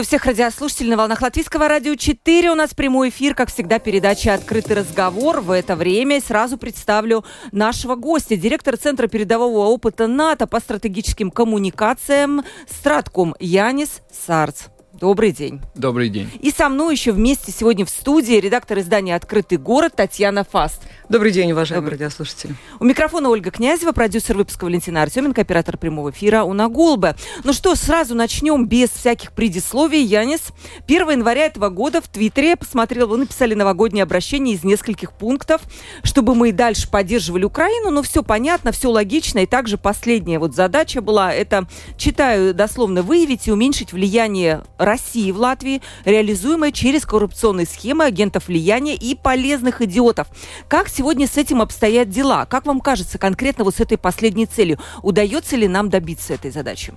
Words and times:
Приветствую 0.00 0.18
всех 0.18 0.26
радиослушателей 0.28 0.90
на 0.92 0.96
волнах 0.96 1.20
Латвийского 1.20 1.68
радио 1.68 1.94
4. 1.94 2.50
У 2.50 2.54
нас 2.54 2.72
прямой 2.72 3.10
эфир, 3.10 3.34
как 3.34 3.52
всегда, 3.52 3.78
передача 3.78 4.32
«Открытый 4.32 4.76
разговор». 4.76 5.42
В 5.42 5.50
это 5.50 5.76
время 5.76 6.22
сразу 6.22 6.56
представлю 6.56 7.22
нашего 7.52 7.96
гостя, 7.96 8.34
директор 8.34 8.78
Центра 8.78 9.08
передового 9.08 9.66
опыта 9.66 10.06
НАТО 10.06 10.46
по 10.46 10.58
стратегическим 10.58 11.30
коммуникациям 11.30 12.44
«Стратком» 12.66 13.34
Янис 13.40 14.00
Сарц. 14.10 14.68
Добрый 15.00 15.32
день. 15.32 15.62
Добрый 15.74 16.10
день. 16.10 16.30
И 16.42 16.50
со 16.50 16.68
мной 16.68 16.94
еще 16.94 17.12
вместе 17.12 17.52
сегодня 17.52 17.86
в 17.86 17.88
студии 17.88 18.34
редактор 18.34 18.80
издания 18.80 19.16
«Открытый 19.16 19.56
город» 19.56 19.94
Татьяна 19.96 20.44
Фаст. 20.44 20.82
Добрый 21.08 21.32
день, 21.32 21.52
уважаемые 21.52 21.90
Добрый. 21.90 21.98
радиослушатели. 21.98 22.54
У 22.78 22.84
микрофона 22.84 23.30
Ольга 23.30 23.50
Князева, 23.50 23.92
продюсер 23.92 24.36
выпуска 24.36 24.64
Валентина 24.64 25.00
Артеменко, 25.00 25.40
оператор 25.40 25.78
прямого 25.78 26.10
эфира 26.10 26.42
Уна 26.44 26.68
Голба. 26.68 27.16
Ну 27.44 27.54
что, 27.54 27.74
сразу 27.76 28.14
начнем 28.14 28.66
без 28.66 28.90
всяких 28.90 29.32
предисловий. 29.32 30.04
Янис, 30.04 30.52
1 30.86 31.10
января 31.10 31.46
этого 31.46 31.70
года 31.70 32.02
в 32.02 32.08
Твиттере, 32.08 32.56
посмотрел, 32.56 33.08
вы 33.08 33.16
написали 33.16 33.54
новогоднее 33.54 34.02
обращение 34.02 34.54
из 34.54 34.64
нескольких 34.64 35.12
пунктов, 35.12 35.62
чтобы 36.02 36.34
мы 36.34 36.50
и 36.50 36.52
дальше 36.52 36.90
поддерживали 36.90 37.44
Украину, 37.44 37.90
но 37.90 38.02
все 38.02 38.22
понятно, 38.22 38.70
все 38.70 38.90
логично. 38.90 39.38
И 39.38 39.46
также 39.46 39.78
последняя 39.78 40.38
вот 40.38 40.54
задача 40.54 41.00
была, 41.00 41.32
это, 41.32 41.66
читаю 41.96 42.52
дословно, 42.52 43.00
выявить 43.00 43.48
и 43.48 43.52
уменьшить 43.52 43.94
влияние 43.94 44.62
России 44.90 45.30
в 45.30 45.36
Латвии, 45.38 45.82
реализуемая 46.04 46.72
через 46.72 47.06
коррупционные 47.06 47.66
схемы 47.66 48.04
агентов 48.04 48.48
влияния 48.48 48.96
и 48.96 49.14
полезных 49.14 49.82
идиотов. 49.82 50.26
Как 50.68 50.88
сегодня 50.88 51.26
с 51.26 51.36
этим 51.36 51.62
обстоят 51.62 52.10
дела? 52.10 52.44
Как 52.46 52.66
вам 52.66 52.80
кажется 52.80 53.18
конкретно 53.18 53.64
вот 53.64 53.76
с 53.76 53.80
этой 53.80 53.98
последней 53.98 54.46
целью? 54.46 54.78
Удается 55.02 55.56
ли 55.56 55.68
нам 55.68 55.90
добиться 55.90 56.34
этой 56.34 56.50
задачи? 56.50 56.92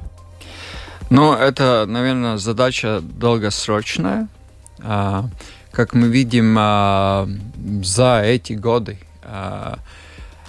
Ну, 1.10 1.34
это, 1.34 1.86
наверное, 1.88 2.38
задача 2.38 3.00
долгосрочная. 3.02 4.28
А, 4.80 5.26
как 5.72 5.94
мы 5.94 6.08
видим, 6.08 6.56
а, 6.58 7.30
за 7.84 8.22
эти 8.24 8.54
годы 8.54 8.98
а, 9.24 9.78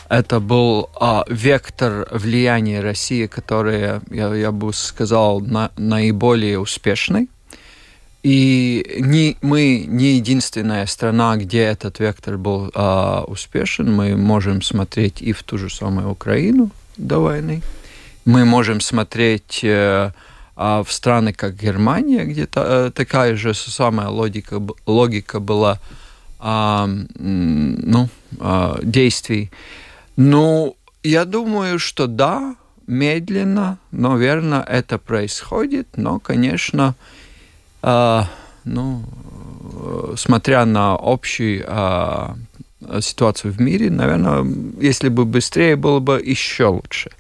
это 0.09 0.41
был 0.41 0.89
вектор 1.29 2.07
влияния 2.11 2.81
России, 2.81 3.27
который, 3.27 4.01
я, 4.11 4.35
я 4.35 4.53
бы 4.53 4.73
сказал, 4.73 5.41
на, 5.41 5.71
наиболее 5.77 6.59
успешный. 6.59 7.29
И 8.25 8.97
не, 9.01 9.37
мы 9.43 9.85
не 9.87 10.15
единственная 10.15 10.87
страна, 10.87 11.37
где 11.37 11.59
этот 11.59 12.01
вектор 12.01 12.39
был 12.39 12.71
а, 12.75 13.23
успешен. 13.29 13.93
Мы 13.93 14.17
можем 14.17 14.63
смотреть 14.63 15.21
и 15.21 15.33
в 15.33 15.43
ту 15.43 15.59
же 15.59 15.69
самую 15.69 16.09
Украину 16.09 16.71
до 16.97 17.19
войны. 17.19 17.61
Мы 18.25 18.47
можем 18.47 18.81
смотреть 18.81 19.61
э, 19.63 20.11
а, 20.57 20.83
в 20.83 20.91
страны, 20.91 21.35
как 21.35 21.55
Германия, 21.55 22.25
где 22.25 22.47
та, 22.47 22.87
э, 22.87 22.91
такая 22.95 23.37
же 23.37 23.53
самая 23.53 24.09
логика, 24.09 24.63
логика 24.87 25.39
была 25.39 25.79
а, 26.39 26.89
ну, 27.19 28.09
а, 28.41 28.79
действий. 28.83 29.51
Ну, 30.17 30.77
я 31.03 31.27
думаю, 31.27 31.79
что 31.79 32.07
да, 32.07 32.57
медленно, 32.87 33.79
но 33.91 34.17
верно 34.17 34.65
это 34.67 34.97
происходит, 34.97 35.89
но, 35.97 36.21
конечно, 36.21 36.95
ну, 38.65 39.05
смотря 40.17 40.65
на 40.65 40.95
общую 40.95 41.65
а, 41.67 42.37
ситуацию 43.01 43.53
в 43.53 43.61
мире, 43.61 43.91
наверное, 43.91 44.45
если 44.81 45.09
бы 45.09 45.25
быстрее, 45.25 45.77
было 45.77 46.01
бы 46.01 46.21
еще 46.25 46.67
лучше. 46.67 47.11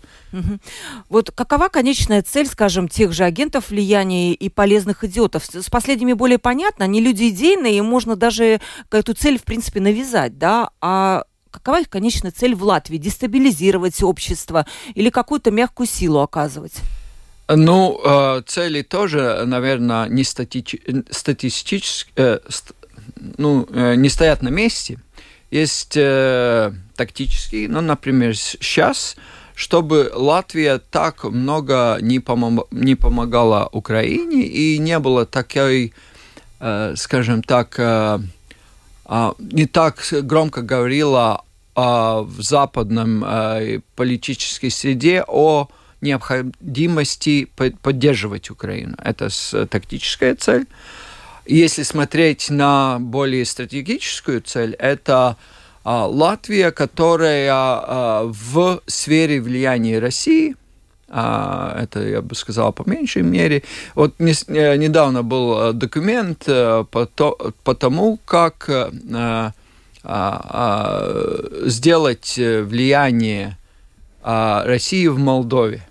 Вот 1.09 1.31
какова 1.31 1.69
конечная 1.69 2.23
цель, 2.23 2.47
скажем, 2.47 2.89
тех 2.89 3.13
же 3.13 3.25
агентов 3.25 3.71
влияния 3.71 4.35
и 4.35 4.49
полезных 4.49 5.05
идиотов? 5.05 5.45
С 5.45 5.71
последними 5.71 6.13
более 6.13 6.39
понятно, 6.39 6.87
они 6.87 7.01
люди 7.01 7.29
идейные, 7.29 7.79
и 7.79 7.81
можно 7.81 8.17
даже 8.17 8.61
эту 8.91 9.15
цель, 9.15 9.39
в 9.39 9.45
принципе, 9.45 9.81
навязать, 9.81 10.37
да? 10.39 10.71
А 10.81 11.25
какова 11.51 11.83
их 11.83 11.89
конечная 11.89 12.33
цель 12.33 12.57
в 12.57 12.65
Латвии? 12.65 12.99
Дестабилизировать 12.99 14.03
общество 14.03 14.67
или 14.95 15.11
какую-то 15.11 15.53
мягкую 15.53 15.87
силу 15.87 16.19
оказывать? 16.19 16.81
Ну, 17.49 18.01
э, 18.03 18.43
цели 18.47 18.83
тоже, 18.83 19.43
наверное, 19.45 20.09
не 20.09 20.25
статич... 20.25 20.77
статистически, 21.11 22.11
э, 22.17 22.39
ну, 23.37 23.67
э, 23.71 23.97
не 23.97 24.09
стоят 24.09 24.43
на 24.43 24.49
месте. 24.49 24.99
Есть 25.51 25.97
тактические, 26.97 27.69
ну, 27.69 27.81
например, 27.81 28.37
сейчас, 28.37 29.15
чтобы 29.55 30.11
Латвия 30.13 30.79
так 30.79 31.23
много 31.23 31.99
не, 32.01 32.19
пом... 32.19 32.65
не 32.73 32.97
помогала 32.97 33.69
Украине 33.71 34.43
и 34.43 34.79
не 34.79 34.99
было 34.99 35.27
такой, 35.27 35.93
скажем 36.97 37.45
так, 37.45 37.79
а, 37.79 38.21
не 39.39 39.67
так 39.67 40.05
громко 40.23 40.63
говорила 40.63 41.45
в 41.77 42.35
западном 42.41 43.25
политической 43.95 44.71
среде 44.71 45.25
о 45.29 45.69
необходимости 46.05 47.49
поддерживать 47.83 48.51
Украину. 48.51 48.95
Это 49.03 49.29
тактическая 49.67 50.37
цель. 50.37 50.67
Если 51.47 51.83
смотреть 51.83 52.49
на 52.49 52.99
более 53.01 53.45
стратегическую 53.45 54.41
цель, 54.41 54.75
это 54.79 55.37
а, 55.85 56.07
Латвия, 56.07 56.71
которая 56.71 57.51
а, 57.53 58.23
в 58.25 58.81
сфере 58.87 59.41
влияния 59.43 59.99
России, 59.99 60.57
а, 61.09 61.79
это, 61.83 62.01
я 62.01 62.23
бы 62.23 62.35
сказал, 62.35 62.73
по 62.73 62.89
меньшей 62.89 63.23
мере. 63.23 63.63
Вот 63.95 64.15
э, 64.19 64.77
недавно 64.77 65.23
был 65.23 65.61
э, 65.61 65.73
документ 65.75 66.45
э, 66.47 66.85
по 66.91 67.75
тому, 67.75 68.19
как 68.25 68.71
сделать 71.67 72.35
влияние 72.37 73.57
России 74.23 75.07
в 75.07 75.19
Молдове 75.19 75.83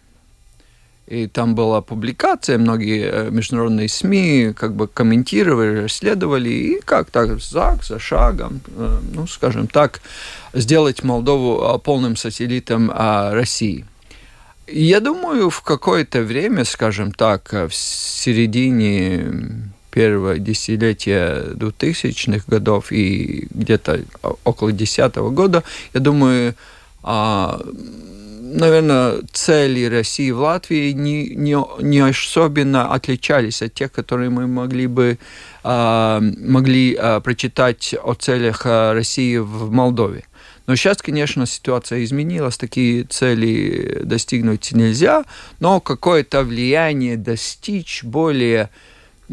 и 1.13 1.27
там 1.27 1.53
была 1.53 1.81
публикация, 1.81 2.57
многие 2.57 3.05
э, 3.05 3.29
международные 3.29 3.87
СМИ 3.87 4.53
как 4.55 4.73
бы 4.75 4.87
комментировали, 4.87 5.83
расследовали, 5.83 6.49
и 6.49 6.81
как 6.81 7.11
так, 7.11 7.39
за, 7.39 7.77
за 7.83 7.99
шагом, 7.99 8.61
э, 8.75 8.99
ну, 9.13 9.27
скажем 9.27 9.67
так, 9.67 10.01
сделать 10.53 11.03
Молдову 11.03 11.63
а, 11.63 11.77
полным 11.77 12.15
сателлитом 12.15 12.91
а, 12.93 13.31
России. 13.33 13.85
Я 14.67 14.99
думаю, 14.99 15.49
в 15.49 15.61
какое-то 15.61 16.21
время, 16.21 16.65
скажем 16.65 17.11
так, 17.11 17.51
в 17.51 17.73
середине 17.73 19.71
первого 19.91 20.39
десятилетия 20.39 21.53
2000-х 21.53 22.45
годов 22.47 22.91
и 22.91 23.47
где-то 23.51 24.01
около 24.43 24.71
десятого 24.71 25.29
года, 25.29 25.63
я 25.93 25.99
думаю, 25.99 26.55
а, 27.03 27.61
наверное, 28.53 29.21
цели 29.31 29.85
России 29.85 30.31
в 30.31 30.39
Латвии 30.39 30.91
не, 30.91 31.35
не, 31.35 31.57
не 31.81 31.99
особенно 31.99 32.93
отличались 32.93 33.61
от 33.61 33.73
тех, 33.73 33.91
которые 33.91 34.29
мы 34.29 34.47
могли 34.47 34.87
бы 34.87 35.17
э, 35.63 36.19
могли 36.37 36.97
э, 36.99 37.21
прочитать 37.21 37.95
о 38.03 38.13
целях 38.13 38.61
а, 38.65 38.93
России 38.93 39.37
в 39.37 39.71
Молдове. 39.71 40.23
Но 40.67 40.75
сейчас, 40.75 41.01
конечно, 41.01 41.45
ситуация 41.45 42.03
изменилась, 42.03 42.57
такие 42.57 43.03
цели 43.03 43.99
достигнуть 44.03 44.71
нельзя, 44.71 45.25
но 45.59 45.81
какое-то 45.81 46.43
влияние 46.43 47.17
достичь 47.17 48.03
более 48.03 48.69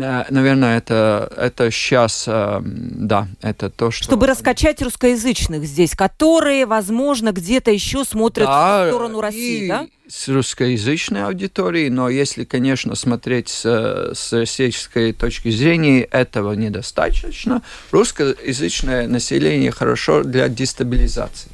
Наверное, 0.00 0.78
это, 0.78 1.32
это 1.36 1.70
сейчас, 1.70 2.24
э, 2.26 2.60
да, 2.62 3.28
это 3.42 3.70
то, 3.70 3.90
что... 3.90 4.04
Чтобы 4.04 4.26
раскачать 4.26 4.82
русскоязычных 4.82 5.64
здесь, 5.64 5.94
которые, 5.94 6.66
возможно, 6.66 7.32
где-то 7.32 7.70
еще 7.70 8.04
смотрят 8.04 8.46
да, 8.46 8.84
в 8.84 8.88
сторону 8.88 9.20
России, 9.20 9.68
да? 9.68 9.86
с 10.08 10.28
русскоязычной 10.28 11.24
аудиторией, 11.24 11.88
но 11.88 12.08
если, 12.08 12.44
конечно, 12.44 12.94
смотреть 12.96 13.48
с, 13.48 14.12
с 14.14 14.32
российской 14.32 15.12
точки 15.12 15.50
зрения, 15.50 16.02
этого 16.02 16.52
недостаточно. 16.54 17.62
Русскоязычное 17.92 19.06
население 19.06 19.70
хорошо 19.70 20.24
для 20.24 20.48
дестабилизации. 20.48 21.50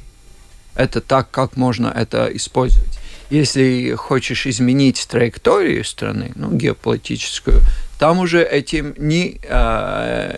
Это 0.75 1.01
так, 1.01 1.29
как 1.31 1.55
можно 1.55 1.87
это 1.87 2.29
использовать. 2.33 2.99
Если 3.29 3.93
хочешь 3.95 4.47
изменить 4.47 5.05
траекторию 5.07 5.83
страны, 5.83 6.31
ну, 6.35 6.51
геополитическую, 6.51 7.61
Там 7.99 8.19
уже 8.19 8.43
этим 8.43 8.93
не, 8.97 9.39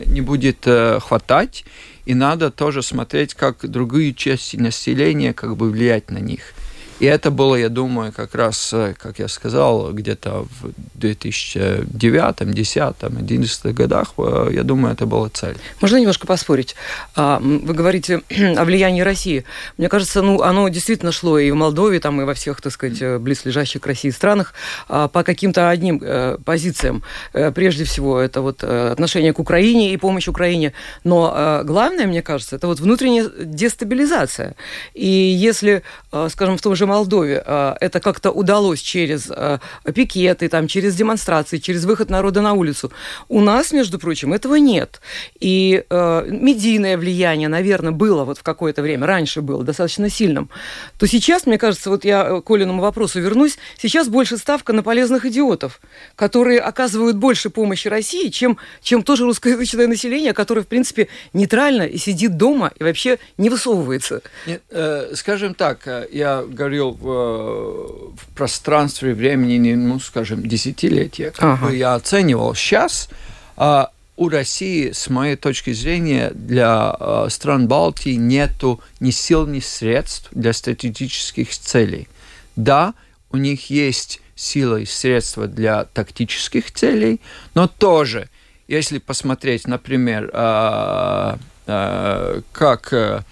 не 0.06 0.22
будет 0.22 0.66
хватать, 1.02 1.66
и 2.06 2.14
надо 2.14 2.52
тоже 2.52 2.82
смотреть, 2.82 3.34
как 3.34 3.70
другие 3.70 4.14
части 4.14 4.56
населения 4.58 5.34
как 5.34 5.58
бы 5.58 5.70
влиять 5.70 6.10
на 6.10 6.20
них. 6.20 6.54
И 7.00 7.06
это 7.06 7.32
было, 7.32 7.56
я 7.56 7.70
думаю, 7.70 8.12
как 8.12 8.36
раз, 8.36 8.74
э, 8.74 8.94
как 8.98 9.20
я 9.20 9.28
сказал, 9.30 9.94
где-то 9.94 10.46
в 10.62 10.72
2009, 10.96 11.88
2010, 11.90 12.96
2011 13.00 13.74
годах, 13.74 14.14
э, 14.18 14.50
я 14.52 14.64
думаю, 14.64 14.94
это 14.94 15.06
была 15.06 15.30
цель. 15.30 15.56
Можно 15.80 15.98
немножко 15.98 16.28
поспорить? 16.28 16.76
А, 17.16 17.40
вы 17.40 17.74
говорите 17.74 18.22
о 18.58 18.66
влиянии 18.66 19.02
России. 19.02 19.46
Мне 19.78 19.88
кажется, 19.88 20.22
ну, 20.22 20.42
оно 20.42 20.68
действительно 20.68 21.14
шло 21.14 21.40
и 21.40 21.50
в 21.52 21.56
Молдове, 21.56 22.02
там, 22.02 22.22
и 22.22 22.26
во 22.26 22.34
всех, 22.34 22.62
так 22.62 22.74
сказать, 22.74 23.02
э, 23.02 23.18
близлежащих 23.18 23.82
к 23.82 23.88
России 23.88 24.10
странах 24.10 24.54
а, 24.90 25.08
по 25.08 25.24
каким-то 25.24 25.70
одним 25.70 26.02
позициям. 26.44 27.04
Прежде 27.32 27.84
всего, 27.84 28.20
это 28.20 28.42
вот 28.42 28.64
отношение 28.64 29.34
к 29.34 29.40
Украине 29.40 29.94
и 29.94 29.98
помощь 29.98 30.28
Украине. 30.28 30.74
Но 31.04 31.62
главное, 31.64 32.08
мне 32.08 32.22
кажется, 32.22 32.56
это 32.56 32.68
вот 32.68 32.80
внутренняя 32.80 33.30
дестабилизация. 33.40 34.56
И 34.94 35.08
если, 35.08 35.84
скажем, 36.30 36.58
в 36.58 36.62
том 36.62 36.76
же 36.76 36.86
Молдове 36.90 37.42
а, 37.46 37.78
это 37.80 38.00
как-то 38.00 38.32
удалось 38.32 38.82
через 38.82 39.30
а, 39.30 39.60
пикеты, 39.94 40.50
там, 40.50 40.68
через 40.68 40.96
демонстрации, 40.96 41.58
через 41.58 41.86
выход 41.86 42.10
народа 42.10 42.42
на 42.42 42.54
улицу. 42.54 42.92
У 43.28 43.42
нас, 43.42 43.72
между 43.72 44.00
прочим, 44.00 44.34
этого 44.34 44.56
нет. 44.56 45.02
И 45.40 45.84
э, 45.90 46.26
медийное 46.28 46.98
влияние, 46.98 47.48
наверное, 47.48 47.92
было 47.92 48.24
вот 48.24 48.40
в 48.40 48.44
какое-то 48.44 48.82
время, 48.82 49.06
раньше 49.06 49.42
было 49.42 49.64
достаточно 49.64 50.10
сильным. 50.10 50.50
То 50.98 51.08
сейчас, 51.08 51.46
мне 51.46 51.58
кажется, 51.58 51.90
вот 51.90 52.06
я 52.06 52.42
к 52.42 52.46
Колиному 52.46 52.82
вопросу 52.82 53.20
вернусь, 53.20 53.58
сейчас 53.78 54.08
больше 54.08 54.38
ставка 54.38 54.74
на 54.74 54.84
полезных 54.84 55.26
идиотов, 55.26 55.80
которые 56.16 56.60
оказывают 56.60 57.18
больше 57.18 57.50
помощи 57.50 57.88
России, 57.88 58.30
чем, 58.30 58.58
чем 58.82 59.04
тоже 59.04 59.26
русскоязычное 59.26 59.88
население, 59.88 60.34
которое, 60.34 60.62
в 60.62 60.68
принципе, 60.68 61.08
нейтрально 61.34 61.84
и 61.84 61.98
сидит 61.98 62.38
дома 62.38 62.72
и 62.80 62.84
вообще 62.84 63.20
не 63.38 63.50
высовывается. 63.50 64.22
Нет, 64.46 64.62
э, 64.70 65.12
скажем 65.16 65.54
так, 65.54 65.88
я 66.12 66.44
говорю 66.44 66.79
говорил 66.80 66.92
в, 66.92 68.16
в 68.16 68.28
пространстве 68.36 69.14
времени, 69.14 69.74
ну, 69.74 70.00
скажем, 70.00 70.46
десятилетия, 70.48 71.32
как 71.32 71.44
ага. 71.44 71.68
бы 71.68 71.76
я 71.76 71.96
оценивал. 71.96 72.56
Сейчас 72.56 73.10
а, 73.58 73.92
у 74.16 74.30
России, 74.30 74.92
с 74.92 75.10
моей 75.10 75.36
точки 75.36 75.74
зрения, 75.74 76.32
для 76.34 76.92
а, 76.92 77.28
стран 77.30 77.68
Балтии 77.68 78.16
нету 78.16 78.80
ни 79.00 79.12
сил, 79.12 79.46
ни 79.46 79.60
средств 79.60 80.30
для 80.32 80.54
стратегических 80.54 81.50
целей. 81.50 82.08
Да, 82.56 82.94
у 83.32 83.38
них 83.38 83.70
есть 83.70 84.22
силы 84.36 84.84
и 84.84 84.86
средства 84.86 85.48
для 85.48 85.84
тактических 85.84 86.72
целей, 86.72 87.20
но 87.56 87.68
тоже, 87.68 88.30
если 88.68 89.00
посмотреть, 89.00 89.68
например, 89.68 90.30
а, 90.34 91.38
а, 91.68 92.42
как 92.54 92.94
а, 92.94 93.24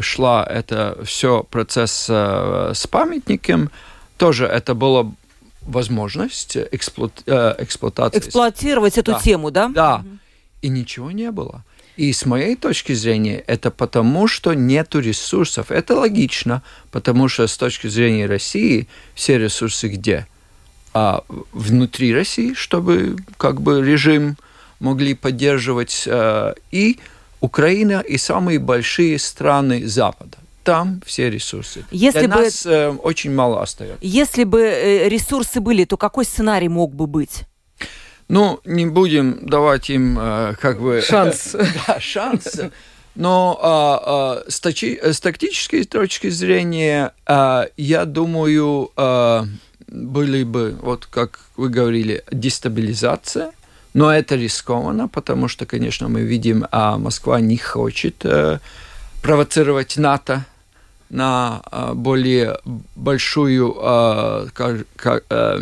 шла 0.00 0.46
это 0.48 0.98
все 1.04 1.42
процесс 1.42 2.06
э, 2.08 2.72
с 2.74 2.86
памятником, 2.86 3.70
тоже 4.16 4.46
это 4.46 4.74
была 4.74 5.12
возможность 5.62 6.56
эксплуат, 6.56 7.22
э, 7.26 7.54
эксплуатации. 7.58 8.18
Эксплуатировать 8.18 8.98
эту 8.98 9.12
да. 9.12 9.20
тему, 9.20 9.50
да? 9.50 9.68
Да. 9.68 9.96
Угу. 9.96 10.18
И 10.62 10.68
ничего 10.68 11.10
не 11.10 11.30
было. 11.30 11.64
И 11.96 12.12
с 12.12 12.24
моей 12.26 12.54
точки 12.54 12.92
зрения, 12.92 13.42
это 13.46 13.70
потому, 13.70 14.28
что 14.28 14.54
нет 14.54 14.94
ресурсов. 14.94 15.70
Это 15.70 15.96
логично, 15.96 16.62
потому 16.90 17.28
что 17.28 17.46
с 17.46 17.56
точки 17.56 17.88
зрения 17.88 18.26
России 18.26 18.86
все 19.14 19.36
ресурсы 19.36 19.88
где? 19.88 20.26
А 20.94 21.24
внутри 21.52 22.14
России, 22.14 22.54
чтобы 22.54 23.16
как 23.36 23.60
бы 23.60 23.84
режим 23.84 24.36
могли 24.80 25.14
поддерживать. 25.14 26.04
Э, 26.06 26.54
и 26.70 26.98
Украина 27.40 28.00
и 28.00 28.18
самые 28.18 28.58
большие 28.58 29.18
страны 29.18 29.86
Запада. 29.86 30.38
Там 30.64 31.00
все 31.06 31.30
ресурсы. 31.30 31.84
Если 31.90 32.26
Для 32.26 32.28
бы, 32.28 32.42
нас 32.42 32.66
э, 32.66 32.90
очень 32.90 33.34
мало 33.34 33.62
остается. 33.62 33.98
Если 34.02 34.44
бы 34.44 34.60
э, 34.60 35.08
ресурсы 35.08 35.60
были, 35.60 35.84
то 35.84 35.96
какой 35.96 36.24
сценарий 36.24 36.68
мог 36.68 36.94
бы 36.94 37.06
быть? 37.06 37.44
Ну, 38.28 38.60
не 38.66 38.84
будем 38.86 39.46
давать 39.46 39.88
им 39.88 40.18
э, 40.20 40.54
как 40.60 40.80
бы... 40.80 41.00
Шанс. 41.06 41.56
да, 41.86 41.98
шанс. 42.00 42.60
Но 43.18 43.58
а, 43.60 44.42
а, 44.46 44.50
с, 44.50 44.60
точи, 44.60 45.00
с 45.02 45.18
тактической 45.18 45.82
точки 45.84 46.28
зрения, 46.28 47.12
а, 47.26 47.66
я 47.76 48.04
думаю, 48.04 48.92
а, 48.94 49.44
были 49.88 50.44
бы, 50.44 50.78
вот 50.80 51.06
как 51.06 51.40
вы 51.56 51.68
говорили, 51.68 52.22
дестабилизация, 52.30 53.50
но 53.98 54.12
это 54.12 54.36
рискованно, 54.36 55.08
потому 55.08 55.48
что, 55.48 55.66
конечно, 55.66 56.08
мы 56.08 56.20
видим, 56.20 56.66
а 56.70 56.98
Москва 56.98 57.40
не 57.40 57.56
хочет 57.56 58.24
э, 58.24 58.60
провоцировать 59.22 59.96
НАТО 59.96 60.44
на 61.10 61.62
э, 61.72 61.94
более 61.94 62.58
большую 62.94 63.74
э, 63.76 64.46
как, 64.52 64.86
как, 64.94 65.24
э, 65.30 65.58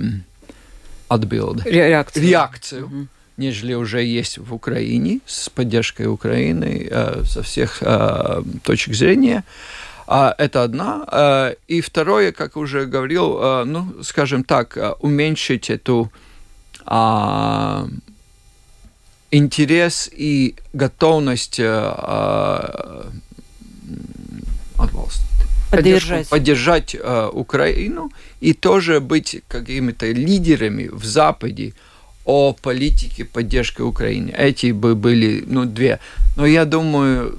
отбилд, 1.09 1.65
реакцию, 1.65 2.29
реакцию 2.29 2.87
угу. 2.87 3.07
нежели 3.39 3.73
уже 3.73 4.05
есть 4.05 4.37
в 4.39 4.53
Украине 4.53 5.21
с 5.27 5.49
поддержкой 5.49 6.07
Украины 6.07 6.89
э, 6.91 7.23
со 7.25 7.43
всех 7.43 7.79
э, 7.81 8.43
точек 8.65 8.95
зрения. 8.95 9.45
А, 10.07 10.35
это 10.39 10.63
одна. 10.63 11.55
И 11.67 11.81
второе, 11.81 12.33
как 12.33 12.57
уже 12.57 12.85
говорил, 12.85 13.65
ну, 13.65 14.03
скажем 14.03 14.45
так, 14.45 14.79
уменьшить 15.01 15.69
эту 15.69 16.13
а, 16.85 17.89
интерес 19.37 20.09
и 20.13 20.55
готовность 20.73 21.59
э, 21.59 23.05
поддержать, 25.71 26.29
поддержать 26.29 26.97
э, 26.99 27.31
Украину 27.33 28.11
и 28.41 28.53
тоже 28.53 29.01
быть 29.01 29.43
какими-то 29.49 30.07
лидерами 30.07 30.89
в 30.89 31.05
Западе 31.05 31.73
о 32.25 32.53
политике 32.53 33.25
поддержки 33.25 33.83
Украины. 33.83 34.31
Эти 34.37 34.73
бы 34.73 34.95
были, 34.95 35.45
ну, 35.47 35.65
две. 35.65 36.01
Но 36.37 36.47
я 36.47 36.65
думаю, 36.65 37.39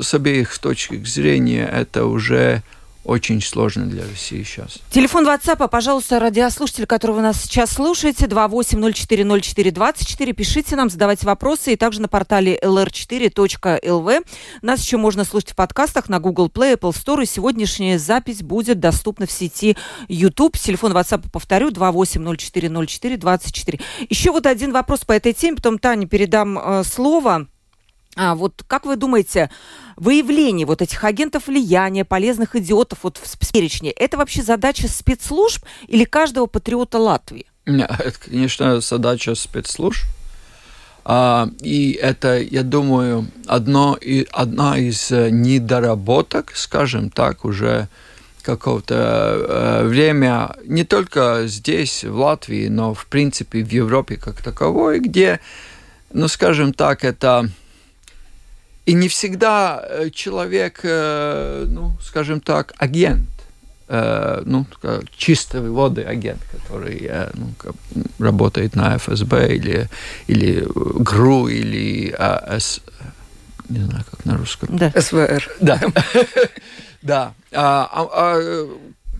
с 0.00 0.14
обеих 0.14 0.58
точек 0.58 1.06
зрения 1.06 1.66
это 1.66 2.06
уже 2.06 2.62
очень 3.06 3.40
сложно 3.40 3.86
для 3.86 4.02
России 4.02 4.42
сейчас. 4.42 4.80
Телефон 4.90 5.24
WhatsApp, 5.28 5.68
пожалуйста, 5.68 6.18
радиослушатель, 6.18 6.86
которого 6.86 7.16
вы 7.16 7.22
нас 7.22 7.40
сейчас 7.40 7.70
слушаете, 7.70 8.26
28040424. 8.26 10.32
Пишите 10.32 10.74
нам, 10.74 10.90
задавайте 10.90 11.24
вопросы. 11.24 11.72
И 11.72 11.76
также 11.76 12.02
на 12.02 12.08
портале 12.08 12.58
lr4.lv. 12.58 14.26
Нас 14.62 14.82
еще 14.82 14.96
можно 14.96 15.22
слушать 15.24 15.52
в 15.52 15.54
подкастах 15.54 16.08
на 16.08 16.18
Google 16.18 16.48
Play, 16.48 16.76
Apple 16.76 16.90
Store. 16.90 17.22
И 17.22 17.26
сегодняшняя 17.26 17.96
запись 17.98 18.42
будет 18.42 18.80
доступна 18.80 19.26
в 19.26 19.30
сети 19.30 19.76
YouTube. 20.08 20.58
Телефон 20.58 20.92
WhatsApp, 20.92 21.30
повторю, 21.30 21.70
28040424. 21.70 23.80
Еще 24.08 24.32
вот 24.32 24.46
один 24.46 24.72
вопрос 24.72 25.04
по 25.04 25.12
этой 25.12 25.32
теме, 25.32 25.54
потом 25.56 25.78
Тане 25.78 26.06
передам 26.06 26.58
э, 26.58 26.82
слово. 26.82 27.46
А 28.16 28.34
вот 28.34 28.64
как 28.66 28.86
вы 28.86 28.96
думаете, 28.96 29.50
выявление 29.96 30.66
вот 30.66 30.82
этих 30.82 31.02
агентов 31.04 31.46
влияния, 31.46 32.04
полезных 32.04 32.56
идиотов 32.56 33.00
вот 33.02 33.18
в 33.22 33.52
перечне, 33.52 33.90
это 33.90 34.16
вообще 34.16 34.42
задача 34.42 34.88
спецслужб 34.88 35.64
или 35.88 36.04
каждого 36.04 36.46
патриота 36.46 36.98
Латвии? 36.98 37.46
Это, 37.64 38.14
конечно, 38.24 38.80
задача 38.80 39.34
спецслужб. 39.34 40.04
А, 41.08 41.48
и 41.60 41.92
это, 41.92 42.38
я 42.38 42.62
думаю, 42.62 43.28
одно, 43.46 43.96
и, 44.00 44.26
одна 44.32 44.76
из 44.76 45.12
э, 45.12 45.30
недоработок, 45.30 46.52
скажем 46.56 47.10
так, 47.10 47.44
уже 47.44 47.88
какого-то 48.42 48.94
э, 48.94 49.86
время, 49.86 50.56
не 50.64 50.82
только 50.82 51.42
здесь, 51.46 52.02
в 52.02 52.16
Латвии, 52.16 52.66
но, 52.66 52.92
в 52.92 53.06
принципе, 53.06 53.62
в 53.62 53.70
Европе 53.70 54.16
как 54.16 54.42
таковой, 54.42 54.98
где, 54.98 55.38
ну, 56.12 56.26
скажем 56.26 56.72
так, 56.72 57.04
это 57.04 57.50
и 58.86 58.94
не 58.94 59.08
всегда 59.08 59.84
э, 59.84 60.10
человек, 60.10 60.80
э, 60.84 61.66
ну, 61.68 61.96
скажем 62.00 62.40
так, 62.40 62.72
агент, 62.78 63.28
э, 63.88 64.42
ну, 64.46 64.64
чистой 65.16 65.68
воды 65.68 66.02
агент, 66.02 66.40
который 66.52 67.10
ну, 67.34 67.48
работает 68.18 68.76
на 68.76 68.96
ФСБ 68.96 69.56
или, 69.56 69.88
или 70.28 70.64
ГРУ, 70.74 71.48
или 71.48 72.14
АС, 72.16 72.80
не 73.68 73.80
знаю, 73.80 74.04
как 74.08 74.24
на 74.24 74.36
русском. 74.36 74.76
Да. 74.76 74.92
СВР. 74.96 75.50
Да. 75.60 75.80
Да. 77.02 77.34
А, 77.52 77.88
а, 77.92 78.08
а 78.10 78.68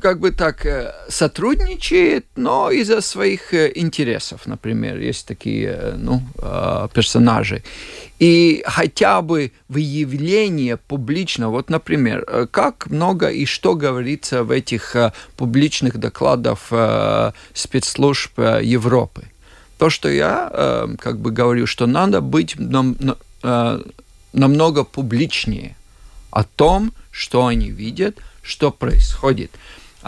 как 0.01 0.21
бы 0.21 0.31
так 0.31 0.67
сотрудничает, 1.09 2.27
но 2.37 2.71
из-за 2.71 3.01
своих 3.01 3.55
интересов, 3.55 4.47
например, 4.47 4.99
есть 4.99 5.27
такие 5.27 5.95
ну, 5.97 6.23
персонажи 6.95 7.63
и 8.19 8.63
хотя 8.67 9.21
бы 9.21 9.53
выявление 9.69 10.77
публично, 10.77 11.51
вот, 11.51 11.69
например, 11.69 12.25
э, 12.27 12.47
как 12.51 12.87
много 12.87 13.29
и 13.29 13.45
что 13.45 13.75
говорится 13.75 14.43
в 14.43 14.51
этих 14.51 14.97
э, 14.97 15.13
публичных 15.37 15.99
докладах 15.99 16.59
э, 16.71 17.33
спецслужб 17.53 18.39
Европы. 18.39 19.25
то, 19.79 19.91
что 19.91 20.09
я 20.09 20.51
э, 20.51 20.89
как 20.99 21.19
бы 21.19 21.31
говорю, 21.31 21.67
что 21.67 21.87
надо 21.87 22.23
быть 22.23 22.59
нам, 22.59 22.97
э, 23.43 23.83
намного 24.33 24.85
публичнее 24.85 25.77
о 26.31 26.45
том, 26.45 26.93
что 27.11 27.47
они 27.47 27.71
видят, 27.71 28.17
что 28.43 28.71
происходит. 28.71 29.51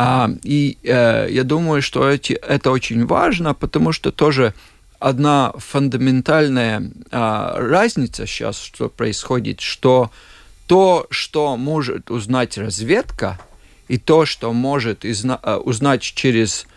А, 0.00 0.30
и 0.44 0.78
э, 0.84 1.26
я 1.28 1.42
думаю, 1.42 1.82
что 1.82 2.08
эти, 2.08 2.34
это 2.34 2.70
очень 2.70 3.04
важно, 3.04 3.52
потому 3.52 3.90
что 3.90 4.12
тоже 4.12 4.54
одна 5.00 5.52
фундаментальная 5.56 6.88
а, 7.10 7.56
разница 7.58 8.24
сейчас, 8.24 8.60
что 8.60 8.88
происходит, 8.90 9.60
что 9.60 10.12
то, 10.68 11.08
что 11.10 11.56
может 11.56 12.12
узнать 12.12 12.56
разведка, 12.58 13.40
и 13.88 13.98
то, 13.98 14.24
что 14.24 14.52
может 14.52 15.04
э, 15.04 15.56
узнать 15.56 16.02
через 16.02 16.68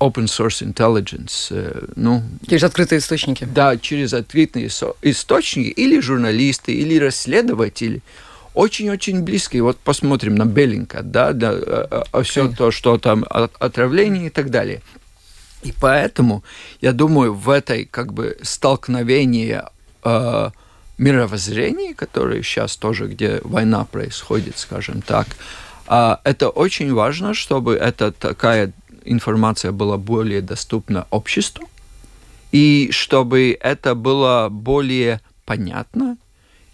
open 0.00 0.24
source 0.24 0.62
intelligence, 0.62 1.48
э, 1.50 1.86
ну... 1.96 2.22
Через 2.48 2.62
открытые 2.62 3.00
источники. 3.00 3.44
Да, 3.44 3.76
через 3.76 4.14
открытые 4.14 4.68
источники, 5.02 5.68
или 5.68 6.00
журналисты, 6.00 6.72
или 6.72 6.96
расследователи, 6.98 8.00
очень-очень 8.54 9.22
близкие. 9.22 9.62
Вот 9.62 9.78
посмотрим 9.78 10.34
на 10.34 10.44
Беллинка, 10.44 11.02
да, 11.02 11.32
да 11.32 11.52
okay. 11.52 12.22
все 12.22 12.48
то, 12.48 12.70
что 12.70 12.98
там 12.98 13.24
отравление 13.28 14.26
и 14.26 14.30
так 14.30 14.50
далее. 14.50 14.82
И 15.62 15.72
поэтому, 15.72 16.42
я 16.80 16.92
думаю, 16.92 17.34
в 17.34 17.48
этой 17.48 17.84
как 17.84 18.12
бы 18.12 18.36
столкновении 18.42 19.62
э, 20.04 20.50
мировоззрений, 20.98 21.94
которое 21.94 22.42
сейчас 22.42 22.76
тоже, 22.76 23.06
где 23.06 23.40
война 23.44 23.84
происходит, 23.84 24.58
скажем 24.58 25.02
так, 25.02 25.28
э, 25.86 26.16
это 26.24 26.48
очень 26.48 26.92
важно, 26.92 27.32
чтобы 27.32 27.74
эта 27.74 28.10
такая 28.10 28.72
информация 29.04 29.72
была 29.72 29.98
более 29.98 30.40
доступна 30.40 31.06
обществу, 31.10 31.68
и 32.50 32.88
чтобы 32.90 33.56
это 33.60 33.94
было 33.94 34.48
более 34.50 35.20
понятно. 35.44 36.16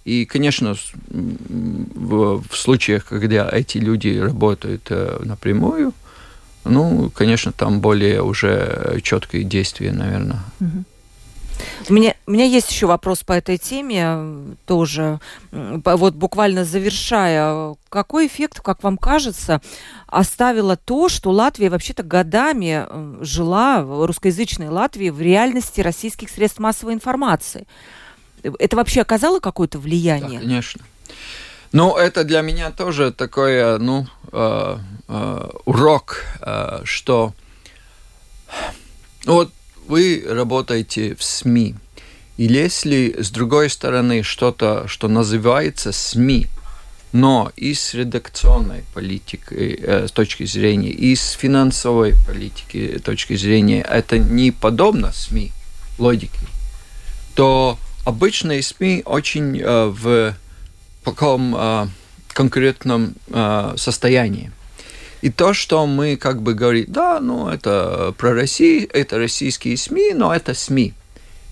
И, 0.09 0.25
конечно, 0.25 0.75
в, 1.11 2.43
в 2.43 2.57
случаях, 2.57 3.05
когда 3.05 3.47
эти 3.53 3.77
люди 3.77 4.19
работают 4.19 4.87
э, 4.89 5.21
напрямую, 5.23 5.93
ну, 6.65 7.11
конечно, 7.11 7.53
там 7.53 7.83
более 7.83 8.23
уже 8.23 9.01
четкие 9.03 9.45
действия, 9.45 9.93
наверное. 9.93 10.41
У 11.91 11.93
меня, 11.93 12.15
у 12.27 12.31
меня 12.31 12.47
есть 12.47 12.71
еще 12.71 12.87
вопрос 12.87 13.23
по 13.23 13.35
этой 13.35 13.59
теме 13.59 14.57
тоже. 14.65 15.21
Вот 15.51 16.15
буквально 16.15 16.65
завершая, 16.65 17.77
какой 17.91 18.29
эффект, 18.29 18.61
как 18.61 18.83
вам 18.83 18.97
кажется, 18.97 19.61
оставило 20.07 20.77
то, 20.79 21.11
что 21.11 21.33
Латвия 21.33 21.69
вообще-то 21.69 22.03
годами 22.03 22.87
жила, 23.23 23.83
русскоязычной 23.83 24.71
Латвии, 24.71 25.11
в 25.11 25.21
реальности 25.21 25.83
российских 25.83 26.31
средств 26.31 26.61
массовой 26.61 26.95
информации? 26.95 27.67
Это 28.43 28.77
вообще 28.77 29.01
оказало 29.01 29.41
какое-то 29.41 29.79
влияние? 29.79 30.41
Да, 30.41 30.45
конечно. 30.45 30.85
Ну, 31.73 31.97
это 31.97 32.25
для 32.25 32.41
меня 32.41 32.71
тоже 32.71 33.13
такое, 33.13 33.79
ну, 33.79 34.07
э, 34.33 34.79
э, 35.09 35.51
урок, 35.67 36.25
э, 36.41 36.81
что 36.85 37.35
вот 39.25 39.53
вы 39.87 40.25
работаете 40.27 41.15
в 41.15 41.23
СМИ, 41.23 41.75
и 42.39 42.45
если 42.45 43.21
с 43.21 43.31
другой 43.31 43.69
стороны 43.69 44.23
что-то, 44.23 44.87
что 44.87 45.09
называется 45.09 45.93
СМИ, 45.93 46.47
но 47.13 47.51
и 47.57 47.75
с 47.75 47.95
редакционной 47.95 48.85
политикой 48.95 49.79
э, 49.83 50.09
с 50.09 50.13
точки 50.13 50.45
зрения, 50.45 50.91
и 50.91 51.17
с 51.17 51.33
финансовой 51.33 52.15
политики 52.27 52.99
точки 53.05 53.37
зрения, 53.37 53.83
это 53.83 54.19
не 54.19 54.53
подобно 54.53 55.13
СМИ 55.13 55.53
логике, 55.99 56.39
то 57.35 57.79
обычные 58.09 58.63
СМИ 58.63 59.03
очень 59.05 59.61
э, 59.61 59.87
в 59.87 60.35
таком 61.05 61.55
э, 61.55 61.87
конкретном 62.33 63.15
э, 63.27 63.75
состоянии. 63.77 64.51
И 65.21 65.31
то, 65.31 65.53
что 65.53 65.87
мы 65.87 66.17
как 66.17 66.41
бы 66.41 66.55
говорим, 66.55 66.87
да, 66.89 67.21
ну 67.21 67.49
это 67.49 68.15
про 68.17 68.33
Россию, 68.33 68.89
это 68.93 69.19
российские 69.19 69.77
СМИ, 69.77 70.15
но 70.15 70.35
это 70.35 70.55
СМИ. 70.55 70.95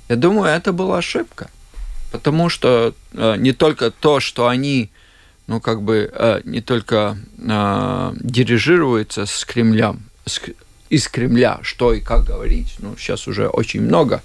Я 0.09 0.17
думаю, 0.17 0.51
это 0.51 0.73
была 0.73 0.99
ошибка. 0.99 1.51
Потому 2.11 2.49
что 2.49 2.95
э, 3.13 3.35
не 3.37 3.53
только 3.53 3.91
то, 3.91 4.21
что 4.21 4.49
они, 4.49 4.91
ну 5.49 5.61
как 5.61 5.83
бы, 5.83 6.11
э, 6.11 6.41
не 6.45 6.63
только 6.63 7.19
э, 7.39 8.13
дирижируются 8.21 9.27
с 9.27 9.45
Кремлем, 9.45 10.05
с, 10.25 10.41
из 10.89 11.09
Кремля, 11.09 11.59
что 11.63 11.93
и 11.93 12.01
как 12.01 12.25
говорить, 12.25 12.77
ну 12.79 12.97
сейчас 12.97 13.29
уже 13.29 13.49
очень 13.49 13.83
много, 13.83 14.23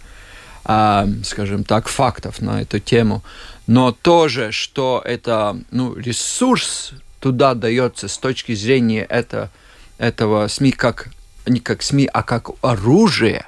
скажем 0.64 1.64
так, 1.64 1.88
фактов 1.88 2.42
на 2.42 2.62
эту 2.62 2.80
тему, 2.80 3.24
но 3.68 3.92
тоже, 3.92 4.52
что 4.52 5.02
это 5.04 5.58
ну, 5.72 5.96
ресурс 5.96 6.94
туда 7.20 7.54
дается 7.54 8.08
с 8.08 8.18
точки 8.18 8.54
зрения 8.54 9.04
это, 9.04 9.50
этого 9.98 10.48
СМИ 10.48 10.72
как 10.72 11.10
не 11.46 11.60
как 11.60 11.82
СМИ, 11.82 12.10
а 12.12 12.24
как 12.24 12.50
оружие. 12.62 13.46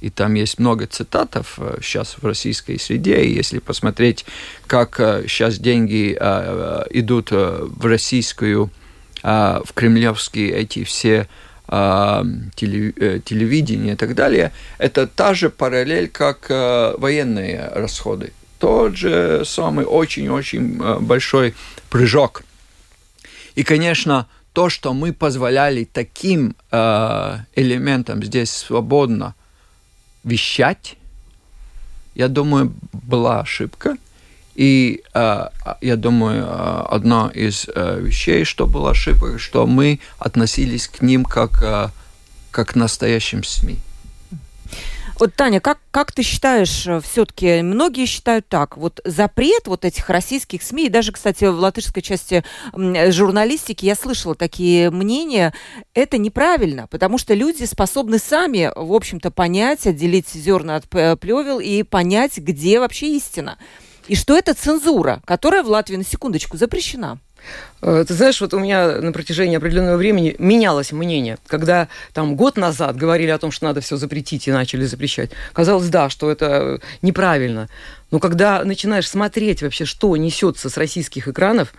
И 0.00 0.10
там 0.10 0.34
есть 0.34 0.60
много 0.60 0.86
цитатов 0.86 1.58
сейчас 1.82 2.14
э, 2.14 2.18
в 2.20 2.24
российской 2.24 2.78
среде. 2.78 3.22
И 3.22 3.34
если 3.34 3.58
посмотреть, 3.58 4.24
как 4.66 4.96
сейчас 5.26 5.58
э, 5.58 5.62
деньги 5.62 6.16
э, 6.18 6.84
идут 6.90 7.30
в 7.32 7.84
российскую, 7.84 8.70
в 9.20 9.66
кремлевские 9.74 10.52
эти 10.52 10.84
все 10.84 11.26
телевидение 11.68 13.92
и 13.92 13.96
так 13.96 14.14
далее, 14.14 14.52
это 14.78 15.06
та 15.06 15.34
же 15.34 15.50
параллель, 15.50 16.08
как 16.08 16.48
военные 16.98 17.70
расходы. 17.74 18.32
Тот 18.58 18.96
же 18.96 19.42
самый 19.44 19.84
очень-очень 19.84 20.78
большой 21.00 21.54
прыжок 21.90 22.42
и, 23.58 23.64
конечно, 23.64 24.28
то, 24.52 24.68
что 24.68 24.94
мы 24.94 25.12
позволяли 25.12 25.82
таким 25.82 26.54
э, 26.70 27.38
элементам 27.56 28.22
здесь 28.22 28.52
свободно 28.52 29.34
вещать, 30.22 30.96
я 32.14 32.28
думаю, 32.28 32.72
была 32.92 33.40
ошибка. 33.40 33.96
И 34.58 35.04
э, 35.14 35.48
я 35.80 35.96
думаю, 35.96 36.44
э, 36.44 36.84
одна 36.90 37.30
из 37.32 37.68
э, 37.72 38.00
вещей, 38.00 38.42
что 38.42 38.66
была 38.66 38.90
ошибка, 38.90 39.38
что 39.38 39.68
мы 39.68 40.00
относились 40.18 40.88
к 40.88 41.00
ним 41.00 41.24
как, 41.24 41.92
как 42.50 42.68
к 42.70 42.74
настоящим 42.74 43.44
СМИ. 43.44 43.78
Вот, 45.20 45.34
Таня, 45.34 45.60
как, 45.60 45.78
как 45.92 46.10
ты 46.10 46.24
считаешь, 46.24 46.88
э, 46.88 47.00
все-таки 47.00 47.62
многие 47.62 48.06
считают 48.06 48.48
так, 48.48 48.76
вот 48.76 49.00
запрет 49.04 49.68
вот 49.68 49.84
этих 49.84 50.10
российских 50.10 50.64
СМИ, 50.64 50.86
и 50.86 50.88
даже, 50.90 51.12
кстати, 51.12 51.44
в 51.44 51.54
латышской 51.60 52.02
части 52.02 52.42
журналистики 52.72 53.84
я 53.84 53.94
слышала 53.94 54.34
такие 54.34 54.90
мнения, 54.90 55.54
это 55.94 56.18
неправильно, 56.18 56.88
потому 56.88 57.18
что 57.18 57.32
люди 57.34 57.62
способны 57.62 58.18
сами, 58.18 58.72
в 58.74 58.92
общем-то, 58.92 59.30
понять, 59.30 59.86
отделить 59.86 60.30
зерна 60.30 60.74
от 60.74 60.88
плевел 60.88 61.60
и 61.60 61.84
понять, 61.84 62.38
где 62.38 62.80
вообще 62.80 63.16
истина. 63.16 63.56
И 64.08 64.16
что 64.16 64.36
это 64.36 64.54
цензура, 64.54 65.20
которая 65.24 65.62
в 65.62 65.68
Латвии, 65.68 65.96
на 65.96 66.04
секундочку, 66.04 66.56
запрещена. 66.56 67.18
Э, 67.82 68.04
ты 68.06 68.14
знаешь, 68.14 68.40
вот 68.40 68.54
у 68.54 68.58
меня 68.58 69.00
на 69.00 69.12
протяжении 69.12 69.56
определенного 69.56 69.96
времени 69.96 70.34
менялось 70.38 70.92
мнение. 70.92 71.38
Когда 71.46 71.88
там 72.12 72.34
год 72.34 72.56
назад 72.56 72.96
говорили 72.96 73.30
о 73.30 73.38
том, 73.38 73.50
что 73.50 73.66
надо 73.66 73.80
все 73.80 73.96
запретить 73.96 74.48
и 74.48 74.52
начали 74.52 74.84
запрещать, 74.84 75.30
казалось, 75.52 75.88
да, 75.88 76.08
что 76.08 76.30
это 76.30 76.80
неправильно. 77.02 77.68
Но 78.10 78.18
когда 78.18 78.64
начинаешь 78.64 79.08
смотреть 79.08 79.62
вообще, 79.62 79.84
что 79.84 80.16
несется 80.16 80.70
с 80.70 80.76
российских 80.76 81.28
экранов, 81.28 81.74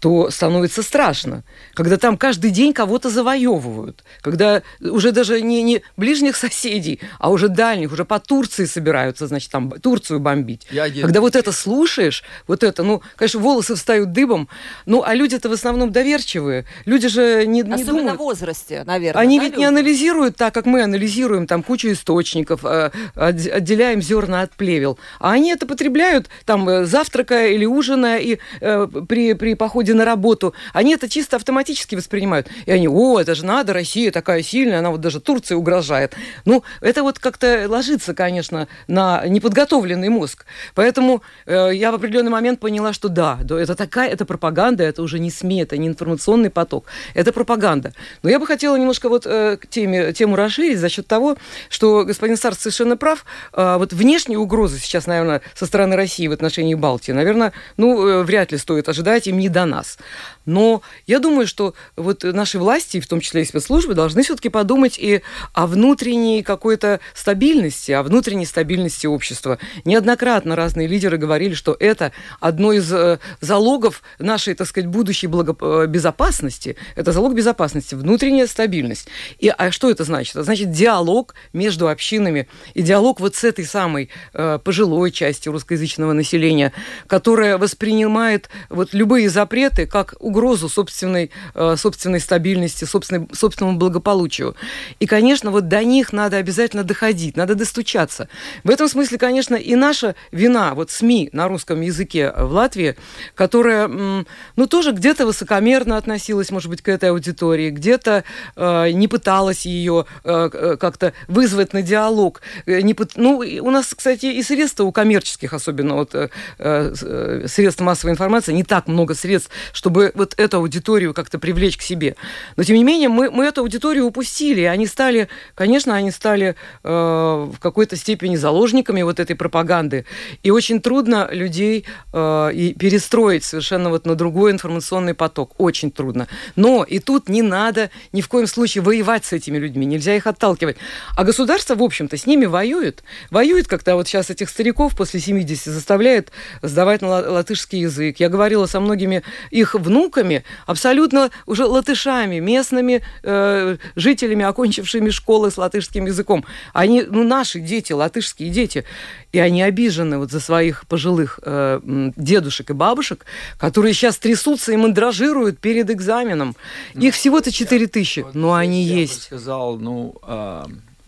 то 0.00 0.30
становится 0.30 0.82
страшно. 0.82 1.44
Когда 1.74 1.98
там 1.98 2.16
каждый 2.16 2.50
день 2.50 2.72
кого-то 2.72 3.10
завоевывают, 3.10 4.02
когда 4.22 4.62
уже 4.80 5.12
даже 5.12 5.42
не, 5.42 5.62
не 5.62 5.82
ближних 5.96 6.36
соседей, 6.36 7.00
а 7.18 7.30
уже 7.30 7.48
дальних, 7.48 7.92
уже 7.92 8.06
по 8.06 8.18
Турции 8.18 8.64
собираются, 8.64 9.26
значит, 9.26 9.50
там 9.50 9.70
Турцию 9.70 10.18
бомбить. 10.18 10.66
Я 10.70 10.84
один. 10.84 11.02
Когда 11.02 11.20
вот 11.20 11.36
это 11.36 11.52
слушаешь, 11.52 12.24
вот 12.46 12.62
это, 12.64 12.82
ну, 12.82 13.02
конечно, 13.16 13.40
волосы 13.40 13.74
встают 13.74 14.12
дыбом, 14.12 14.48
ну, 14.86 15.02
а 15.04 15.14
люди-то 15.14 15.50
в 15.50 15.52
основном 15.52 15.92
доверчивые. 15.92 16.64
Люди 16.86 17.08
же 17.08 17.46
не, 17.46 17.60
не 17.60 17.74
Особенно 17.74 17.98
думают. 17.98 18.16
в 18.16 18.22
возрасте, 18.22 18.84
наверное. 18.86 19.20
Они 19.20 19.38
да, 19.38 19.44
ведь 19.44 19.52
люди? 19.52 19.60
не 19.60 19.66
анализируют 19.66 20.36
так, 20.36 20.54
как 20.54 20.64
мы 20.64 20.82
анализируем 20.82 21.46
там 21.46 21.62
кучу 21.62 21.92
источников, 21.92 22.64
э, 22.64 22.90
отделяем 23.14 24.00
зерна 24.00 24.42
от 24.42 24.52
плевел. 24.52 24.98
А 25.18 25.32
они 25.32 25.52
это 25.52 25.66
потребляют 25.66 26.28
там 26.46 26.66
э, 26.68 26.84
завтракая 26.86 27.48
или 27.48 27.66
ужиная 27.66 28.18
и 28.18 28.38
э, 28.62 28.86
при, 29.06 29.34
при 29.34 29.54
походе 29.54 29.89
люди 29.90 29.98
на 29.98 30.04
работу, 30.04 30.54
они 30.72 30.94
это 30.94 31.08
чисто 31.08 31.36
автоматически 31.36 31.96
воспринимают. 31.96 32.48
И 32.66 32.72
они, 32.72 32.88
о, 32.88 33.18
это 33.18 33.34
же 33.34 33.44
надо, 33.44 33.72
Россия 33.72 34.10
такая 34.10 34.42
сильная, 34.42 34.78
она 34.78 34.90
вот 34.90 35.00
даже 35.00 35.20
Турции 35.20 35.54
угрожает. 35.54 36.14
Ну, 36.44 36.62
это 36.80 37.02
вот 37.02 37.18
как-то 37.18 37.66
ложится, 37.68 38.14
конечно, 38.14 38.68
на 38.88 39.26
неподготовленный 39.26 40.08
мозг. 40.08 40.46
Поэтому 40.74 41.22
э, 41.46 41.70
я 41.74 41.90
в 41.92 41.94
определенный 41.94 42.30
момент 42.30 42.60
поняла, 42.60 42.92
что 42.92 43.08
да, 43.08 43.38
да, 43.42 43.60
это 43.60 43.74
такая, 43.74 44.08
это 44.08 44.24
пропаганда, 44.24 44.84
это 44.84 45.02
уже 45.02 45.18
не 45.18 45.30
СМИ, 45.30 45.62
это 45.62 45.76
не 45.76 45.88
информационный 45.88 46.50
поток, 46.50 46.86
это 47.14 47.32
пропаганда. 47.32 47.92
Но 48.22 48.30
я 48.30 48.38
бы 48.38 48.46
хотела 48.46 48.76
немножко 48.76 49.08
вот 49.08 49.26
э, 49.26 49.58
теме, 49.68 50.12
тему 50.12 50.36
расширить 50.36 50.78
за 50.78 50.88
счет 50.88 51.06
того, 51.06 51.36
что 51.68 52.04
господин 52.04 52.36
Сарс 52.36 52.58
совершенно 52.58 52.96
прав. 52.96 53.24
Э, 53.52 53.76
вот 53.78 53.92
внешние 53.92 54.38
угрозы 54.38 54.78
сейчас, 54.78 55.06
наверное, 55.06 55.40
со 55.54 55.66
стороны 55.66 55.96
России 55.96 56.28
в 56.28 56.32
отношении 56.32 56.74
Балтии, 56.74 57.12
наверное, 57.12 57.52
ну, 57.76 58.06
э, 58.06 58.22
вряд 58.22 58.52
ли 58.52 58.58
стоит 58.58 58.88
ожидать, 58.88 59.26
им 59.26 59.38
не 59.38 59.48
до 59.48 59.64
нас. 59.80 59.98
Но 60.44 60.82
я 61.06 61.18
думаю, 61.18 61.46
что 61.46 61.74
вот 61.96 62.22
наши 62.22 62.58
власти, 62.58 63.00
в 63.00 63.06
том 63.06 63.20
числе 63.20 63.42
и 63.42 63.44
спецслужбы, 63.44 63.94
должны 63.94 64.22
все-таки 64.22 64.48
подумать 64.48 64.98
и 64.98 65.22
о 65.54 65.66
внутренней 65.66 66.42
какой-то 66.42 67.00
стабильности, 67.14 67.92
о 67.92 68.02
внутренней 68.02 68.46
стабильности 68.46 69.06
общества. 69.06 69.58
Неоднократно 69.84 70.56
разные 70.56 70.86
лидеры 70.86 71.16
говорили, 71.16 71.54
что 71.54 71.76
это 71.78 72.12
одно 72.40 72.72
из 72.72 72.92
э, 72.92 73.18
залогов 73.40 74.02
нашей, 74.18 74.54
так 74.54 74.66
сказать, 74.66 74.88
будущей 74.88 75.28
благо... 75.28 75.56
Э, 75.60 75.86
безопасности. 75.86 76.76
Это 76.96 77.12
залог 77.12 77.34
безопасности, 77.34 77.94
внутренняя 77.94 78.46
стабильность. 78.46 79.08
И 79.38 79.48
а 79.48 79.70
что 79.70 79.90
это 79.90 80.04
значит? 80.04 80.34
Это 80.34 80.44
значит 80.44 80.70
диалог 80.70 81.34
между 81.52 81.88
общинами 81.88 82.48
и 82.74 82.82
диалог 82.82 83.20
вот 83.20 83.34
с 83.34 83.44
этой 83.44 83.64
самой 83.64 84.10
э, 84.34 84.58
пожилой 84.62 85.10
части 85.10 85.48
русскоязычного 85.48 86.12
населения, 86.12 86.72
которая 87.06 87.56
воспринимает 87.56 88.50
вот 88.68 88.92
любые 88.92 89.30
запреты 89.30 89.69
как 89.86 90.14
угрозу 90.18 90.68
собственной, 90.68 91.30
э, 91.54 91.76
собственной 91.76 92.20
стабильности, 92.20 92.84
собственной, 92.84 93.28
собственному 93.32 93.78
благополучию. 93.78 94.54
И, 94.98 95.06
конечно, 95.06 95.50
вот 95.50 95.68
до 95.68 95.82
них 95.84 96.12
надо 96.12 96.36
обязательно 96.36 96.84
доходить, 96.84 97.36
надо 97.36 97.54
достучаться. 97.54 98.28
В 98.64 98.70
этом 98.70 98.88
смысле, 98.88 99.18
конечно, 99.18 99.54
и 99.54 99.74
наша 99.74 100.14
вина, 100.32 100.74
вот 100.74 100.90
СМИ 100.90 101.30
на 101.32 101.48
русском 101.48 101.80
языке 101.80 102.32
в 102.36 102.52
Латвии, 102.52 102.96
которая, 103.34 103.88
ну, 103.88 104.66
тоже 104.66 104.92
где-то 104.92 105.26
высокомерно 105.26 105.96
относилась, 105.96 106.50
может 106.50 106.70
быть, 106.70 106.82
к 106.82 106.88
этой 106.88 107.10
аудитории, 107.10 107.70
где-то 107.70 108.24
э, 108.56 108.90
не 108.90 109.08
пыталась 109.08 109.66
ее 109.66 110.06
э, 110.24 110.50
э 110.52 110.76
как-то 110.76 111.12
вызвать 111.28 111.72
на 111.72 111.82
диалог. 111.82 112.40
Э, 112.66 112.80
не, 112.80 112.96
ну, 113.16 113.38
у 113.38 113.70
нас, 113.70 113.94
кстати, 113.94 114.26
и 114.26 114.42
средства 114.42 114.84
у 114.84 114.92
коммерческих, 114.92 115.52
особенно 115.52 115.94
вот 115.94 116.14
э, 116.14 116.30
э, 116.58 117.46
массовой 117.80 118.12
информации, 118.12 118.52
не 118.52 118.64
так 118.64 118.86
много 118.88 119.14
средств, 119.14 119.50
чтобы 119.72 120.12
вот 120.14 120.34
эту 120.36 120.58
аудиторию 120.58 121.14
как-то 121.14 121.38
привлечь 121.38 121.76
к 121.76 121.82
себе. 121.82 122.16
Но, 122.56 122.62
тем 122.62 122.76
не 122.76 122.84
менее, 122.84 123.08
мы, 123.08 123.30
мы 123.30 123.44
эту 123.44 123.62
аудиторию 123.62 124.06
упустили, 124.06 124.62
они 124.62 124.86
стали, 124.86 125.28
конечно, 125.54 125.94
они 125.94 126.10
стали 126.10 126.56
э, 126.82 126.88
в 126.88 127.58
какой-то 127.58 127.96
степени 127.96 128.36
заложниками 128.36 129.02
вот 129.02 129.20
этой 129.20 129.36
пропаганды. 129.36 130.04
И 130.42 130.50
очень 130.50 130.80
трудно 130.80 131.28
людей 131.30 131.84
э, 132.12 132.50
и 132.52 132.74
перестроить 132.74 133.44
совершенно 133.44 133.90
вот 133.90 134.06
на 134.06 134.14
другой 134.14 134.52
информационный 134.52 135.14
поток. 135.14 135.54
Очень 135.58 135.90
трудно. 135.90 136.28
Но 136.56 136.84
и 136.84 136.98
тут 136.98 137.28
не 137.28 137.42
надо 137.42 137.90
ни 138.12 138.20
в 138.20 138.28
коем 138.28 138.46
случае 138.46 138.82
воевать 138.82 139.24
с 139.24 139.32
этими 139.32 139.58
людьми, 139.58 139.86
нельзя 139.86 140.16
их 140.16 140.26
отталкивать. 140.26 140.76
А 141.16 141.24
государство, 141.24 141.74
в 141.74 141.82
общем-то, 141.82 142.16
с 142.16 142.26
ними 142.26 142.46
воюет. 142.46 143.02
Воюет, 143.30 143.66
когда 143.66 143.94
вот 143.94 144.08
сейчас 144.08 144.30
этих 144.30 144.48
стариков 144.50 144.96
после 144.96 145.20
70 145.20 145.72
заставляет 145.72 146.32
сдавать 146.62 147.02
на 147.02 147.08
латышский 147.08 147.80
язык. 147.80 148.20
Я 148.20 148.28
говорила 148.28 148.66
со 148.66 148.80
многими 148.80 149.22
их 149.50 149.74
внуками, 149.74 150.44
абсолютно 150.66 151.30
уже 151.46 151.66
латышами, 151.66 152.38
местными 152.38 153.02
э, 153.22 153.76
жителями, 153.96 154.44
окончившими 154.44 155.10
школы 155.10 155.50
с 155.50 155.58
латышским 155.58 156.06
языком. 156.06 156.44
Они, 156.72 157.02
ну, 157.02 157.24
наши 157.24 157.60
дети, 157.60 157.92
латышские 157.92 158.50
дети. 158.50 158.84
И 159.32 159.38
они 159.38 159.62
обижены 159.62 160.18
вот 160.18 160.30
за 160.30 160.40
своих 160.40 160.86
пожилых 160.86 161.40
э, 161.42 161.80
дедушек 162.16 162.70
и 162.70 162.72
бабушек, 162.72 163.24
которые 163.58 163.94
сейчас 163.94 164.18
трясутся 164.18 164.72
и 164.72 164.76
мандражируют 164.76 165.58
перед 165.58 165.90
экзаменом. 165.90 166.56
Ну, 166.94 167.02
Их 167.02 167.14
всего-то 167.14 167.52
4 167.52 167.86
тысячи, 167.86 168.20
вот 168.20 168.34
но 168.34 168.54
они 168.54 168.84
я 168.84 168.96
есть. 168.96 169.28
Я 169.30 169.36
бы 169.36 169.42
сказал, 169.42 169.76
ну, 169.78 170.14
э, 170.22 170.64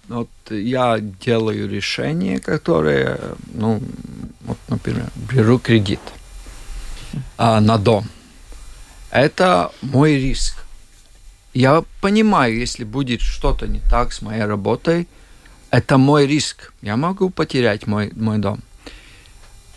вот 0.09 0.29
я 0.51 0.99
делаю 1.01 1.69
решение, 1.69 2.39
которое, 2.41 3.19
ну, 3.55 3.81
вот, 4.43 4.59
например, 4.69 5.07
беру 5.33 5.59
кредит 5.59 6.01
э, 7.39 7.61
на 7.61 7.79
дом. 7.79 8.05
Это 9.13 9.71
мой 9.83 10.15
риск. 10.15 10.57
Я 11.55 11.85
понимаю, 12.01 12.59
если 12.59 12.83
будет 12.83 13.21
что-то 13.21 13.69
не 13.69 13.79
так 13.79 14.13
с 14.13 14.23
моей 14.23 14.45
работой– 14.45 15.07
это 15.73 15.97
мой 15.97 16.27
риск. 16.27 16.75
Я 16.83 16.97
могу 16.99 17.31
потерять 17.31 17.87
мой, 17.87 18.13
мой 18.15 18.37
дом. 18.37 18.61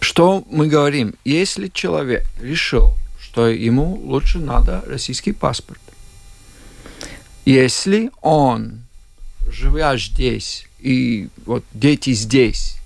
Что 0.01 0.43
мы 0.51 0.67
говорим? 0.67 1.15
Если 1.23 1.69
человек 1.69 2.27
решил, 2.41 2.93
что 3.17 3.47
ему 3.47 3.95
лучше 4.03 4.39
надо 4.39 4.83
российский 4.85 5.31
паспорт, 5.31 5.79
если 7.45 8.11
он, 8.21 8.81
живя 9.47 9.97
здесь, 9.97 10.67
и 10.79 11.29
вот 11.45 11.63
дети 11.73 12.11
здесь, 12.11 12.77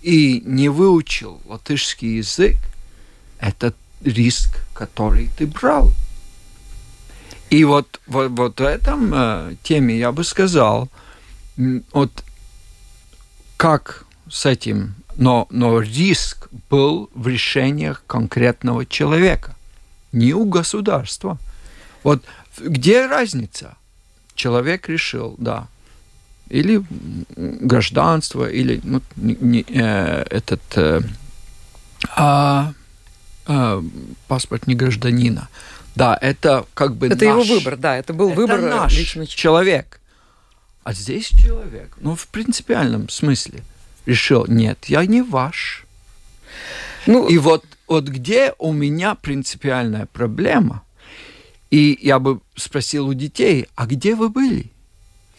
и 0.00 0.40
не 0.46 0.70
выучил 0.70 1.42
латышский 1.44 2.16
язык, 2.16 2.56
это 3.40 3.74
риск, 4.02 4.64
который 4.74 5.30
ты 5.36 5.46
брал. 5.46 5.92
И 7.50 7.64
вот, 7.64 8.00
вот, 8.06 8.30
вот 8.30 8.60
в 8.60 8.64
этом 8.64 9.12
э, 9.14 9.54
теме 9.62 9.98
я 9.98 10.12
бы 10.12 10.22
сказал, 10.24 10.88
вот 11.92 12.24
как 13.56 14.04
с 14.30 14.46
этим, 14.46 14.94
но, 15.16 15.46
но 15.50 15.80
риск 15.80 16.48
был 16.70 17.10
в 17.14 17.26
решениях 17.26 18.04
конкретного 18.06 18.86
человека, 18.86 19.56
не 20.12 20.34
у 20.34 20.44
государства. 20.44 21.38
Вот 22.04 22.22
где 22.58 23.06
разница? 23.06 23.76
Человек 24.34 24.88
решил, 24.88 25.34
да, 25.38 25.66
или 26.48 26.82
гражданство, 27.36 28.48
или 28.48 28.80
ну, 28.84 29.02
не, 29.16 29.36
не, 29.40 29.64
э, 29.68 30.24
этот 30.30 30.62
э, 30.76 31.00
а, 32.16 32.72
а, 33.48 33.82
паспорт 34.28 34.66
не 34.66 34.74
гражданина. 34.74 35.48
Да, 35.94 36.16
это 36.20 36.66
как 36.74 36.94
бы 36.94 37.06
это 37.06 37.24
наш, 37.24 37.24
его 37.24 37.42
выбор, 37.42 37.76
да, 37.76 37.96
это 37.96 38.12
был 38.12 38.28
это 38.28 38.36
выбор 38.36 38.60
э, 38.60 38.68
наш 38.68 38.96
лично 38.96 39.26
человек. 39.26 40.00
А 40.84 40.92
здесь 40.92 41.26
человек, 41.28 41.96
ну, 42.00 42.14
в 42.14 42.28
принципиальном 42.28 43.08
смысле, 43.08 43.62
решил, 44.06 44.46
нет, 44.46 44.84
я 44.86 45.04
не 45.06 45.22
ваш. 45.22 45.86
Ну, 47.06 47.26
и 47.26 47.38
вот, 47.38 47.64
вот 47.88 48.04
где 48.04 48.54
у 48.58 48.72
меня 48.72 49.14
принципиальная 49.14 50.06
проблема, 50.06 50.82
и 51.70 51.98
я 52.00 52.18
бы 52.18 52.40
спросил 52.54 53.08
у 53.08 53.14
детей, 53.14 53.66
а 53.74 53.86
где 53.86 54.14
вы 54.14 54.28
были? 54.28 54.70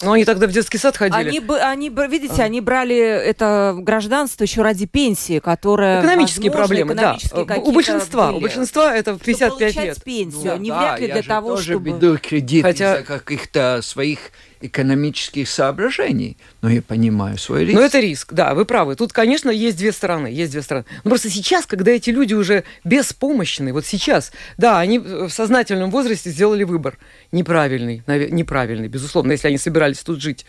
Ну, 0.02 0.14
они 0.14 0.26
тогда 0.26 0.48
в 0.48 0.52
детский 0.52 0.78
сад 0.78 0.96
ходили. 0.96 1.30
Они, 1.30 1.42
они 1.62 1.90
видите, 1.90 2.42
а. 2.42 2.46
они 2.46 2.62
брали 2.62 2.98
это 2.98 3.76
гражданство 3.78 4.44
еще 4.44 4.62
ради 4.62 4.86
пенсии, 4.86 5.40
которая... 5.40 6.00
Экономические 6.02 6.52
возможно, 6.52 6.68
проблемы, 6.68 6.94
экономические 6.94 7.46
да. 7.46 7.56
У 7.58 7.72
большинства, 7.72 8.28
были. 8.28 8.38
у 8.38 8.42
большинства 8.42 8.96
это 8.96 9.14
в 9.16 9.20
55 9.20 9.76
лет. 9.76 10.04
пенсию, 10.04 10.54
ну, 10.56 10.58
не 10.58 10.70
да, 10.70 10.80
вряд 10.80 11.00
ли 11.00 11.08
для 11.08 11.24
того, 11.24 11.50
тоже 11.50 11.72
чтобы... 11.74 11.90
веду 11.90 12.18
кредит 12.18 12.64
Хотя... 12.64 12.96
из-за 12.96 13.04
каких-то 13.04 13.80
своих 13.84 14.20
экономических 14.62 15.48
соображений, 15.48 16.38
но 16.62 16.70
я 16.70 16.82
понимаю 16.82 17.38
свой 17.38 17.66
риск. 17.66 17.76
Но 17.76 17.82
это 17.82 18.00
риск, 18.00 18.34
да, 18.34 18.54
вы 18.54 18.66
правы. 18.66 18.96
Тут, 18.96 19.14
конечно, 19.14 19.50
есть 19.50 19.78
две 19.78 19.92
стороны, 19.92 20.28
есть 20.28 20.52
две 20.52 20.62
стороны. 20.62 20.86
Но 21.04 21.10
просто 21.10 21.30
сейчас, 21.30 21.66
когда 21.66 21.92
эти 21.92 22.10
люди 22.10 22.34
уже 22.34 22.64
беспомощны, 22.84 23.74
вот 23.74 23.86
сейчас, 23.86 24.32
да, 24.58 24.80
они 24.80 25.00
в 25.00 25.30
сознательном 25.30 25.92
возрасте 25.92 26.30
сделали 26.30 26.64
выбор 26.64 26.98
неправильный, 27.32 28.04
неправильный, 28.08 28.88
безусловно, 28.88 29.32
если 29.32 29.48
они 29.48 29.58
собирались 29.58 30.00
тут 30.00 30.22
жить. 30.22 30.46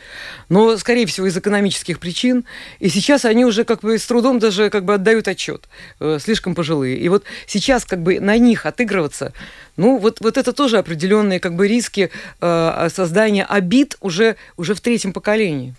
Но, 0.48 0.76
скорее 0.76 1.06
всего, 1.06 1.26
из 1.26 1.36
экономических 1.36 1.98
причин. 1.98 2.44
И 2.78 2.88
сейчас 2.88 3.24
они 3.24 3.44
уже 3.44 3.64
как 3.64 3.80
бы 3.80 3.98
с 3.98 4.06
трудом 4.06 4.38
даже 4.38 4.70
как 4.70 4.84
бы 4.84 4.94
отдают 4.94 5.28
отчет, 5.28 5.68
э, 6.00 6.18
слишком 6.20 6.54
пожилые. 6.54 6.96
И 6.98 7.08
вот 7.08 7.24
сейчас 7.46 7.84
как 7.84 8.02
бы 8.02 8.20
на 8.20 8.36
них 8.38 8.66
отыгрываться, 8.66 9.32
ну, 9.80 9.98
вот, 9.98 10.20
вот 10.20 10.36
это 10.36 10.52
тоже 10.52 10.78
определенные 10.78 11.40
как 11.40 11.56
бы 11.56 11.66
риски 11.66 12.10
э, 12.40 12.88
создания 12.92 13.44
обид 13.44 13.96
уже, 14.00 14.36
уже 14.56 14.74
в 14.74 14.80
третьем 14.80 15.12
поколении. 15.12 15.74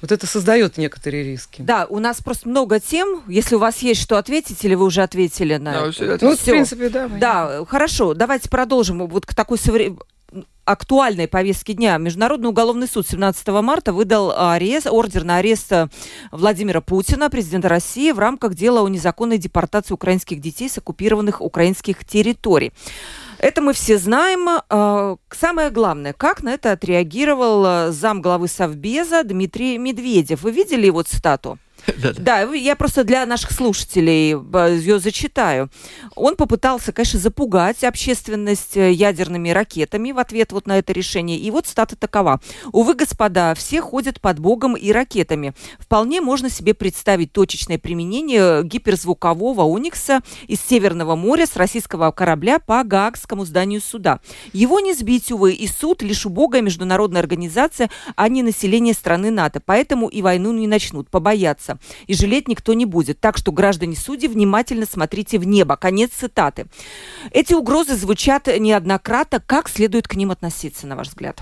Вот 0.00 0.12
это 0.12 0.26
создает 0.26 0.76
некоторые 0.76 1.24
риски. 1.24 1.62
Да, 1.62 1.86
у 1.88 1.98
нас 1.98 2.20
просто 2.20 2.48
много 2.48 2.78
тем. 2.78 3.22
Если 3.26 3.54
у 3.54 3.58
вас 3.58 3.78
есть 3.78 4.02
что 4.02 4.18
ответить, 4.18 4.62
или 4.64 4.74
вы 4.74 4.84
уже 4.84 5.02
ответили 5.02 5.56
на 5.56 5.72
да, 5.72 6.04
это. 6.04 6.24
Ну, 6.24 6.36
в 6.36 6.40
принципе, 6.44 6.88
да. 6.90 7.08
Да, 7.08 7.64
хорошо. 7.66 8.12
Давайте 8.12 8.50
продолжим. 8.50 9.06
Вот 9.06 9.24
к 9.24 9.34
такой 9.34 9.56
современной 9.56 9.98
актуальной 10.64 11.28
повестки 11.28 11.72
дня. 11.72 11.98
Международный 11.98 12.48
уголовный 12.48 12.88
суд 12.88 13.06
17 13.06 13.46
марта 13.48 13.92
выдал 13.92 14.32
арест, 14.36 14.86
ордер 14.86 15.24
на 15.24 15.36
арест 15.36 15.72
Владимира 16.32 16.80
Путина, 16.80 17.30
президента 17.30 17.68
России, 17.68 18.12
в 18.12 18.18
рамках 18.18 18.54
дела 18.54 18.82
о 18.82 18.88
незаконной 18.88 19.38
депортации 19.38 19.94
украинских 19.94 20.40
детей 20.40 20.68
с 20.68 20.78
оккупированных 20.78 21.40
украинских 21.40 22.04
территорий. 22.04 22.72
Это 23.44 23.60
мы 23.60 23.74
все 23.74 23.98
знаем. 23.98 24.48
А, 24.48 25.16
самое 25.30 25.68
главное, 25.68 26.14
как 26.14 26.42
на 26.42 26.54
это 26.54 26.72
отреагировал 26.72 27.66
а, 27.66 27.92
зам 27.92 28.22
главы 28.22 28.48
Совбеза 28.48 29.22
Дмитрий 29.22 29.76
Медведев. 29.76 30.40
Вы 30.40 30.50
видели 30.50 30.86
его 30.86 31.02
цитату? 31.02 31.58
Да, 32.18 32.42
я 32.42 32.76
просто 32.76 33.04
для 33.04 33.26
наших 33.26 33.52
слушателей 33.52 34.30
ее 34.30 34.98
зачитаю. 34.98 35.70
Он 36.14 36.36
попытался, 36.36 36.92
конечно, 36.92 37.18
запугать 37.18 37.84
общественность 37.84 38.76
э, 38.76 38.92
ядерными 38.92 39.50
ракетами 39.50 40.12
в 40.12 40.18
ответ 40.18 40.52
вот 40.52 40.66
на 40.66 40.78
это 40.78 40.92
решение. 40.92 41.38
И 41.38 41.50
вот 41.50 41.66
стата 41.66 41.96
такова. 41.96 42.40
Увы, 42.72 42.94
господа, 42.94 43.54
все 43.54 43.80
ходят 43.80 44.20
под 44.20 44.38
Богом 44.38 44.76
и 44.76 44.92
ракетами. 44.92 45.54
Вполне 45.78 46.20
можно 46.20 46.50
себе 46.50 46.74
представить 46.74 47.32
точечное 47.32 47.78
применение 47.78 48.62
гиперзвукового 48.62 49.62
Уникса 49.62 50.20
из 50.46 50.60
Северного 50.60 51.16
моря 51.16 51.46
с 51.46 51.56
российского 51.56 52.10
корабля 52.10 52.58
по 52.58 52.82
Гаагскому 52.82 53.44
зданию 53.44 53.80
суда. 53.80 54.20
Его 54.52 54.80
не 54.80 54.94
сбить, 54.94 55.30
увы, 55.32 55.52
и 55.52 55.66
суд 55.66 56.02
лишь 56.02 56.26
убогая 56.26 56.62
международная 56.62 57.20
организация, 57.20 57.90
а 58.16 58.28
не 58.28 58.42
население 58.42 58.94
страны 58.94 59.30
НАТО. 59.30 59.60
Поэтому 59.64 60.08
и 60.08 60.22
войну 60.22 60.52
не 60.52 60.66
начнут, 60.66 61.10
побояться 61.10 61.73
вопроса. 61.74 61.78
И 62.06 62.14
жалеть 62.14 62.48
никто 62.48 62.74
не 62.74 62.86
будет. 62.86 63.20
Так 63.20 63.36
что, 63.36 63.52
граждане 63.52 63.96
судьи, 63.96 64.28
внимательно 64.28 64.86
смотрите 64.86 65.38
в 65.38 65.46
небо. 65.46 65.76
Конец 65.76 66.10
цитаты. 66.12 66.66
Эти 67.30 67.54
угрозы 67.54 67.94
звучат 67.96 68.46
неоднократно. 68.46 69.40
Как 69.40 69.68
следует 69.68 70.08
к 70.08 70.14
ним 70.16 70.30
относиться, 70.30 70.86
на 70.86 70.96
ваш 70.96 71.08
взгляд? 71.08 71.40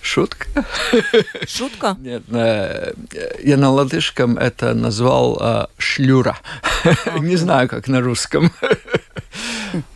Шутка. 0.00 0.46
Шутка? 1.48 1.96
Нет, 1.98 2.22
э, 2.30 2.92
я 3.42 3.56
на 3.56 3.72
латышском 3.72 4.38
это 4.38 4.72
назвал 4.72 5.36
э, 5.40 5.66
шлюра. 5.78 6.38
Не 7.18 7.36
знаю, 7.36 7.68
как 7.68 7.88
на 7.88 8.00
русском. 8.00 8.52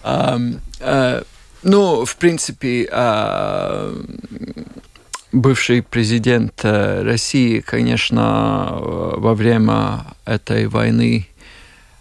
Э, 0.03 1.23
ну, 1.63 2.05
в 2.05 2.17
принципе, 2.17 2.89
бывший 5.33 5.83
президент 5.83 6.61
э, 6.65 7.03
России, 7.03 7.61
конечно, 7.61 8.79
во 8.81 9.35
время 9.35 10.05
этой 10.25 10.67
войны 10.67 11.27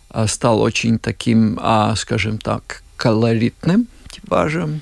э, 0.09 0.27
стал 0.27 0.61
очень 0.61 0.99
таким, 0.99 1.59
а, 1.61 1.95
скажем 1.95 2.39
так, 2.39 2.83
колоритным 2.97 3.87
типажем. 4.09 4.81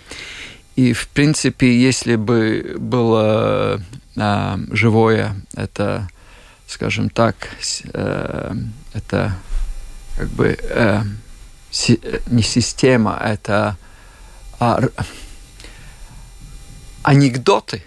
И, 0.76 0.94
в 0.94 1.08
принципе, 1.10 1.80
если 1.80 2.16
бы 2.16 2.76
было 2.78 3.82
живое, 4.72 5.36
это, 5.56 6.08
скажем 6.68 7.10
так, 7.10 7.36
э, 7.94 8.56
это 8.94 9.36
как 10.18 10.30
бы 10.30 10.58
э, 10.60 11.02
не 12.28 12.42
система, 12.42 13.20
это 13.24 13.78
а, 14.60 14.82
анекдоты 17.04 17.84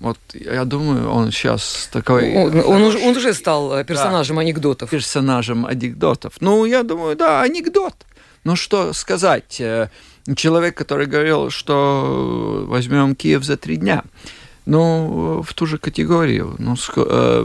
вот 0.00 0.18
я 0.32 0.64
думаю, 0.64 1.10
он 1.10 1.30
сейчас 1.30 1.88
такой... 1.92 2.34
Он, 2.34 2.58
он, 2.64 2.82
уже, 2.82 2.98
он 2.98 3.16
уже 3.16 3.34
стал 3.34 3.74
э, 3.74 3.84
персонажем 3.84 4.36
да, 4.36 4.42
анекдотов. 4.42 4.90
Персонажем 4.90 5.66
анекдотов. 5.66 6.32
Ну, 6.40 6.64
я 6.64 6.82
думаю, 6.82 7.16
да, 7.16 7.42
анекдот. 7.42 7.94
Ну, 8.44 8.56
что 8.56 8.94
сказать? 8.94 9.60
Э, 9.60 9.88
человек, 10.36 10.74
который 10.74 11.06
говорил, 11.06 11.50
что 11.50 12.64
возьмем 12.66 13.14
Киев 13.14 13.44
за 13.44 13.58
три 13.58 13.76
дня. 13.76 14.02
Ну, 14.64 15.42
в 15.46 15.52
ту 15.52 15.66
же 15.66 15.76
категорию. 15.76 16.54
Ну, 16.58 16.76
э, 16.96 17.44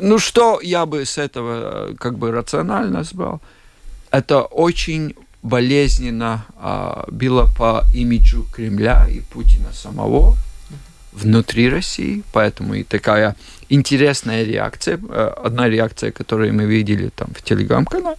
ну, 0.00 0.18
что 0.18 0.60
я 0.62 0.86
бы 0.86 1.04
с 1.04 1.18
этого 1.18 1.90
э, 1.90 1.94
как 1.98 2.16
бы 2.16 2.32
рационально 2.32 3.04
сказал? 3.04 3.42
Это 4.10 4.40
очень 4.40 5.14
болезненно 5.42 6.46
э, 6.58 7.04
било 7.10 7.48
по 7.58 7.84
имиджу 7.94 8.46
Кремля 8.50 9.06
и 9.10 9.20
Путина 9.20 9.72
самого 9.74 10.36
внутри 11.12 11.68
России, 11.68 12.22
поэтому 12.32 12.74
и 12.74 12.82
такая 12.82 13.36
интересная 13.68 14.44
реакция, 14.44 14.98
э, 15.08 15.34
одна 15.44 15.68
реакция, 15.68 16.10
которую 16.12 16.54
мы 16.54 16.64
видели 16.64 17.10
там 17.14 17.28
в 17.34 17.42
телеграм-канале, 17.42 18.18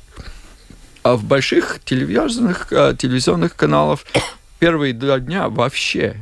а 1.04 1.16
в 1.16 1.24
больших 1.24 1.80
телевизионных, 1.84 2.72
э, 2.72 2.96
телевизионных 2.98 3.56
каналах 3.56 4.00
первые 4.60 4.94
два 4.94 5.20
дня 5.20 5.50
вообще 5.50 6.16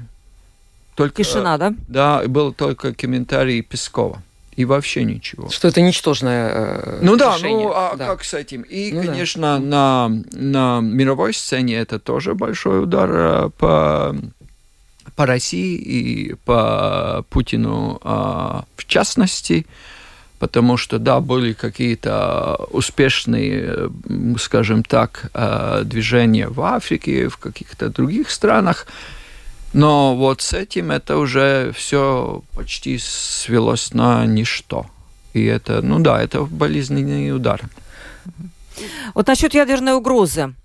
только... 0.96 1.24
Тишина, 1.24 1.58
да? 1.58 1.74
Да, 1.88 2.24
был 2.28 2.54
только 2.54 2.94
комментарий 2.94 3.62
Пескова. 3.62 4.22
И 4.56 4.66
вообще 4.66 5.06
ничего. 5.06 5.50
Что 5.50 5.70
это 5.70 5.82
ничтожное 5.82 6.50
э, 6.54 7.00
Ну 7.02 7.16
да, 7.16 7.38
решение. 7.38 7.68
ну 7.68 7.74
а 7.74 7.96
да. 7.96 8.08
как 8.08 8.24
с 8.24 8.34
этим? 8.34 8.64
И, 8.64 8.92
ну, 8.92 9.02
конечно, 9.04 9.58
да. 9.60 9.60
на, 9.60 10.24
на 10.34 10.82
мировой 10.82 11.34
сцене 11.34 11.78
это 11.78 12.00
тоже 12.00 12.36
большой 12.36 12.84
удар 12.84 13.10
э, 13.12 13.50
по 13.58 14.16
по 15.22 15.28
России 15.28 15.76
и 15.76 16.34
по 16.46 17.24
Путину 17.30 18.00
а, 18.02 18.66
в 18.76 18.88
частности, 18.88 19.68
потому 20.40 20.78
что, 20.78 20.98
да, 20.98 21.20
были 21.20 21.54
какие-то 21.54 22.56
успешные, 22.72 23.92
скажем 24.40 24.84
так, 24.84 25.30
а, 25.36 25.84
движения 25.84 26.48
в 26.48 26.60
Африке, 26.62 27.28
в 27.28 27.38
каких-то 27.38 27.90
других 27.90 28.32
странах, 28.32 28.88
но 29.74 30.16
вот 30.16 30.42
с 30.42 30.54
этим 30.54 30.90
это 30.90 31.18
уже 31.18 31.72
все 31.76 32.42
почти 32.56 32.98
свелось 32.98 33.94
на 33.94 34.26
ничто. 34.26 34.88
И 35.34 35.46
это, 35.46 35.84
ну 35.84 36.00
да, 36.00 36.20
это 36.20 36.46
болезненный 36.46 37.32
удар. 37.32 37.62
Вот 39.14 39.28
насчет 39.28 39.54
ядерной 39.54 39.94
угрозы. 39.94 40.56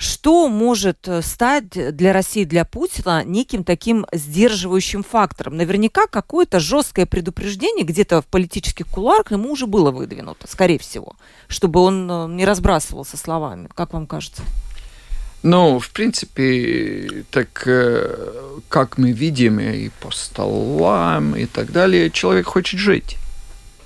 Что 0.00 0.48
может 0.48 1.06
э, 1.08 1.20
стать 1.20 1.68
для 1.94 2.14
России, 2.14 2.44
для 2.44 2.64
Путина 2.64 3.22
неким 3.22 3.64
таким 3.64 4.06
сдерживающим 4.10 5.02
фактором? 5.02 5.58
Наверняка 5.58 6.06
какое-то 6.06 6.58
жесткое 6.58 7.04
предупреждение 7.04 7.84
где-то 7.84 8.22
в 8.22 8.26
политических 8.26 8.86
кулуарах 8.86 9.30
ему 9.30 9.52
уже 9.52 9.66
было 9.66 9.90
выдвинуто, 9.90 10.48
скорее 10.48 10.78
всего, 10.78 11.16
чтобы 11.48 11.80
он 11.80 12.10
э, 12.10 12.28
не 12.28 12.46
разбрасывался 12.46 13.18
словами. 13.18 13.68
Как 13.74 13.92
вам 13.92 14.06
кажется? 14.06 14.40
Ну, 15.42 15.78
в 15.78 15.90
принципе, 15.90 17.26
так 17.30 17.64
э, 17.66 18.32
как 18.70 18.96
мы 18.96 19.12
видим 19.12 19.60
и 19.60 19.90
по 20.00 20.10
столам 20.12 21.36
и 21.36 21.44
так 21.44 21.72
далее, 21.72 22.10
человек 22.10 22.46
хочет 22.46 22.80
жить. 22.80 23.18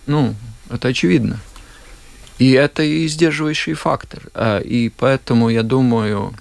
Ну, 0.07 0.37
это 0.70 0.87
очевидно. 0.87 1.40
И 2.38 2.53
это 2.53 2.83
и 2.83 3.07
сдерживающий 3.07 3.75
фактор. 3.75 4.23
А, 4.35 4.59
и 4.59 4.88
поэтому 4.88 5.49
я 5.49 5.62
думаю, 5.62 6.35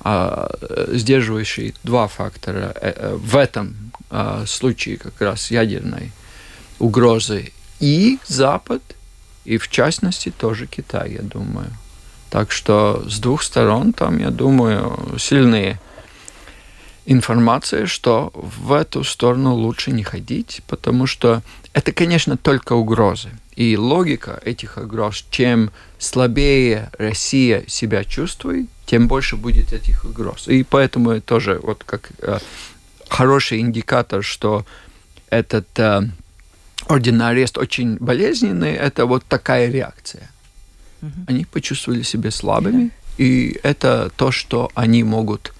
а, 0.00 0.48
сдерживающие 0.92 1.74
два 1.82 2.06
фактора 2.06 2.72
э, 2.80 2.92
э, 2.94 3.14
в 3.16 3.36
этом 3.36 3.74
а, 4.10 4.44
случае 4.46 4.96
как 4.96 5.20
раз 5.20 5.50
ядерной 5.50 6.12
угрозы 6.78 7.52
и 7.80 8.18
Запад, 8.26 8.82
и 9.44 9.58
в 9.58 9.68
частности 9.68 10.30
тоже 10.30 10.66
Китай, 10.66 11.12
я 11.12 11.22
думаю. 11.22 11.70
Так 12.30 12.52
что 12.52 13.04
с 13.08 13.18
двух 13.18 13.42
сторон 13.42 13.92
там, 13.92 14.18
я 14.18 14.30
думаю, 14.30 15.16
сильные 15.18 15.80
информация, 17.08 17.86
что 17.86 18.30
в 18.34 18.72
эту 18.72 19.02
сторону 19.02 19.54
лучше 19.54 19.92
не 19.92 20.02
ходить, 20.02 20.62
потому 20.66 21.06
что 21.06 21.42
это, 21.72 21.92
конечно, 21.92 22.36
только 22.36 22.74
угрозы. 22.74 23.30
И 23.56 23.76
логика 23.78 24.38
этих 24.44 24.76
угроз, 24.76 25.24
чем 25.30 25.70
слабее 25.98 26.90
Россия 26.98 27.64
себя 27.66 28.04
чувствует, 28.04 28.66
тем 28.84 29.08
больше 29.08 29.36
будет 29.36 29.72
этих 29.72 30.04
угроз. 30.04 30.48
И 30.48 30.62
поэтому 30.62 31.20
тоже 31.22 31.58
вот 31.62 31.82
как 31.82 32.10
э, 32.20 32.38
хороший 33.08 33.60
индикатор, 33.60 34.22
что 34.22 34.66
этот 35.30 35.66
э, 35.78 36.02
орденный 36.88 37.28
арест 37.28 37.56
очень 37.56 37.96
болезненный, 37.96 38.74
это 38.74 39.06
вот 39.06 39.24
такая 39.24 39.70
реакция. 39.70 40.30
Угу. 41.00 41.24
Они 41.28 41.46
почувствовали 41.46 42.02
себя 42.02 42.30
слабыми, 42.30 42.90
и 43.16 43.58
это 43.62 44.12
то, 44.16 44.30
что 44.30 44.70
они 44.74 45.02
могут 45.04 45.54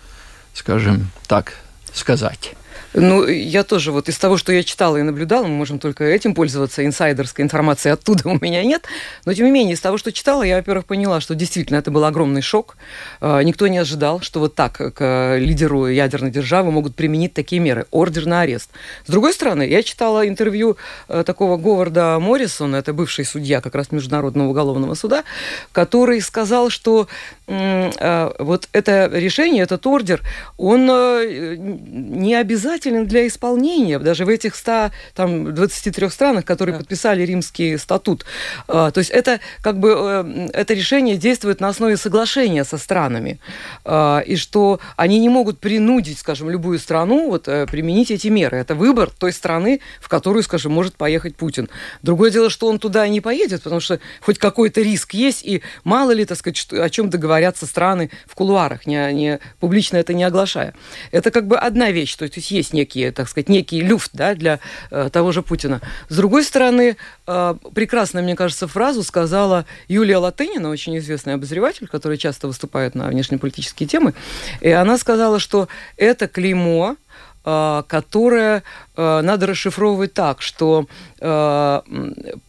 скажем 0.59 1.11
так, 1.27 1.55
сказать. 1.93 2.55
Ну, 2.95 3.27
я 3.27 3.65
тоже 3.65 3.93
вот 3.93 4.09
из 4.09 4.17
того, 4.17 4.39
что 4.39 4.51
я 4.51 4.63
читала 4.65 4.97
и 4.97 5.03
наблюдала, 5.03 5.45
мы 5.45 5.55
можем 5.55 5.79
только 5.79 6.05
этим 6.05 6.35
пользоваться, 6.35 6.85
инсайдерской 6.85 7.45
информации 7.45 7.91
оттуда 7.91 8.29
у 8.29 8.39
меня 8.41 8.65
нет. 8.65 8.87
Но, 9.27 9.35
тем 9.35 9.47
не 9.47 9.53
менее, 9.53 9.75
из 9.75 9.81
того, 9.81 9.99
что 9.99 10.11
читала, 10.11 10.43
я, 10.43 10.57
во-первых, 10.57 10.87
поняла, 10.87 11.21
что 11.21 11.35
действительно 11.35 11.77
это 11.77 11.91
был 11.91 12.05
огромный 12.05 12.41
шок. 12.41 12.77
А, 13.21 13.41
никто 13.43 13.69
не 13.69 13.79
ожидал, 13.79 14.21
что 14.21 14.41
вот 14.41 14.55
так 14.55 14.95
к 14.95 15.37
лидеру 15.39 15.87
ядерной 15.87 16.31
державы 16.31 16.71
могут 16.71 16.95
применить 16.95 17.35
такие 17.35 17.61
меры. 17.61 17.87
Ордер 17.91 18.27
на 18.27 18.41
арест. 18.41 18.71
С 19.07 19.11
другой 19.11 19.35
стороны, 19.35 19.63
я 19.69 19.83
читала 19.83 20.27
интервью 20.27 20.79
э, 21.09 21.25
такого 21.25 21.59
Говарда 21.59 22.19
Моррисона, 22.19 22.77
это 22.77 22.93
бывший 22.95 23.27
судья 23.27 23.61
как 23.61 23.75
раз 23.75 23.93
Международного 23.93 24.49
уголовного 24.49 24.95
суда, 24.95 25.25
который 25.73 26.21
сказал, 26.23 26.71
что 26.71 27.03
э, 27.03 27.38
вот 27.49 28.69
это 28.73 29.11
решение, 29.13 29.63
этот 29.63 29.87
ордер, 29.87 30.23
он 30.59 30.89
э, 30.91 31.57
не 31.57 32.35
обязателен 32.35 33.07
для 33.07 33.27
исполнения, 33.27 33.99
даже 33.99 34.25
в 34.25 34.29
этих 34.29 34.55
100, 34.55 34.91
там, 35.15 35.55
23 35.55 36.11
странах, 36.11 36.45
которые 36.45 36.75
да. 36.75 36.81
подписали 36.81 37.23
римский 37.23 37.77
статут. 37.79 38.25
А, 38.67 38.91
то 38.91 38.99
есть 38.99 39.11
это 39.11 39.41
как 39.63 39.79
бы 39.79 39.95
э, 39.97 40.49
это 40.53 40.75
решение 40.75 41.17
действует 41.17 41.61
на 41.61 41.69
основе 41.69 41.97
соглашения 41.97 42.65
со 42.65 42.79
странами, 42.79 43.41
а, 43.85 44.21
и 44.21 44.37
что 44.37 44.81
они 44.97 45.19
не 45.19 45.29
могут 45.29 45.59
принудить, 45.59 46.19
скажем, 46.19 46.51
любую 46.51 46.79
страну 46.79 47.29
вот, 47.31 47.49
э, 47.49 47.67
применить 47.67 48.11
эти 48.11 48.29
меры. 48.29 48.59
Это 48.59 48.75
выбор 48.75 49.11
той 49.11 49.33
страны, 49.33 49.81
в 50.01 50.09
которую, 50.09 50.43
скажем, 50.43 50.73
может 50.73 50.97
поехать 50.97 51.37
Путин. 51.37 51.69
Другое 52.03 52.31
дело, 52.31 52.51
что 52.51 52.67
он 52.67 52.79
туда 52.79 53.07
не 53.09 53.21
поедет, 53.21 53.63
потому 53.63 53.81
что 53.81 54.01
хоть 54.21 54.39
какой-то 54.39 54.83
риск 54.83 55.15
есть, 55.15 55.45
и 55.45 55.63
мало 55.85 56.11
ли, 56.11 56.25
так 56.25 56.39
сказать, 56.39 56.67
о 56.73 56.91
чем 56.91 57.11
договорятся 57.39 57.67
страны 57.67 58.11
в 58.27 58.35
кулуарах, 58.35 58.87
не, 58.87 59.13
не, 59.13 59.39
публично 59.61 59.97
это 59.97 60.13
не 60.13 60.25
оглашая. 60.25 60.75
Это 61.13 61.31
как 61.31 61.47
бы 61.47 61.57
одна 61.57 61.93
вещь, 61.93 62.17
то 62.17 62.25
есть 62.25 62.51
есть 62.51 62.73
некие, 62.73 63.13
так 63.13 63.29
сказать, 63.29 63.49
некий 63.49 63.81
люфт 63.81 64.11
да, 64.13 64.35
для 64.35 64.59
э, 64.91 65.09
того 65.13 65.31
же 65.31 65.43
Путина. 65.43 65.81
С 66.09 66.17
другой 66.17 66.43
стороны, 66.43 66.97
э, 67.29 67.55
прекрасно, 67.75 68.23
мне 68.23 68.35
кажется, 68.35 68.67
фразу 68.67 69.05
сказала 69.05 69.67
Юлия 69.87 70.17
Латынина, 70.17 70.69
очень 70.69 70.99
известный 70.99 71.35
обозреватель, 71.35 71.87
который 71.87 72.19
часто 72.19 72.49
выступает 72.49 72.97
на 72.97 73.07
внешнеполитические 73.07 73.89
темы, 73.89 74.15
и 74.61 74.71
она 74.71 74.99
сказала, 74.99 75.39
что 75.39 75.69
это 75.97 76.27
клеймо, 76.27 76.97
э, 77.45 77.83
которое 77.87 78.65
э, 78.99 79.21
надо 79.23 79.47
расшифровывать 79.47 80.13
так, 80.13 80.43
что 80.43 80.87
э, 81.21 81.81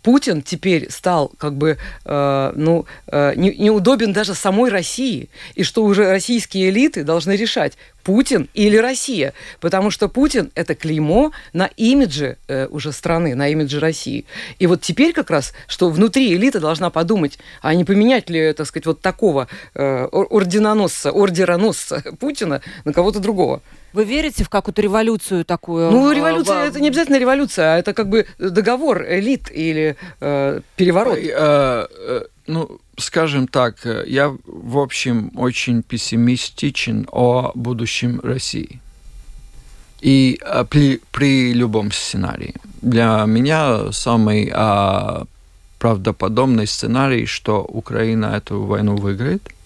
Путин 0.02 0.42
теперь 0.42 0.92
стал 0.92 1.32
как 1.38 1.54
бы 1.54 1.78
э, 2.06 2.52
ну, 2.56 2.86
э, 3.08 3.34
не, 3.36 3.56
неудобен 3.56 4.12
даже 4.12 4.34
самой 4.34 4.72
России, 4.72 5.30
и 5.56 5.64
что 5.64 5.84
уже 5.86 6.10
российские 6.10 6.70
элиты 6.70 7.04
должны 7.04 7.34
решать, 7.34 7.78
Путин 8.04 8.50
или 8.56 8.78
Россия, 8.78 9.34
потому 9.60 9.92
что 9.92 10.10
Путин 10.10 10.52
это 10.56 10.74
клеймо 10.74 11.32
на 11.54 11.70
имидже 11.78 12.38
э, 12.48 12.68
уже 12.68 12.92
страны, 12.92 13.36
на 13.36 13.50
имидже 13.50 13.80
России. 13.80 14.26
И 14.58 14.68
вот 14.68 14.82
теперь 14.82 15.14
как 15.14 15.30
раз, 15.30 15.54
что 15.68 15.90
внутри 15.90 16.34
элита 16.34 16.60
должна 16.60 16.90
подумать, 16.90 17.38
а 17.62 17.76
не 17.76 17.86
поменять 17.86 18.30
ли, 18.30 18.54
так 18.54 18.66
сказать, 18.66 18.88
вот 18.88 19.02
такого 19.02 19.48
э, 19.76 20.06
орденоносца, 20.06 21.12
ордероносца 21.12 22.04
Путина 22.20 22.62
на 22.84 22.94
кого-то 22.94 23.20
другого. 23.20 23.62
Вы 23.92 24.06
верите 24.06 24.44
в 24.44 24.50
какую-то 24.50 24.82
революцию 24.82 25.46
такую? 25.46 25.90
Ну, 25.92 26.12
революция, 26.44 26.70
это 26.70 26.80
не 26.80 26.88
обязательно 26.88 27.20
революция, 27.20 27.76
а 27.76 27.78
это 27.78 27.94
как 27.94 28.10
бы 28.10 28.26
договор 28.38 29.06
элит 29.08 29.52
или 29.52 29.96
э, 30.20 30.62
переворот. 30.76 31.18
Э, 31.18 31.88
э, 31.90 32.22
ну, 32.48 32.80
скажем 32.98 33.48
так, 33.48 33.76
я, 34.08 34.36
в 34.46 34.78
общем, 34.78 35.32
очень 35.36 35.84
пессимистичен 35.84 37.08
о 37.12 37.52
будущем 37.56 38.20
России. 38.24 38.80
И 40.02 40.40
э, 40.42 40.66
при, 40.70 41.02
при 41.12 41.54
любом 41.54 41.92
сценарии. 41.92 42.56
Для 42.82 43.26
меня 43.26 43.92
самый 43.92 44.50
а, 44.54 45.26
правдоподобный 45.80 46.66
сценарий, 46.66 47.26
что 47.26 47.62
Украина 47.62 48.38
эту 48.38 48.64
войну 48.64 48.96
выиграет– 48.96 49.42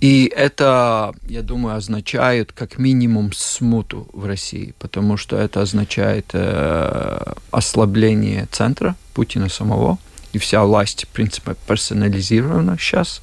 и 0.00 0.32
это, 0.34 1.14
я 1.28 1.42
думаю, 1.42 1.76
означает 1.76 2.52
как 2.52 2.78
минимум 2.78 3.32
смуту 3.34 4.08
в 4.12 4.24
России, 4.24 4.74
потому 4.78 5.18
что 5.18 5.36
это 5.36 5.60
означает 5.60 6.30
э, 6.32 7.32
ослабление 7.50 8.48
центра 8.50 8.96
Путина 9.12 9.50
самого, 9.50 9.98
и 10.32 10.38
вся 10.38 10.64
власть, 10.64 11.04
в 11.04 11.08
принципе, 11.08 11.54
персонализирована 11.66 12.78
сейчас. 12.78 13.20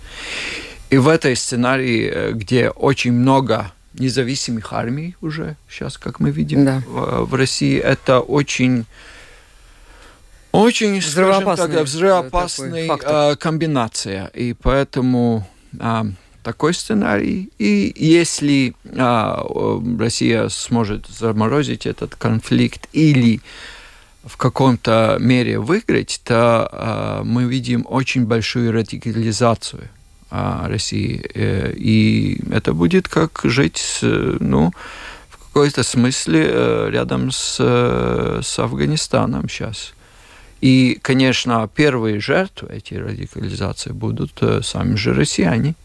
И 0.92 0.98
в 0.98 1.08
этой 1.08 1.36
сценарии, 1.36 2.12
э, 2.14 2.32
где 2.34 2.70
очень 2.70 3.14
много 3.14 3.72
независимых 3.94 4.72
армий 4.72 5.16
уже 5.20 5.56
сейчас, 5.68 5.98
как 5.98 6.20
мы 6.20 6.30
видим 6.30 6.64
да. 6.64 6.84
в, 6.86 7.26
в 7.26 7.34
России, 7.34 7.80
это 7.80 8.20
очень 8.20 8.86
очень 10.52 11.00
взрывоопасная, 11.00 11.68
так, 11.78 11.86
взрывоопасная 11.86 12.88
э, 12.88 13.36
комбинация. 13.36 14.28
И 14.28 14.54
поэтому 14.54 15.48
э, 15.80 16.04
такой 16.48 16.74
сценарий. 16.74 17.50
И 17.60 17.92
если 17.98 18.74
а, 18.98 19.46
Россия 20.00 20.48
сможет 20.48 21.06
заморозить 21.08 21.86
этот 21.86 22.16
конфликт 22.16 22.88
или 22.94 23.42
в 24.24 24.38
каком-то 24.38 25.18
мере 25.20 25.60
выиграть, 25.60 26.22
то 26.24 26.70
а, 26.72 27.24
мы 27.26 27.44
видим 27.44 27.86
очень 27.90 28.26
большую 28.26 28.72
радикализацию 28.72 29.90
а, 30.32 30.70
России. 30.70 31.22
Э, 31.34 31.74
и 31.76 32.40
это 32.50 32.74
будет 32.74 33.10
как 33.10 33.42
жить, 33.44 34.00
ну, 34.02 34.72
в 35.30 35.38
какой-то 35.48 35.84
смысле 35.84 36.46
э, 36.48 36.90
рядом 36.92 37.32
с, 37.32 37.58
с 37.60 38.60
Афганистаном 38.60 39.50
сейчас. 39.50 39.94
И, 40.62 40.98
конечно, 41.02 41.70
первые 41.76 42.22
жертвы 42.22 42.70
этой 42.70 43.00
радикализации 43.00 43.92
будут 43.92 44.32
э, 44.42 44.62
сами 44.64 44.96
же 44.96 45.14
россияне. 45.14 45.76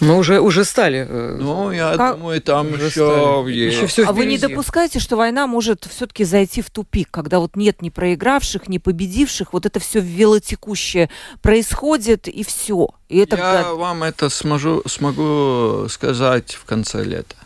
Ну, 0.00 0.18
уже, 0.18 0.40
уже 0.40 0.64
стали. 0.64 1.06
Э, 1.08 1.36
ну, 1.40 1.70
я 1.70 1.96
как... 1.96 2.16
думаю, 2.16 2.40
там 2.40 2.72
уже 2.72 2.86
еще, 2.86 3.44
еще 3.48 3.86
все 3.86 4.04
А 4.04 4.12
вы 4.12 4.26
не 4.26 4.38
допускаете, 4.38 4.98
что 4.98 5.16
война 5.16 5.46
может 5.46 5.86
все-таки 5.90 6.24
зайти 6.24 6.62
в 6.62 6.70
тупик, 6.70 7.08
когда 7.10 7.38
вот 7.38 7.56
нет 7.56 7.82
ни 7.82 7.90
проигравших, 7.90 8.68
ни 8.68 8.78
победивших, 8.78 9.52
вот 9.52 9.66
это 9.66 9.78
все 9.80 10.00
велотекущее 10.00 11.10
происходит, 11.40 12.28
и 12.28 12.42
все. 12.42 12.88
И 13.08 13.18
это 13.18 13.36
я 13.36 13.74
вам 13.74 14.02
это 14.02 14.28
смогу, 14.28 14.82
смогу 14.86 15.86
сказать 15.88 16.54
в 16.54 16.64
конце 16.64 17.04
лета. 17.04 17.36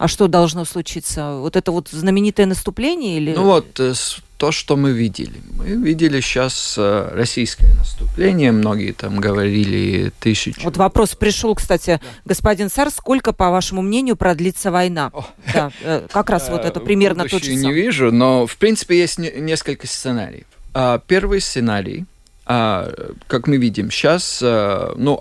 А 0.00 0.08
что 0.08 0.28
должно 0.28 0.64
случиться? 0.64 1.34
Вот 1.34 1.56
это 1.56 1.72
вот 1.72 1.88
знаменитое 1.90 2.46
наступление 2.46 3.18
или? 3.18 3.34
Ну 3.34 3.44
вот 3.44 3.78
э, 3.80 3.92
то, 4.38 4.50
что 4.50 4.78
мы 4.78 4.92
видели. 4.92 5.34
Мы 5.58 5.72
видели 5.72 6.22
сейчас 6.22 6.76
э, 6.78 7.10
российское 7.12 7.74
наступление, 7.74 8.50
многие 8.50 8.92
там 8.92 9.20
говорили 9.20 10.10
тысячу. 10.18 10.62
Вот 10.64 10.78
вопрос 10.78 11.14
пришел, 11.14 11.54
кстати, 11.54 12.00
да. 12.02 12.08
господин 12.24 12.70
Сар, 12.70 12.90
сколько, 12.90 13.34
по 13.34 13.50
вашему 13.50 13.82
мнению, 13.82 14.16
продлится 14.16 14.70
война? 14.70 15.10
О. 15.12 15.26
Да, 15.52 15.70
э, 15.82 16.06
как 16.10 16.30
раз 16.30 16.48
вот 16.48 16.64
это 16.64 16.80
примерно 16.80 17.28
тот 17.28 17.44
же 17.44 17.54
не 17.54 17.70
вижу, 17.70 18.10
но 18.10 18.46
в 18.46 18.56
принципе 18.56 18.98
есть 18.98 19.18
несколько 19.18 19.86
сценариев. 19.86 20.46
А, 20.72 20.98
первый 21.06 21.42
сценарий, 21.42 22.06
а, 22.46 22.90
как 23.26 23.46
мы 23.46 23.58
видим 23.58 23.90
сейчас, 23.90 24.40
ну, 24.40 25.20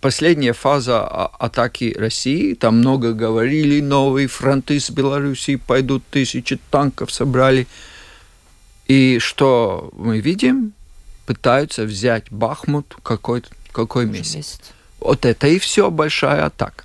последняя 0.00 0.52
фаза 0.52 1.06
атаки 1.06 1.94
России, 1.98 2.54
там 2.54 2.78
много 2.78 3.12
говорили, 3.12 3.80
новые 3.80 4.28
фронты 4.28 4.78
с 4.80 4.90
Белоруссией 4.90 5.58
пойдут, 5.58 6.02
тысячи 6.10 6.58
танков 6.70 7.10
собрали. 7.10 7.66
И 8.86 9.18
что 9.18 9.90
мы 9.92 10.20
видим? 10.20 10.72
Пытаются 11.26 11.84
взять 11.84 12.30
Бахмут 12.30 12.96
какой, 13.02 13.42
какой 13.72 14.06
месяц. 14.06 14.34
месяц. 14.34 14.60
Вот 14.98 15.26
это 15.26 15.46
и 15.46 15.58
все 15.58 15.90
большая 15.90 16.46
атака. 16.46 16.84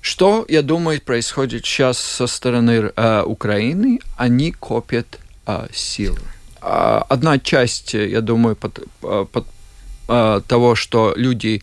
Что, 0.00 0.44
я 0.48 0.62
думаю, 0.62 1.00
происходит 1.00 1.64
сейчас 1.64 1.98
со 1.98 2.26
стороны 2.26 2.92
э, 2.94 3.22
Украины? 3.22 4.00
Они 4.18 4.52
копят 4.52 5.18
э, 5.46 5.66
силы. 5.72 6.20
Э, 6.60 7.00
одна 7.08 7.38
часть, 7.38 7.94
я 7.94 8.20
думаю, 8.20 8.54
под, 8.54 8.80
э, 9.02 9.26
под 9.32 9.46
того, 10.06 10.74
что 10.74 11.14
люди 11.16 11.62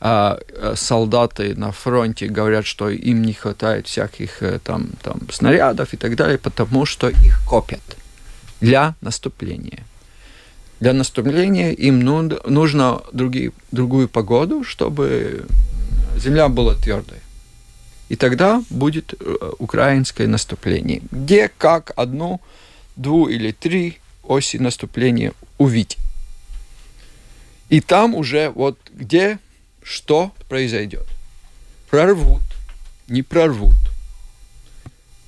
э, 0.00 0.74
солдаты 0.74 1.54
на 1.56 1.72
фронте 1.72 2.26
говорят, 2.26 2.66
что 2.66 2.88
им 2.88 3.22
не 3.22 3.32
хватает 3.32 3.86
всяких 3.86 4.42
э, 4.42 4.58
там, 4.58 4.88
там 5.02 5.20
снарядов 5.30 5.94
и 5.94 5.96
так 5.96 6.16
далее, 6.16 6.38
потому 6.38 6.86
что 6.86 7.08
их 7.08 7.40
копят 7.46 7.80
для 8.60 8.94
наступления. 9.00 9.84
Для 10.80 10.92
наступления 10.92 11.72
им 11.72 12.00
нужно 12.00 13.02
другие, 13.12 13.52
другую 13.70 14.08
погоду, 14.08 14.64
чтобы 14.64 15.44
земля 16.16 16.48
была 16.48 16.74
твердой. 16.74 17.18
И 18.08 18.16
тогда 18.16 18.62
будет 18.70 19.14
э, 19.14 19.52
украинское 19.58 20.26
наступление, 20.26 21.02
где 21.12 21.48
как 21.48 21.92
одну, 21.96 22.40
дву 22.96 23.28
или 23.28 23.52
три 23.52 23.98
оси 24.24 24.58
наступления 24.58 25.32
увидеть. 25.58 25.98
И 27.70 27.80
там 27.80 28.14
уже 28.14 28.50
вот 28.50 28.78
где 28.92 29.38
что 29.82 30.32
произойдет. 30.48 31.06
Прорвут, 31.88 32.42
не 33.08 33.22
прорвут 33.22 33.74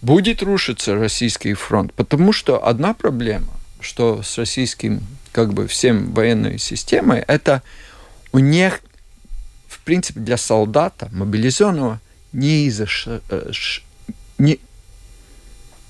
будет 0.02 0.42
рушиться 0.42 0.96
российский 0.96 1.54
фронт, 1.54 1.94
потому 1.94 2.32
что 2.32 2.66
одна 2.66 2.92
проблема, 2.92 3.48
что 3.80 4.22
с 4.22 4.36
российским 4.36 5.00
как 5.30 5.54
бы 5.54 5.66
всем 5.66 6.12
военной 6.12 6.58
системой, 6.58 7.24
это 7.26 7.62
у 8.32 8.38
них, 8.40 8.80
в 9.68 9.78
принципе, 9.80 10.20
для 10.20 10.36
солдата 10.36 11.08
мобилизованного 11.12 12.00
не 12.32 12.66
из-за 12.66 12.86
э, 13.06 13.52
не, 14.38 14.58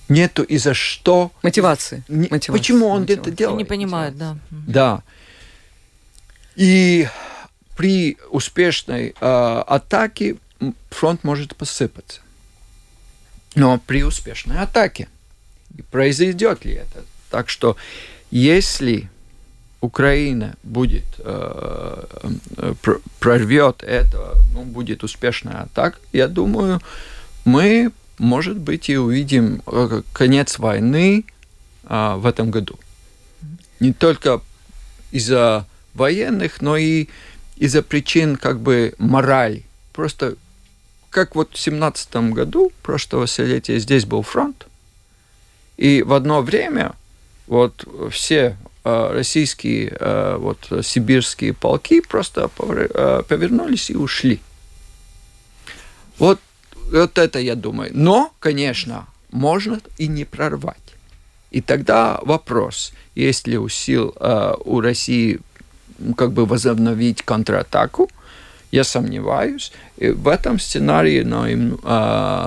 нету 0.08 0.42
из-за 0.42 0.74
что 0.74 1.32
мотивации. 1.42 2.04
Не, 2.08 2.28
мотивации. 2.28 2.52
Почему 2.52 2.86
он 2.88 3.02
мотивации. 3.02 3.30
это 3.30 3.36
делает? 3.36 3.58
Не 3.58 3.64
понимает, 3.64 4.16
да. 4.16 4.36
Да. 4.50 5.02
И 6.56 7.08
при 7.76 8.18
успешной 8.30 9.14
э, 9.18 9.62
атаке 9.66 10.36
фронт 10.90 11.24
может 11.24 11.56
посыпаться. 11.56 12.20
Но 13.54 13.78
при 13.78 14.02
успешной 14.04 14.58
атаке. 14.58 15.08
Произойдет 15.90 16.64
ли 16.64 16.74
это? 16.74 17.04
Так 17.30 17.48
что 17.48 17.76
если 18.30 19.08
Украина 19.80 20.54
будет 20.62 21.04
э, 21.18 22.04
прорвет 23.18 23.82
это, 23.82 24.34
ну, 24.54 24.64
будет 24.64 25.02
успешная 25.02 25.62
атака, 25.62 25.98
я 26.12 26.28
думаю, 26.28 26.80
мы, 27.44 27.90
может 28.18 28.58
быть, 28.58 28.88
и 28.88 28.96
увидим 28.96 29.62
э, 29.66 30.02
конец 30.12 30.58
войны 30.58 31.24
э, 31.84 32.14
в 32.16 32.26
этом 32.26 32.50
году. 32.50 32.78
Не 33.80 33.92
только 33.92 34.40
из-за 35.10 35.66
военных, 35.94 36.61
но 36.61 36.76
и 36.76 37.09
из-за 37.57 37.83
причин 37.83 38.37
как 38.37 38.61
бы 38.61 38.94
морали. 38.98 39.64
Просто 39.92 40.37
как 41.11 41.35
вот 41.35 41.55
в 41.55 41.59
семнадцатом 41.59 42.33
году 42.33 42.72
прошлого 42.83 43.26
столетия 43.26 43.78
здесь 43.78 44.05
был 44.05 44.22
фронт, 44.22 44.66
и 45.76 46.02
в 46.02 46.12
одно 46.12 46.42
время 46.42 46.94
вот 47.46 47.87
все 48.11 48.57
э, 48.85 49.12
российские 49.12 49.96
э, 49.98 50.37
вот 50.38 50.72
сибирские 50.83 51.52
полки 51.52 52.00
просто 52.00 52.50
э, 52.59 53.22
повернулись 53.28 53.90
и 53.90 53.96
ушли. 53.96 54.40
Вот, 56.18 56.40
вот 56.90 57.18
это 57.18 57.38
я 57.40 57.57
думаю. 57.57 57.90
Но, 57.92 58.33
конечно, 58.38 59.07
можно 59.31 59.81
и 59.98 60.07
не 60.07 60.24
прорвать. 60.24 60.76
И 61.50 61.61
тогда 61.61 62.18
вопрос, 62.22 62.92
есть 63.14 63.46
ли 63.46 63.59
у 63.59 63.68
сил 63.68 64.14
у 64.64 64.81
России 64.81 65.40
как 66.16 66.33
бы 66.33 66.46
возобновить 66.46 67.22
контратаку, 67.22 68.09
я 68.72 68.85
сомневаюсь. 68.85 69.72
И 69.98 70.09
в 70.09 70.28
этом 70.28 70.59
сценарии 70.59 71.22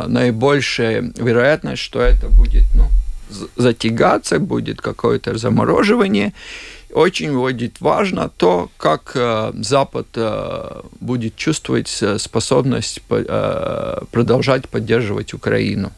наибольшая 0.08 1.14
вероятность, 1.18 1.82
что 1.82 2.02
это 2.02 2.30
будет 2.30 2.64
ну, 2.74 2.90
затягаться, 3.56 4.40
будет 4.40 4.82
какое-то 4.82 5.38
замороживание. 5.38 6.34
Очень 6.94 7.34
будет 7.34 7.82
важно 7.82 8.30
то, 8.38 8.70
как 8.78 9.12
э, 9.16 9.52
Запад 9.56 10.08
э, 10.16 10.82
будет 11.02 11.36
чувствовать 11.36 11.90
способность 12.18 13.02
э, 13.10 14.02
продолжать 14.12 14.70
поддерживать 14.70 15.34
Украину. 15.34 15.92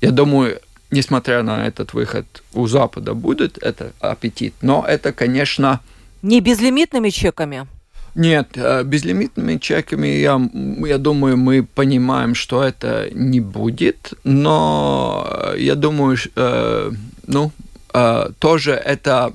Я 0.00 0.12
думаю, 0.12 0.60
несмотря 0.92 1.42
на 1.42 1.66
этот 1.66 1.92
выход, 1.92 2.24
у 2.52 2.68
Запада 2.68 3.14
будет 3.14 3.58
этот 3.58 3.92
аппетит, 4.00 4.54
но 4.62 4.84
это, 4.88 5.12
конечно... 5.12 5.80
Не 6.22 6.40
безлимитными 6.40 7.10
чеками? 7.10 7.66
Нет, 8.14 8.48
э, 8.56 8.82
безлимитными 8.82 9.58
чеками, 9.58 10.08
я, 10.08 10.40
я 10.88 10.98
думаю, 10.98 11.36
мы 11.36 11.62
понимаем, 11.62 12.34
что 12.34 12.64
это 12.64 13.08
не 13.12 13.40
будет, 13.40 14.12
но 14.24 15.52
я 15.56 15.74
думаю, 15.76 16.16
э, 16.34 16.90
ну, 17.26 17.52
э, 17.94 18.30
тоже 18.38 18.72
эта 18.72 19.32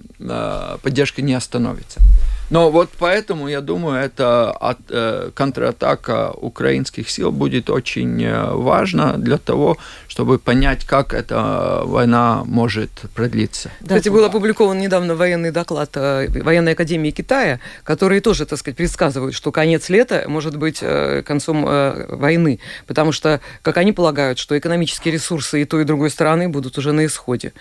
поддержка 0.81 1.21
не 1.21 1.33
остановится. 1.33 2.01
Но 2.49 2.69
вот 2.69 2.89
поэтому, 2.99 3.47
я 3.47 3.61
думаю, 3.61 4.03
эта 4.03 4.51
от, 4.51 4.77
э, 4.89 5.31
контратака 5.33 6.31
украинских 6.31 7.09
сил 7.09 7.31
будет 7.31 7.69
очень 7.69 8.23
э, 8.23 8.51
важна 8.51 9.17
для 9.17 9.37
того, 9.37 9.77
чтобы 10.07 10.39
понять, 10.39 10.85
как 10.85 11.13
эта 11.13 11.81
война 11.85 12.43
может 12.45 12.91
продлиться. 13.15 13.71
Кстати, 13.81 14.09
был 14.09 14.23
опубликован 14.23 14.77
недавно 14.79 15.15
военный 15.15 15.51
доклад 15.51 15.91
э, 15.95 16.27
Военной 16.43 16.73
Академии 16.73 17.11
Китая, 17.11 17.59
который 17.83 18.19
тоже, 18.19 18.45
так 18.45 18.59
сказать, 18.59 18.77
предсказывает, 18.77 19.33
что 19.33 19.51
конец 19.51 19.89
лета 19.89 20.25
может 20.27 20.57
быть 20.57 20.79
э, 20.81 21.23
концом 21.25 21.63
войны, 21.63 22.59
потому 22.87 23.11
что, 23.11 23.39
как 23.61 23.77
они 23.77 23.93
полагают, 23.93 24.37
что 24.37 24.57
экономические 24.57 25.13
ресурсы 25.13 25.61
и 25.61 25.65
той, 25.65 25.83
и 25.83 25.85
другой 25.85 26.09
стороны 26.09 26.49
будут 26.49 26.77
уже 26.77 26.91
на 26.91 27.05
исходе. 27.05 27.53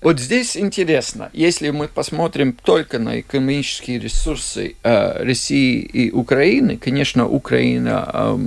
Вот 0.00 0.20
здесь 0.20 0.56
интересно, 0.56 1.28
если 1.32 1.70
мы 1.70 1.88
посмотрим 1.88 2.52
только 2.52 2.98
на 3.00 3.20
экономические 3.20 3.98
ресурсы 3.98 4.76
э, 4.82 5.24
России 5.24 5.80
и 5.80 6.12
Украины, 6.12 6.76
конечно, 6.76 7.26
Украина 7.26 8.08
э, 8.12 8.38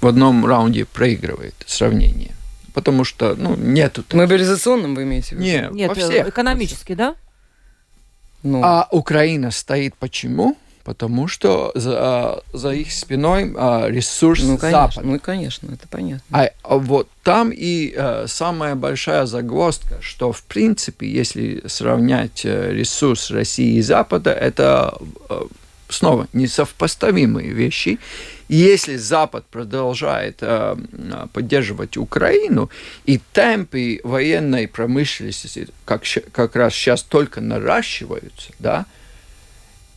в 0.00 0.06
одном 0.06 0.46
раунде 0.46 0.84
проигрывает 0.84 1.54
сравнение. 1.66 2.32
Потому 2.74 3.04
что, 3.04 3.34
ну, 3.34 3.56
нету... 3.56 4.04
Мобилизационным 4.12 4.94
вы 4.94 5.02
имеете 5.02 5.30
в 5.30 5.32
виду? 5.32 5.42
Нет, 5.42 5.72
Нет, 5.72 5.88
во 5.88 5.94
всех, 5.94 6.28
экономически, 6.28 6.94
да? 6.94 7.16
Ну. 8.42 8.62
А 8.62 8.88
Украина 8.90 9.50
стоит 9.50 9.94
почему? 9.96 10.56
Потому 10.84 11.28
что 11.28 11.72
за, 11.74 12.42
за 12.52 12.70
их 12.70 12.92
спиной 12.92 13.52
а, 13.56 13.88
ресурс 13.88 14.42
ну, 14.42 14.58
конечно, 14.58 14.82
Запада. 14.82 15.06
Ну, 15.06 15.20
конечно, 15.20 15.72
это 15.72 15.88
понятно. 15.88 16.22
А, 16.30 16.48
а 16.62 16.76
вот 16.78 17.08
там 17.22 17.50
и 17.54 17.94
а, 17.96 18.26
самая 18.26 18.74
большая 18.74 19.26
загвоздка, 19.26 19.98
что, 20.00 20.32
в 20.32 20.42
принципе, 20.44 21.08
если 21.08 21.62
сравнять 21.66 22.42
э, 22.44 22.72
ресурс 22.72 23.30
России 23.30 23.76
и 23.76 23.82
Запада, 23.82 24.32
это 24.32 24.98
а, 25.28 25.46
снова 25.88 26.26
несовпоставимые 26.32 27.50
вещи. 27.50 27.98
И 28.48 28.56
если 28.56 28.96
Запад 28.96 29.46
продолжает 29.46 30.38
э, 30.40 30.76
поддерживать 31.32 31.96
Украину, 31.96 32.70
и 33.06 33.20
темпы 33.32 34.00
военной 34.04 34.68
промышленности 34.68 35.68
как, 35.84 36.02
как 36.32 36.56
раз 36.56 36.74
сейчас 36.74 37.02
только 37.02 37.40
наращиваются, 37.40 38.52
да, 38.58 38.86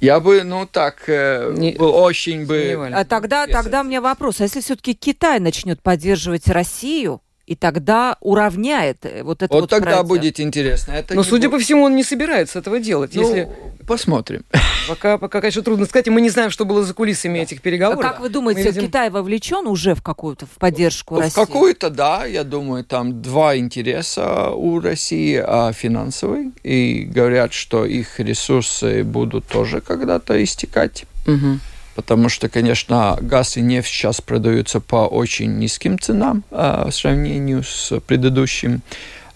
я 0.06 0.20
бы, 0.20 0.44
ну 0.44 0.65
так, 0.65 1.04
э, 1.08 1.54
не, 1.58 1.76
очень 1.78 2.46
бы... 2.46 2.91
А 2.94 3.04
тогда, 3.06 3.48
тогда 3.48 3.82
у 3.82 3.84
меня 3.84 4.02
вопрос. 4.02 4.39
А 4.39 4.44
если 4.44 4.62
все-таки 4.62 4.94
Китай 4.94 5.39
начнет 5.39 5.82
поддерживать 5.82 6.48
Россию, 6.48 7.22
и 7.47 7.55
тогда 7.55 8.17
уравняет 8.21 9.05
э, 9.05 9.23
вот 9.23 9.43
это 9.43 9.53
вот. 9.53 9.62
Вот 9.62 9.69
тогда 9.69 10.03
против. 10.03 10.08
будет 10.08 10.39
интересно. 10.39 10.93
Это 10.93 11.13
Но, 11.13 11.23
судя 11.23 11.49
будет... 11.49 11.60
по 11.60 11.63
всему, 11.63 11.84
он 11.84 11.95
не 11.95 12.03
собирается 12.03 12.60
этого 12.60 12.79
делать. 12.79 13.15
Ну, 13.15 13.21
если... 13.21 13.49
посмотрим. 13.88 14.43
Пока, 14.88 15.17
пока, 15.17 15.41
конечно, 15.41 15.63
трудно 15.63 15.86
сказать. 15.86 16.05
И 16.05 16.12
мы 16.12 16.21
не 16.21 16.29
знаем, 16.29 16.51
что 16.51 16.63
было 16.63 16.84
за 16.84 16.93
кулисами 16.93 17.39
этих 17.39 17.62
переговоров. 17.62 18.05
А 18.05 18.10
как 18.10 18.19
вы 18.19 18.29
думаете, 18.29 18.63
видим... 18.63 18.84
Китай 18.84 19.10
вовлечен 19.10 19.65
уже 19.65 19.95
в 19.95 20.03
какую-то 20.03 20.45
в 20.45 20.60
поддержку 20.60 21.15
в 21.15 21.19
России? 21.19 21.31
В 21.31 21.47
какую-то, 21.47 21.89
да. 21.89 22.25
Я 22.25 22.43
думаю, 22.43 22.84
там 22.84 23.19
два 23.19 23.58
интереса 23.58 24.51
у 24.51 24.79
России 24.79 25.41
а 25.43 25.73
финансовый. 25.73 26.51
И 26.62 27.10
говорят, 27.12 27.53
что 27.53 27.84
их 27.86 28.19
ресурсы 28.19 29.03
будут 29.03 29.47
тоже 29.47 29.81
когда-то 29.81 30.43
истекать. 30.43 31.05
Угу 31.25 31.60
потому 31.95 32.29
что, 32.29 32.49
конечно, 32.49 33.17
газ 33.21 33.58
и 33.58 33.62
нефть 33.62 33.89
сейчас 33.89 34.21
продаются 34.21 34.79
по 34.79 35.08
очень 35.08 35.58
низким 35.58 35.97
ценам 35.97 36.43
а, 36.51 36.89
в 36.89 36.95
сравнении 36.95 37.62
с 37.62 37.99
предыдущим. 38.01 38.81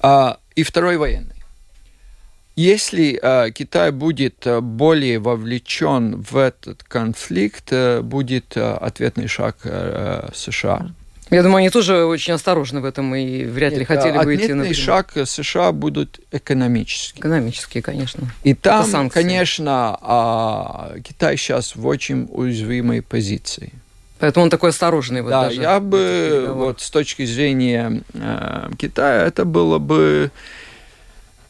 А, 0.01 0.37
и 0.55 0.63
второй 0.63 0.97
военный. 0.97 1.35
Если 2.55 3.17
э, 3.21 3.51
Китай 3.51 3.91
будет 3.91 4.45
более 4.61 5.19
вовлечен 5.19 6.21
в 6.21 6.35
этот 6.35 6.83
конфликт, 6.83 7.71
э, 7.71 8.01
будет 8.01 8.57
э, 8.57 8.73
ответный 8.73 9.27
шаг 9.27 9.59
э, 9.63 10.27
США. 10.33 10.91
Я 11.29 11.43
думаю, 11.43 11.57
они 11.57 11.69
тоже 11.69 12.05
очень 12.05 12.33
осторожны 12.33 12.81
в 12.81 12.85
этом 12.85 13.13
и 13.13 13.43
вряд 13.43 13.73
ли 13.73 13.79
Нет, 13.79 13.87
хотели 13.87 14.17
бы 14.17 14.35
идти 14.35 14.53
на 14.53 14.73
шаг 14.73 15.13
США 15.25 15.71
будут 15.71 16.19
экономические. 16.31 17.19
Экономические, 17.19 17.83
конечно. 17.83 18.27
И 18.43 18.53
там, 18.55 19.09
конечно, 19.09 19.97
а, 20.01 20.95
Китай 21.03 21.37
сейчас 21.37 21.75
в 21.75 21.85
очень 21.85 22.27
уязвимой 22.31 23.01
позиции. 23.01 23.73
Поэтому 24.19 24.45
он 24.45 24.49
такой 24.49 24.71
осторожный. 24.71 25.21
Вот 25.21 25.29
да, 25.29 25.43
даже 25.43 25.61
я 25.61 25.79
бы 25.79 26.51
вот 26.53 26.81
с 26.81 26.89
точки 26.89 27.25
зрения 27.25 28.03
э, 28.13 28.69
Китая 28.77 29.25
это 29.25 29.45
было 29.45 29.77
бы, 29.77 30.31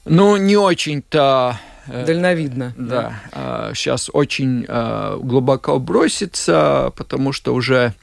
ну, 0.06 0.38
не 0.38 0.56
очень-то 0.56 1.60
э, 1.88 2.06
Дальновидно. 2.06 2.74
Да. 2.78 3.20
да. 3.34 3.72
Сейчас 3.74 4.12
очень 4.14 4.66
э, 4.68 5.18
глубоко 5.20 5.80
бросится, 5.80 6.94
потому 6.96 7.34
что 7.34 7.56
уже 7.56 7.96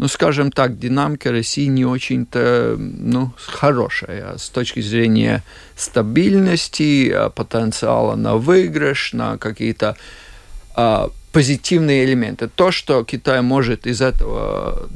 ну, 0.00 0.08
скажем 0.08 0.50
так, 0.50 0.78
динамика 0.78 1.30
России 1.30 1.66
не 1.66 1.84
очень-то 1.84 2.74
ну, 2.78 3.32
хорошая 3.36 4.38
с 4.38 4.48
точки 4.48 4.80
зрения 4.80 5.42
стабильности, 5.76 7.10
а, 7.10 7.28
потенциала 7.28 8.16
на 8.16 8.36
выигрыш, 8.36 9.12
на 9.12 9.36
какие-то 9.36 9.98
а, 10.74 11.10
позитивные 11.32 12.06
элементы. 12.06 12.48
То, 12.48 12.70
что 12.70 13.04
Китай 13.04 13.42
может 13.42 13.86
из 13.86 14.00
этого 14.00 14.88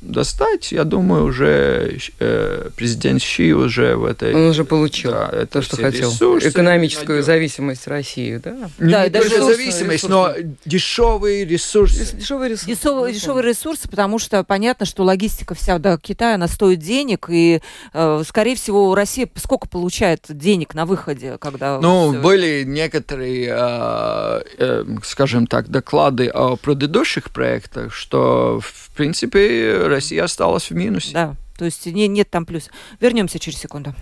достать, 0.00 0.72
я 0.72 0.84
думаю, 0.84 1.24
уже 1.24 1.98
э, 2.18 2.70
президент 2.74 3.22
Ши 3.22 3.52
уже 3.52 3.96
в 3.96 4.04
этой... 4.04 4.34
Он 4.34 4.48
уже 4.48 4.64
получил 4.64 5.10
да, 5.10 5.28
это 5.32 5.46
то, 5.46 5.62
что 5.62 5.76
хотел. 5.76 6.10
Ресурсы, 6.10 6.48
Экономическую 6.48 7.08
найдет. 7.08 7.26
зависимость 7.26 7.86
России, 7.86 8.40
да? 8.42 8.70
Не, 8.78 8.92
да, 8.92 9.04
не 9.04 9.10
даже 9.10 9.30
только 9.30 9.44
зависимость, 9.44 10.04
ресурсы. 10.04 10.08
но 10.08 10.34
дешевые 10.64 11.44
ресурсы. 11.44 12.16
Дешевые 12.16 12.50
ресурсы. 12.50 12.74
Дешевые, 12.74 13.14
дешевые 13.14 13.48
ресурсы, 13.48 13.88
потому 13.88 14.18
что 14.18 14.42
понятно, 14.42 14.86
что 14.86 15.02
логистика 15.04 15.54
вся 15.54 15.78
до 15.78 15.98
Китая, 15.98 16.36
она 16.36 16.48
стоит 16.48 16.78
денег, 16.78 17.26
и, 17.28 17.60
э, 17.92 18.22
скорее 18.26 18.56
всего, 18.56 18.94
Россия 18.94 19.28
сколько 19.36 19.68
получает 19.68 20.24
денег 20.28 20.74
на 20.74 20.86
выходе, 20.86 21.36
когда... 21.38 21.78
Ну, 21.80 22.12
все... 22.12 22.20
были 22.20 22.64
некоторые, 22.64 23.48
э, 23.50 24.42
э, 24.58 24.84
скажем 25.04 25.46
так, 25.46 25.68
доклады 25.68 26.28
о 26.28 26.56
предыдущих 26.56 27.30
проектах, 27.30 27.92
что, 27.92 28.60
в 28.62 28.90
принципе, 28.96 29.89
Россия 29.90 30.24
осталась 30.24 30.70
в 30.70 30.74
минусе. 30.74 31.12
Да. 31.12 31.36
То 31.58 31.66
есть 31.66 31.84
не, 31.86 32.08
нет 32.08 32.30
там 32.30 32.46
плюс. 32.46 32.70
Вернемся 33.00 33.38
через 33.38 33.58
секунду. 33.58 33.94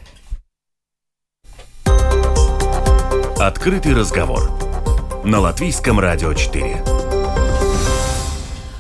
Открытый 3.40 3.94
разговор 3.94 4.50
на 5.24 5.40
Латвийском 5.40 5.98
радио 5.98 6.34
4. 6.34 6.82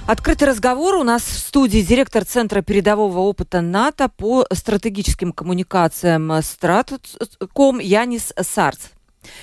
Открытый 0.08 0.48
разговор. 0.48 0.94
У 0.94 1.02
нас 1.02 1.22
в 1.22 1.38
студии 1.38 1.80
директор 1.80 2.24
Центра 2.24 2.62
передового 2.62 3.18
опыта 3.18 3.60
НАТО 3.60 4.08
по 4.08 4.46
стратегическим 4.52 5.32
коммуникациям 5.32 6.32
Стратком 6.42 7.78
Янис 7.78 8.32
Сарц. 8.40 8.86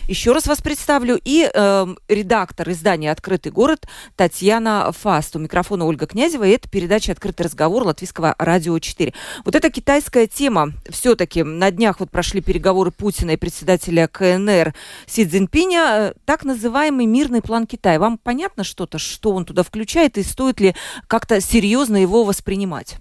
Еще 0.08 0.32
раз 0.32 0.48
вас 0.48 0.62
представлю. 0.62 1.20
И 1.24 1.50
э, 1.52 1.88
редактор 2.08 2.70
издания 2.72 3.12
«Открытый 3.12 3.52
город» 3.52 3.88
Татьяна 4.16 4.92
Фаст. 4.92 5.36
У 5.36 5.40
микрофона 5.40 5.86
Ольга 5.86 6.08
Князева. 6.08 6.44
И 6.44 6.52
это 6.52 6.70
передача 6.70 7.12
«Открытый 7.12 7.46
разговор» 7.46 7.84
Латвийского 7.84 8.36
радио 8.38 8.78
4. 8.78 9.14
Вот 9.44 9.56
эта 9.56 9.70
китайская 9.70 10.28
тема. 10.28 10.74
Все-таки 10.90 11.44
на 11.44 11.72
днях 11.72 12.00
вот 12.00 12.12
прошли 12.12 12.42
переговоры 12.42 12.92
Путина 12.92 13.32
и 13.32 13.38
председателя 13.38 14.08
КНР 14.08 14.74
Си 15.08 15.26
Цзиньпиня. 15.26 16.14
Так 16.26 16.44
называемый 16.44 17.06
мирный 17.06 17.42
план 17.42 17.68
Китая. 17.68 18.00
Вам 18.00 18.18
понятно 18.18 18.64
что-то, 18.64 18.98
что 18.98 19.32
он 19.32 19.46
туда 19.46 19.64
включает? 19.64 20.18
И 20.18 20.24
стоит 20.24 20.60
ли 20.60 20.76
как-то 21.08 21.42
серьезно 21.42 21.98
его 21.98 22.24
воспринимать? 22.24 22.98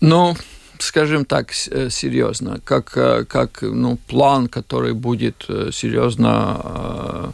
Ну, 0.00 0.36
скажем 0.82 1.24
так, 1.24 1.52
э, 1.70 1.90
серьезно, 1.90 2.60
как, 2.64 2.96
э, 2.96 3.24
как 3.24 3.62
ну, 3.62 3.96
план, 3.96 4.48
который 4.48 4.92
будет 4.92 5.44
э, 5.48 5.70
серьезно 5.72 7.32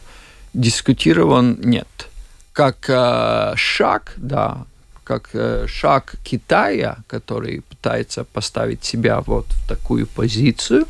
дискутирован, 0.53 1.59
нет. 1.64 1.88
Как 2.53 2.84
шаг, 3.57 4.12
да, 4.16 4.66
как 5.03 5.30
шаг 5.66 6.14
Китая, 6.22 6.99
который 7.09 7.62
пытается 7.62 8.24
поставить 8.24 8.84
себя 8.84 9.20
вот 9.20 9.47
в 9.47 9.68
такую 9.68 10.07
позицию, 10.07 10.86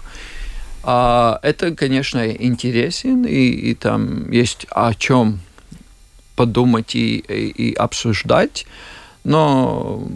э, 0.85 1.35
это, 1.43 1.75
конечно, 1.75 2.31
интересен, 2.31 3.25
и, 3.25 3.71
и 3.71 3.75
там 3.75 4.31
есть 4.31 4.67
о 4.71 4.93
чем 4.95 5.41
подумать 6.37 6.95
и, 6.95 7.19
и, 7.19 7.71
и 7.71 7.75
обсуждать. 7.75 8.67
Но 9.25 10.07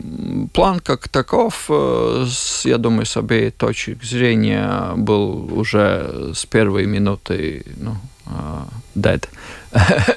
план 0.53 0.81
как 0.81 1.09
таков, 1.09 1.67
э, 1.71 2.27
я 2.65 2.77
думаю, 2.77 3.07
с 3.07 3.17
обеих 3.17 3.55
точек 3.55 4.05
зрения 4.05 4.93
был 4.97 5.59
уже 5.59 6.33
с 6.35 6.45
первой 6.45 6.85
минуты 6.85 7.65
ну, 7.77 7.97
э, 8.27 8.65
dead. 8.95 9.27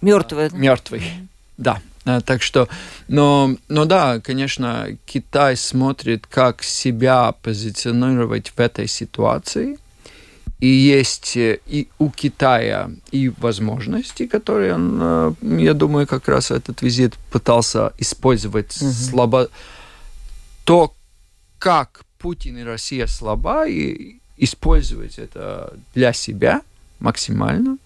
Мертвый. 0.00 0.48
Мертвый, 0.52 1.02
да. 1.58 1.82
Э, 2.06 2.22
так 2.24 2.42
что, 2.42 2.66
но, 3.08 3.54
но 3.68 3.84
да, 3.84 4.20
конечно, 4.20 4.96
Китай 5.04 5.54
смотрит, 5.54 6.26
как 6.26 6.62
себя 6.62 7.32
позиционировать 7.42 8.52
в 8.56 8.60
этой 8.60 8.86
ситуации– 8.86 9.78
и 10.58 10.66
есть 10.66 11.36
э, 11.36 11.60
и 11.66 11.88
у 11.98 12.10
Китая 12.10 12.90
и 13.10 13.28
возможности, 13.28 14.26
которые 14.26 14.74
он, 14.74 14.98
э, 15.00 15.32
я 15.42 15.74
думаю, 15.74 16.06
как 16.06 16.28
раз 16.28 16.50
этот 16.50 16.82
визит 16.82 17.14
пытался 17.30 17.92
использовать 17.98 18.76
угу. 18.80 18.90
слабо 18.90 19.48
то, 20.64 20.94
как 21.58 22.04
Путин 22.18 22.58
и 22.58 22.64
Россия 22.64 23.06
слаба, 23.06 23.66
и 23.66 24.16
использовать 24.36 25.18
это 25.18 25.74
для 25.94 26.12
себя 26.12 26.62
максимально. 26.98 27.78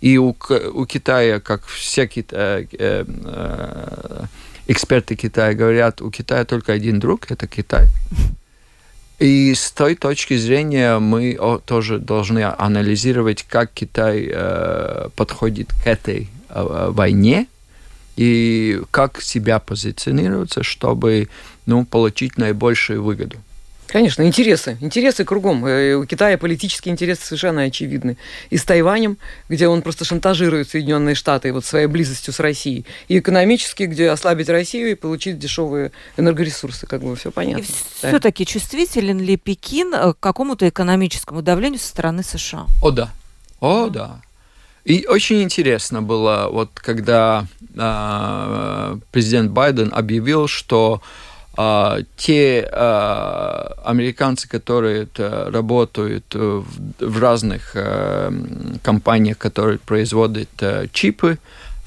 И 0.00 0.18
у, 0.18 0.34
у 0.74 0.86
Китая, 0.86 1.40
как 1.40 1.64
все 1.66 2.06
кита, 2.06 2.60
э, 2.60 2.66
э, 2.72 4.24
эксперты 4.66 5.16
Китая 5.16 5.54
говорят, 5.54 6.02
у 6.02 6.10
Китая 6.10 6.44
только 6.44 6.72
один 6.72 6.98
друг, 6.98 7.30
это 7.30 7.46
Китай. 7.46 7.88
И 9.18 9.54
с 9.54 9.70
той 9.70 9.94
точки 9.94 10.36
зрения 10.36 10.98
мы 10.98 11.38
тоже 11.64 11.98
должны 11.98 12.44
анализировать, 12.44 13.44
как 13.44 13.72
Китай 13.72 14.28
э, 14.30 15.08
подходит 15.16 15.72
к 15.82 15.86
этой 15.86 16.28
э, 16.50 16.88
войне 16.90 17.46
и 18.16 18.82
как 18.90 19.22
себя 19.22 19.58
позиционироваться, 19.58 20.62
чтобы 20.62 21.28
ну, 21.64 21.86
получить 21.86 22.36
наибольшую 22.36 23.02
выгоду. 23.02 23.38
Конечно, 23.88 24.22
интересы. 24.22 24.76
Интересы 24.80 25.24
кругом. 25.24 25.64
Э, 25.66 25.94
у 25.94 26.04
Китая 26.04 26.38
политические 26.38 26.92
интересы 26.92 27.24
совершенно 27.24 27.62
очевидны. 27.62 28.16
И 28.50 28.56
с 28.56 28.64
Тайванем, 28.64 29.16
где 29.48 29.68
он 29.68 29.82
просто 29.82 30.04
шантажирует 30.04 30.68
Соединенные 30.70 31.14
Штаты 31.14 31.52
вот 31.52 31.64
своей 31.64 31.86
близостью 31.86 32.34
с 32.34 32.40
Россией. 32.40 32.84
И 33.08 33.18
экономически, 33.18 33.84
где 33.84 34.10
ослабить 34.10 34.48
Россию 34.48 34.90
и 34.90 34.94
получить 34.94 35.38
дешевые 35.38 35.92
энергоресурсы. 36.16 36.86
Как 36.86 37.02
бы 37.02 37.14
все 37.16 37.30
понятно. 37.30 37.62
И 37.62 37.66
да. 38.02 38.08
все-таки 38.08 38.44
чувствителен 38.44 39.20
ли 39.20 39.36
Пекин 39.36 39.94
э, 39.94 40.12
к 40.12 40.20
какому-то 40.20 40.68
экономическому 40.68 41.42
давлению 41.42 41.78
со 41.78 41.88
стороны 41.88 42.22
США? 42.22 42.66
О, 42.82 42.90
да. 42.90 43.10
О, 43.60 43.88
да. 43.88 44.20
И 44.84 45.04
очень 45.08 45.42
интересно 45.42 46.00
было, 46.00 46.48
вот 46.48 46.70
когда 46.74 47.46
э, 47.76 48.96
президент 49.10 49.50
Байден 49.50 49.92
объявил, 49.92 50.46
что 50.46 51.02
а, 51.56 51.98
те 52.16 52.68
а, 52.70 53.74
американцы, 53.84 54.48
которые 54.48 55.08
работают 55.16 56.34
в, 56.34 56.66
в 56.98 57.18
разных 57.18 57.72
а, 57.74 58.32
компаниях, 58.82 59.38
которые 59.38 59.78
производят 59.78 60.48
а, 60.60 60.86
чипы, 60.92 61.38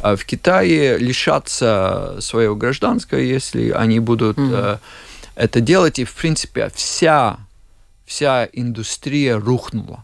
а 0.01 0.15
в 0.15 0.25
Китае 0.25 0.97
лишатся 0.97 2.17
своего 2.19 2.55
гражданского, 2.55 3.19
если 3.19 3.69
они 3.69 3.99
будут 3.99 4.37
mm-hmm. 4.37 4.53
а, 4.53 4.79
это 5.35 5.61
делать. 5.61 5.99
И, 5.99 6.03
в 6.05 6.13
принципе, 6.13 6.71
вся, 6.73 7.37
вся 8.05 8.47
индустрия 8.51 9.37
рухнула. 9.37 10.03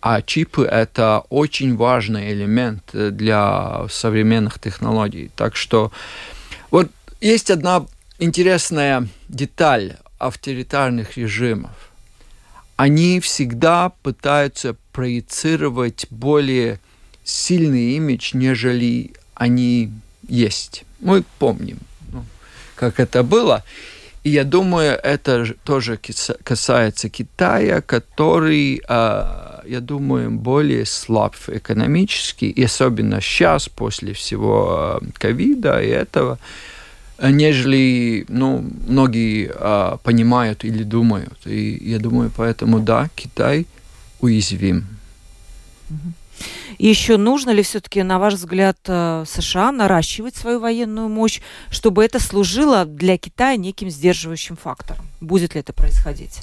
А 0.00 0.20
чипы– 0.20 0.64
это 0.70 1.22
очень 1.30 1.76
важный 1.76 2.32
элемент 2.32 2.82
для 2.92 3.86
современных 3.88 4.58
технологий. 4.58 5.30
Так 5.36 5.54
что 5.54 5.92
вот 6.72 6.90
есть 7.20 7.52
одна 7.52 7.86
интересная 8.22 9.08
деталь 9.28 9.96
авторитарных 10.18 11.16
режимов. 11.16 11.72
Они 12.76 13.20
всегда 13.20 13.90
пытаются 14.02 14.76
проецировать 14.92 16.06
более 16.10 16.78
сильный 17.24 17.96
имидж, 17.96 18.30
нежели 18.34 19.12
они 19.34 19.92
есть. 20.28 20.84
Мы 21.00 21.24
помним, 21.38 21.78
ну, 22.12 22.24
как 22.76 23.00
это 23.00 23.22
было. 23.24 23.64
И 24.22 24.30
я 24.30 24.44
думаю, 24.44 24.98
это 25.02 25.52
тоже 25.64 25.98
касается 26.44 27.08
Китая, 27.08 27.80
который, 27.80 28.80
а, 28.88 29.62
я 29.66 29.80
думаю, 29.80 30.30
более 30.30 30.86
слаб 30.86 31.34
экономически, 31.48 32.44
и 32.44 32.62
особенно 32.62 33.20
сейчас, 33.20 33.68
после 33.68 34.12
всего 34.12 34.68
а, 34.70 35.00
ковида 35.18 35.82
и 35.82 35.88
этого, 35.88 36.38
нежели 37.30 38.24
ну, 38.28 38.64
многие 38.88 39.50
а, 39.54 39.98
понимают 39.98 40.64
или 40.64 40.82
думают. 40.82 41.38
И 41.46 41.78
я 41.90 41.98
думаю, 41.98 42.30
поэтому 42.36 42.80
да, 42.80 43.08
Китай 43.14 43.66
уязвим. 44.20 44.86
Еще 46.78 47.16
нужно 47.16 47.50
ли 47.50 47.62
все-таки, 47.62 48.02
на 48.02 48.18
ваш 48.18 48.34
взгляд, 48.34 48.78
э, 48.86 49.24
США 49.26 49.72
наращивать 49.72 50.34
свою 50.34 50.58
военную 50.58 51.08
мощь, 51.08 51.40
чтобы 51.70 52.04
это 52.04 52.18
служило 52.18 52.84
для 52.84 53.18
Китая 53.18 53.56
неким 53.56 53.90
сдерживающим 53.90 54.56
фактором? 54.56 55.06
Будет 55.20 55.54
ли 55.54 55.60
это 55.60 55.72
происходить? 55.72 56.40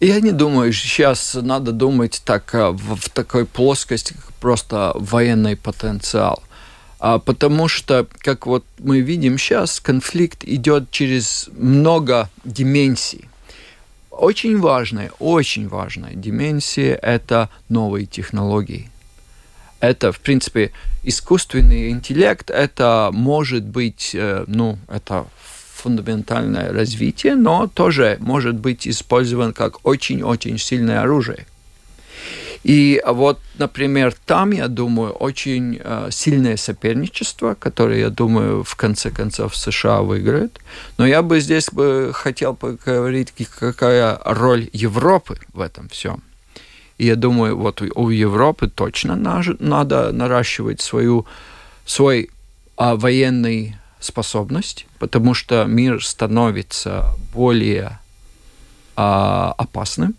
Я 0.00 0.20
не 0.20 0.32
думаю, 0.32 0.72
сейчас 0.72 1.34
надо 1.34 1.72
думать 1.72 2.22
так 2.24 2.54
э, 2.54 2.70
в, 2.70 2.96
в 2.96 3.08
такой 3.08 3.46
плоскости, 3.46 4.12
как 4.12 4.32
просто 4.34 4.92
военный 4.94 5.56
потенциал. 5.56 6.42
А, 7.06 7.18
потому 7.18 7.68
что, 7.68 8.06
как 8.20 8.46
вот 8.46 8.64
мы 8.78 9.00
видим 9.00 9.36
сейчас, 9.36 9.78
конфликт 9.78 10.42
идет 10.42 10.90
через 10.90 11.50
много 11.52 12.30
дименсий. 12.44 13.28
Очень 14.10 14.58
важная, 14.58 15.10
очень 15.18 15.68
важная 15.68 16.14
дименсия– 16.14 16.94
это 17.02 17.50
новые 17.68 18.06
технологии. 18.06 18.88
Это, 19.80 20.12
в 20.12 20.20
принципе, 20.20 20.72
искусственный 21.02 21.90
интеллект, 21.90 22.48
это 22.48 23.10
может 23.12 23.64
быть, 23.64 24.12
э, 24.14 24.44
ну, 24.46 24.78
это 24.88 25.26
фундаментальное 25.74 26.72
развитие, 26.72 27.34
но 27.34 27.66
тоже 27.66 28.16
может 28.20 28.54
быть 28.54 28.88
использован 28.88 29.52
как 29.52 29.84
очень-очень 29.86 30.56
сильное 30.56 31.02
оружие. 31.02 31.44
И 32.64 33.02
вот, 33.06 33.40
например, 33.58 34.14
там, 34.24 34.50
я 34.52 34.68
думаю, 34.68 35.12
очень 35.12 35.78
э, 35.84 36.08
сильное 36.10 36.56
соперничество, 36.56 37.54
которое, 37.54 38.00
я 38.00 38.10
думаю, 38.10 38.64
в 38.64 38.74
конце 38.74 39.10
концов 39.10 39.54
США 39.54 40.00
выиграет. 40.00 40.58
Но 40.96 41.06
я 41.06 41.22
бы 41.22 41.40
здесь 41.40 41.68
бы 41.70 42.10
хотел 42.14 42.54
поговорить, 42.56 43.34
какая 43.58 44.18
роль 44.24 44.70
Европы 44.72 45.38
в 45.52 45.60
этом 45.60 45.90
всем. 45.90 46.22
И 46.96 47.04
я 47.04 47.16
думаю, 47.16 47.56
вот 47.58 47.82
у 47.82 48.08
Европы 48.08 48.68
точно 48.68 49.14
надо 49.60 50.12
наращивать 50.12 50.80
свою, 50.80 51.26
свой 51.84 52.30
а, 52.76 52.96
военный 52.96 53.76
способность, 54.00 54.86
потому 54.98 55.34
что 55.34 55.64
мир 55.64 56.02
становится 56.04 57.14
более 57.34 57.98
а, 58.96 59.54
опасным, 59.58 60.14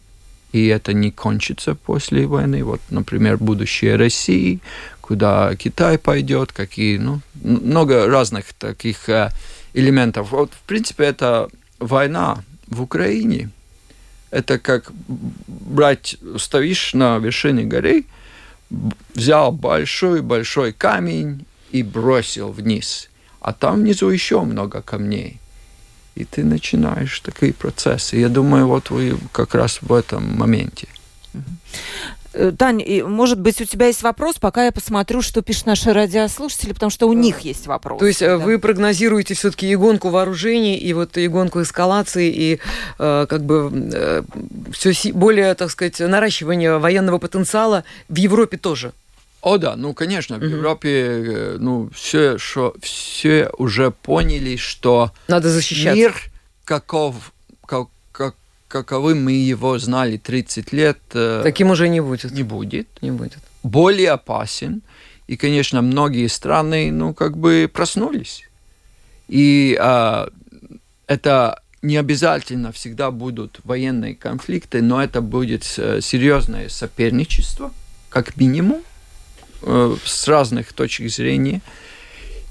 и 0.55 0.67
это 0.67 0.93
не 0.93 1.11
кончится 1.11 1.75
после 1.75 2.25
войны. 2.27 2.63
Вот, 2.63 2.79
например, 2.89 3.37
будущее 3.37 3.97
России, 3.97 4.61
куда 5.01 5.53
Китай 5.57 5.97
пойдет, 5.97 6.53
какие, 6.53 6.97
ну, 6.97 7.19
много 7.43 8.07
разных 8.07 8.53
таких 8.53 9.09
э, 9.09 9.31
элементов. 9.73 10.31
Вот, 10.31 10.53
в 10.53 10.61
принципе, 10.61 11.03
это 11.03 11.49
война 11.79 12.41
в 12.67 12.81
Украине. 12.81 13.49
Это 14.31 14.57
как 14.57 14.93
брать, 15.47 16.15
стоишь 16.37 16.93
на 16.93 17.17
вершине 17.17 17.65
горы, 17.65 18.05
взял 19.13 19.51
большой-большой 19.51 20.71
камень 20.71 21.45
и 21.71 21.83
бросил 21.83 22.51
вниз. 22.53 23.09
А 23.41 23.51
там 23.51 23.81
внизу 23.81 24.09
еще 24.09 24.39
много 24.41 24.81
камней. 24.81 25.41
И 26.15 26.23
ты 26.23 26.43
начинаешь 26.43 27.19
такие 27.19 27.53
процессы. 27.53 28.15
Я 28.15 28.29
думаю, 28.29 28.67
вот 28.67 28.89
вы 28.89 29.17
как 29.31 29.53
раз 29.53 29.79
в 29.81 29.91
этом 29.93 30.37
моменте. 30.37 30.87
Э, 32.35 32.51
Тань, 32.57 32.83
может 33.03 33.39
быть, 33.39 33.61
у 33.61 33.65
тебя 33.65 33.87
есть 33.87 34.03
вопрос, 34.03 34.35
пока 34.39 34.65
я 34.65 34.71
посмотрю, 34.71 35.21
что 35.21 35.41
пишут 35.41 35.65
наши 35.65 35.93
радиослушатели, 35.93 36.73
потому 36.73 36.89
что 36.89 37.07
у 37.07 37.13
них 37.13 37.39
есть 37.39 37.67
вопрос. 37.67 37.99
То 37.99 38.05
есть 38.05 38.21
э, 38.21 38.27
да. 38.27 38.37
вы 38.37 38.59
прогнозируете 38.59 39.33
все-таки 39.33 39.69
и 39.71 39.75
гонку 39.75 40.09
вооружений, 40.09 40.77
и 40.77 40.93
вот 40.93 41.17
и 41.17 41.27
гонку 41.27 41.61
эскалации, 41.61 42.31
и 42.31 42.59
э, 42.99 43.25
как 43.29 43.43
бы 43.43 43.71
э, 43.93 44.23
все 44.71 45.11
более, 45.13 45.53
так 45.55 45.71
сказать, 45.71 45.99
наращивание 45.99 46.77
военного 46.77 47.17
потенциала 47.17 47.83
в 48.09 48.15
Европе 48.15 48.57
тоже? 48.57 48.91
О, 49.45 49.59
да, 49.59 49.75
ну, 49.75 49.93
конечно, 49.93 50.39
в 50.39 50.41
угу. 50.41 50.47
Европе, 50.47 50.89
э, 50.89 51.57
ну, 51.59 51.91
все, 51.93 52.39
что, 52.39 52.73
все 52.81 53.51
уже 53.59 53.91
поняли, 53.91 54.55
что 54.55 55.11
Надо 55.27 55.51
защищаться. 55.51 55.95
мир, 55.95 56.15
каков, 56.63 57.31
как, 57.63 57.89
как, 58.11 58.33
каковым 58.67 59.23
мы 59.23 59.33
его 59.33 59.77
знали 59.77 60.17
30 60.17 60.73
лет... 60.73 60.97
Э, 61.13 61.41
Таким 61.43 61.69
уже 61.69 61.89
не 61.89 62.01
будет. 62.01 62.31
Не 62.31 62.41
будет. 62.41 62.87
Не 63.01 63.11
будет. 63.11 63.37
Более 63.61 64.13
опасен. 64.13 64.81
И, 65.27 65.37
конечно, 65.37 65.83
многие 65.83 66.25
страны, 66.25 66.91
ну, 66.91 67.13
как 67.13 67.37
бы 67.37 67.69
проснулись. 67.71 68.49
И 69.27 69.77
а, 69.79 70.27
это 71.05 71.61
не 71.83 71.97
обязательно 71.97 72.71
всегда 72.71 73.11
будут 73.11 73.59
военные 73.63 74.15
конфликты, 74.15 74.81
но 74.81 75.03
это 75.03 75.21
будет 75.21 75.71
э, 75.77 76.01
серьезное 76.01 76.67
соперничество, 76.67 77.71
как 78.09 78.37
минимум. 78.37 78.81
Э, 79.61 79.95
с 80.03 80.27
разных 80.27 80.73
точек 80.73 81.09
зрения. 81.09 81.61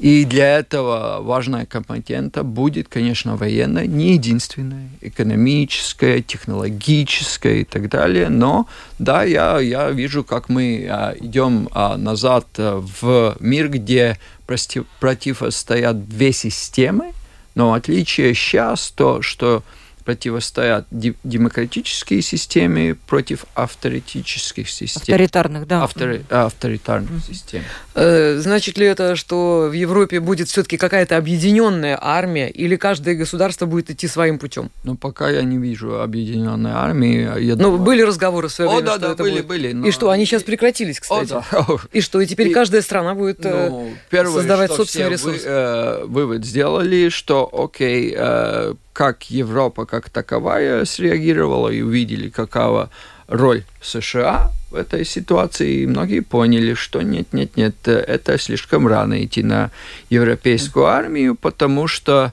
И 0.01 0.25
для 0.25 0.59
этого 0.59 1.21
важная 1.23 1.67
компонента 1.67 2.43
будет, 2.43 2.89
конечно, 2.89 3.37
военная, 3.37 3.87
не 3.87 4.15
единственная, 4.15 4.89
экономическая, 5.01 6.21
технологическая 6.21 7.61
и 7.61 7.65
так 7.65 7.89
далее. 7.89 8.29
Но 8.29 8.67
да, 8.99 9.23
я, 9.23 9.61
я 9.61 9.91
вижу, 9.91 10.25
как 10.25 10.49
мы 10.49 10.87
а, 10.91 11.15
идем 11.21 11.69
а, 11.73 11.97
назад 11.97 12.47
а, 12.59 12.85
в 13.01 13.37
мир, 13.39 13.69
где 13.69 14.19
против, 14.47 14.87
противостоят 14.99 16.09
две 16.09 16.33
системы, 16.33 17.13
но 17.55 17.73
отличие 17.73 18.35
сейчас 18.35 18.91
то, 18.91 19.23
что 19.23 19.63
противостоят 20.05 20.87
демократические 20.91 22.23
системы 22.23 22.97
против 23.07 23.47
авторитических 23.55 24.69
систем. 24.69 25.01
Авторитарных, 25.01 25.67
да. 25.67 25.83
Автори, 25.83 26.25
авторитарных 26.29 27.11
mm-hmm. 27.11 27.27
систем. 27.27 27.63
Э, 27.95 28.37
значит 28.39 28.77
ли 28.77 28.87
это, 28.87 29.17
что 29.17 29.69
в 29.71 29.73
Европе 29.73 30.21
будет 30.21 30.49
все-таки 30.49 30.77
какая-то 30.77 31.17
объединенная 31.17 31.99
армия, 32.01 32.51
или 32.51 32.77
каждое 32.77 33.15
государство 33.15 33.67
будет 33.67 33.91
идти 33.91 34.07
своим 34.07 34.39
путем? 34.39 34.71
Ну, 34.85 34.97
пока 34.97 35.31
я 35.31 35.43
не 35.43 35.59
вижу 35.59 36.01
объединенной 36.01 36.73
армии. 36.73 37.43
Я 37.43 37.57
ну, 37.57 37.65
думаю... 37.65 37.79
были 37.79 38.03
разговоры 38.03 38.49
в 38.49 38.53
свое 38.53 38.71
время, 38.71 38.83
О, 38.83 38.87
да, 38.87 38.93
что 38.93 39.01
да, 39.01 39.13
это 39.13 39.23
были, 39.23 39.35
будет. 39.37 39.47
были. 39.47 39.73
Но... 39.73 39.87
И 39.87 39.91
что, 39.91 40.11
они 40.11 40.27
сейчас 40.27 40.43
прекратились, 40.43 41.01
кстати. 41.01 41.33
О, 41.33 41.45
да. 41.51 41.67
И 41.93 42.01
что, 42.01 42.21
и 42.21 42.27
теперь 42.27 42.49
и... 42.49 42.53
каждая 42.53 42.83
страна 42.83 43.15
будет 43.15 43.45
э, 43.45 43.69
ну, 43.71 43.95
первое, 44.11 44.35
создавать 44.35 44.73
собственный 44.73 45.11
ресурс? 45.11 45.43
Вы, 45.45 45.51
э, 45.51 46.05
вывод 46.05 46.45
сделали, 46.45 47.09
что, 47.09 47.49
окей, 47.53 48.15
э, 48.17 48.75
как 48.95 49.25
Европа 49.25 49.85
как 49.85 50.09
таковая 50.09 50.87
среагировала 50.87 51.69
и 51.69 51.83
увидели, 51.83 52.31
какова 52.31 52.91
роль 53.27 53.65
США 53.83 54.51
в 54.71 54.77
этой 54.77 55.05
ситуации, 55.05 55.83
и 55.83 55.87
многие 55.87 56.21
поняли, 56.21 56.75
что 56.75 57.03
нет, 57.03 57.33
нет, 57.33 57.57
нет, 57.57 57.89
это 57.89 58.39
слишком 58.39 58.87
рано 58.87 59.23
идти 59.25 59.43
на 59.43 59.71
европейскую 60.11 60.87
армию, 60.87 61.35
потому 61.35 61.89
что 61.89 62.33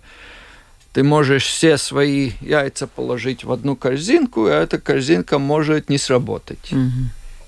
ты 0.94 1.04
можешь 1.04 1.46
все 1.46 1.78
свои 1.78 2.32
яйца 2.42 2.86
положить 2.86 3.44
в 3.44 3.52
одну 3.52 3.76
корзинку, 3.76 4.46
а 4.46 4.54
эта 4.54 4.80
корзинка 4.80 5.40
может 5.40 5.90
не 5.90 5.98
сработать. 5.98 6.72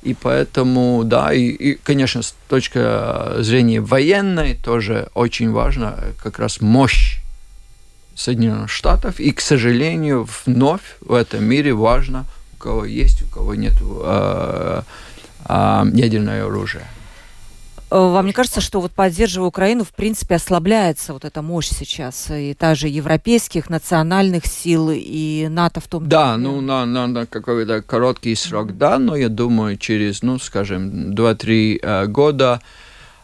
И 0.01 0.13
поэтому, 0.13 1.03
да, 1.05 1.31
и, 1.33 1.47
и, 1.47 1.75
конечно, 1.75 2.23
с 2.23 2.35
точки 2.49 3.41
зрения 3.41 3.79
военной 3.79 4.55
тоже 4.55 5.09
очень 5.13 5.51
важно 5.51 5.97
как 6.21 6.39
раз 6.39 6.59
мощь 6.61 7.22
Соединенных 8.15 8.69
Штатов. 8.69 9.19
И, 9.19 9.31
к 9.31 9.41
сожалению, 9.41 10.27
вновь 10.45 10.97
в 11.01 11.13
этом 11.13 11.43
мире 11.43 11.73
важно, 11.73 12.25
у 12.53 12.57
кого 12.57 12.85
есть, 12.85 13.23
у 13.23 13.27
кого 13.27 13.55
нет 13.55 13.73
э, 13.81 14.81
э, 15.49 15.83
ядерное 15.93 16.45
оружие. 16.45 16.85
Э, 17.89 17.95
вам 17.95 18.25
не 18.25 18.33
кажется, 18.33 18.61
что 18.61 18.81
вот 18.81 18.91
поддерживая 18.91 19.47
Украину, 19.47 19.83
в 19.83 19.91
принципе, 19.91 20.35
ослабляется 20.35 21.13
вот 21.13 21.25
эта 21.25 21.41
мощь 21.41 21.69
сейчас, 21.69 22.31
и 22.31 22.53
та 22.53 22.75
же 22.75 22.87
европейских, 22.87 23.69
национальных 23.69 24.45
сил, 24.45 24.89
и 24.91 25.47
НАТО 25.49 25.79
в 25.79 25.87
том 25.87 26.03
числе? 26.03 26.09
Да, 26.09 26.37
ну, 26.37 26.61
на, 26.61 26.85
на, 26.85 27.07
на 27.07 27.25
какой-то 27.25 27.81
короткий 27.81 28.35
срок, 28.35 28.69
mm-hmm. 28.69 28.77
да, 28.77 28.99
но 28.99 29.15
я 29.15 29.29
думаю, 29.29 29.77
через, 29.77 30.23
ну, 30.23 30.39
скажем, 30.39 31.13
2-3 31.13 31.79
э, 31.81 32.05
года 32.07 32.61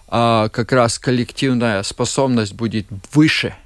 э, 0.07 0.49
как 0.51 0.71
раз 0.71 0.99
коллективная 0.99 1.83
способность 1.83 2.53
будет 2.53 2.85
выше– 3.13 3.55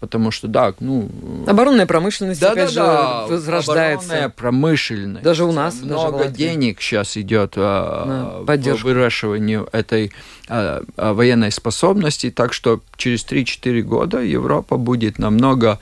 Потому 0.00 0.30
что, 0.30 0.48
да, 0.48 0.74
ну... 0.80 1.10
Оборонная 1.46 1.84
промышленность, 1.84 2.40
да, 2.40 2.52
опять 2.52 2.74
да, 2.74 3.26
же, 3.26 3.34
возрождается. 3.34 4.06
Оборонная 4.06 4.28
промышленность. 4.30 5.22
Даже 5.22 5.44
у 5.44 5.52
нас. 5.52 5.82
Много 5.82 6.18
даже 6.18 6.30
денег 6.30 6.80
сейчас 6.80 7.18
идет 7.18 7.52
а, 7.56 8.42
в 8.42 8.82
выращиванию 8.82 9.68
этой 9.72 10.10
а, 10.48 10.82
а, 10.96 11.12
военной 11.12 11.52
способности, 11.52 12.30
так 12.30 12.54
что 12.54 12.80
через 12.96 13.26
3-4 13.26 13.82
года 13.82 14.20
Европа 14.20 14.78
будет 14.78 15.18
намного 15.18 15.78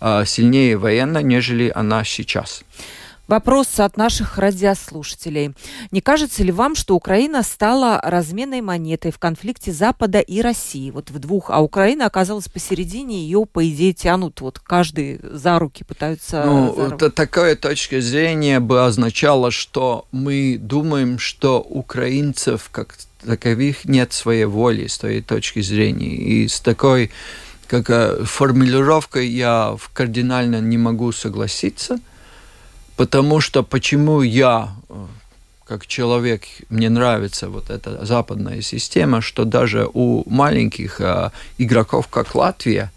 а, 0.00 0.24
сильнее 0.24 0.78
военно, 0.78 1.18
нежели 1.18 1.70
она 1.74 2.02
сейчас. 2.04 2.64
Вопрос 3.30 3.78
от 3.78 3.96
наших 3.96 4.38
радиослушателей. 4.38 5.54
Не 5.92 6.00
кажется 6.00 6.42
ли 6.42 6.50
вам, 6.50 6.74
что 6.74 6.96
Украина 6.96 7.44
стала 7.44 8.00
разменной 8.02 8.60
монетой 8.60 9.12
в 9.12 9.20
конфликте 9.20 9.70
Запада 9.70 10.18
и 10.18 10.40
России? 10.40 10.90
Вот 10.90 11.10
в 11.10 11.20
двух, 11.20 11.48
а 11.48 11.60
Украина 11.60 12.06
оказалась 12.06 12.48
посередине, 12.48 13.22
ее, 13.22 13.46
по 13.46 13.64
идее, 13.64 13.92
тянут, 13.92 14.40
вот 14.40 14.58
каждый 14.58 15.20
за 15.22 15.60
руки 15.60 15.84
пытаются... 15.84 16.42
Ну, 16.44 16.74
это 16.74 17.08
такая 17.08 17.54
точка 17.54 18.00
зрения 18.00 18.58
бы 18.58 18.84
означала, 18.84 19.52
что 19.52 20.06
мы 20.10 20.58
думаем, 20.60 21.20
что 21.20 21.60
украинцев 21.60 22.68
как 22.72 22.96
таковых 23.24 23.84
нет 23.84 24.12
своей 24.12 24.46
воли, 24.46 24.88
с 24.88 24.98
той 24.98 25.22
точки 25.22 25.60
зрения. 25.60 26.16
И 26.16 26.48
с 26.48 26.58
такой 26.58 27.12
как 27.68 27.90
э, 27.90 28.24
формулировкой 28.24 29.28
я 29.28 29.76
кардинально 29.92 30.60
не 30.60 30.78
могу 30.78 31.12
согласиться– 31.12 32.00
Потому 33.00 33.40
что 33.40 33.62
почему 33.62 34.20
я, 34.20 34.74
э, 34.90 35.06
как 35.64 35.86
человек, 35.86 36.42
мне 36.68 36.90
нравится 36.90 37.48
вот 37.48 37.70
эта 37.70 38.04
западная 38.04 38.60
система, 38.60 39.22
что 39.22 39.46
даже 39.46 39.88
у 39.94 40.22
маленьких 40.28 41.00
э, 41.00 41.30
игроков, 41.56 42.08
как 42.08 42.34
Латвия, 42.34 42.92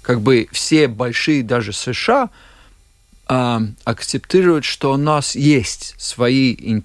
как 0.00 0.20
бы 0.20 0.46
все 0.52 0.86
большие, 0.86 1.42
даже 1.42 1.72
США, 1.72 2.30
э, 3.28 3.58
акцептируют, 3.82 4.64
что 4.64 4.92
у 4.92 4.96
нас 4.96 5.34
есть 5.34 5.96
свои 5.98 6.82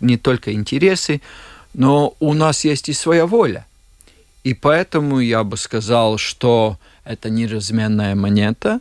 не 0.00 0.16
только 0.16 0.54
интересы, 0.54 1.20
но 1.74 2.16
у 2.20 2.32
нас 2.32 2.64
есть 2.64 2.88
и 2.88 2.94
своя 2.94 3.26
воля. 3.26 3.66
И 4.44 4.54
поэтому 4.54 5.20
я 5.20 5.44
бы 5.44 5.58
сказал, 5.58 6.16
что 6.16 6.78
это 7.04 7.28
не 7.28 7.46
разменная 7.46 8.14
монета, 8.14 8.80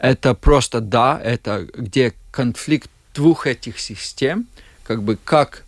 это 0.00 0.34
просто 0.34 0.80
да, 0.80 1.20
это 1.22 1.66
где 1.74 2.14
конфликт 2.30 2.90
двух 3.14 3.46
этих 3.46 3.78
систем, 3.78 4.46
как 4.82 5.02
бы 5.02 5.18
как, 5.22 5.64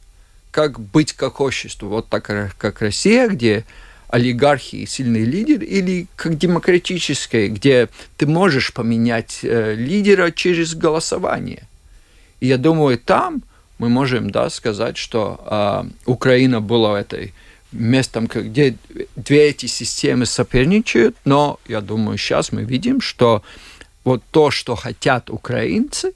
как 0.50 0.80
быть 0.80 1.12
как 1.12 1.40
общество, 1.40 1.86
вот 1.86 2.08
так 2.08 2.24
как 2.58 2.80
Россия, 2.80 3.28
где 3.28 3.64
олигархи 4.08 4.76
и 4.76 4.86
сильный 4.86 5.24
лидер, 5.24 5.62
или 5.62 6.06
как 6.16 6.38
демократическое, 6.38 7.48
где 7.48 7.88
ты 8.16 8.26
можешь 8.26 8.72
поменять 8.72 9.40
э, 9.42 9.74
лидера 9.74 10.30
через 10.30 10.74
голосование. 10.74 11.66
И 12.40 12.46
я 12.46 12.58
думаю, 12.58 12.98
там 12.98 13.42
мы 13.78 13.88
можем 13.88 14.30
да, 14.30 14.50
сказать, 14.50 14.96
что 14.96 15.40
э, 15.44 16.10
Украина 16.10 16.60
была 16.60 17.00
этой 17.00 17.32
местом, 17.72 18.26
где 18.26 18.76
две 19.16 19.48
эти 19.48 19.66
системы 19.66 20.26
соперничают, 20.26 21.16
но 21.24 21.58
я 21.66 21.80
думаю, 21.80 22.18
сейчас 22.18 22.52
мы 22.52 22.64
видим, 22.64 23.00
что 23.00 23.42
вот 24.04 24.22
то, 24.30 24.50
что 24.50 24.74
хотят 24.74 25.30
украинцы, 25.30 26.12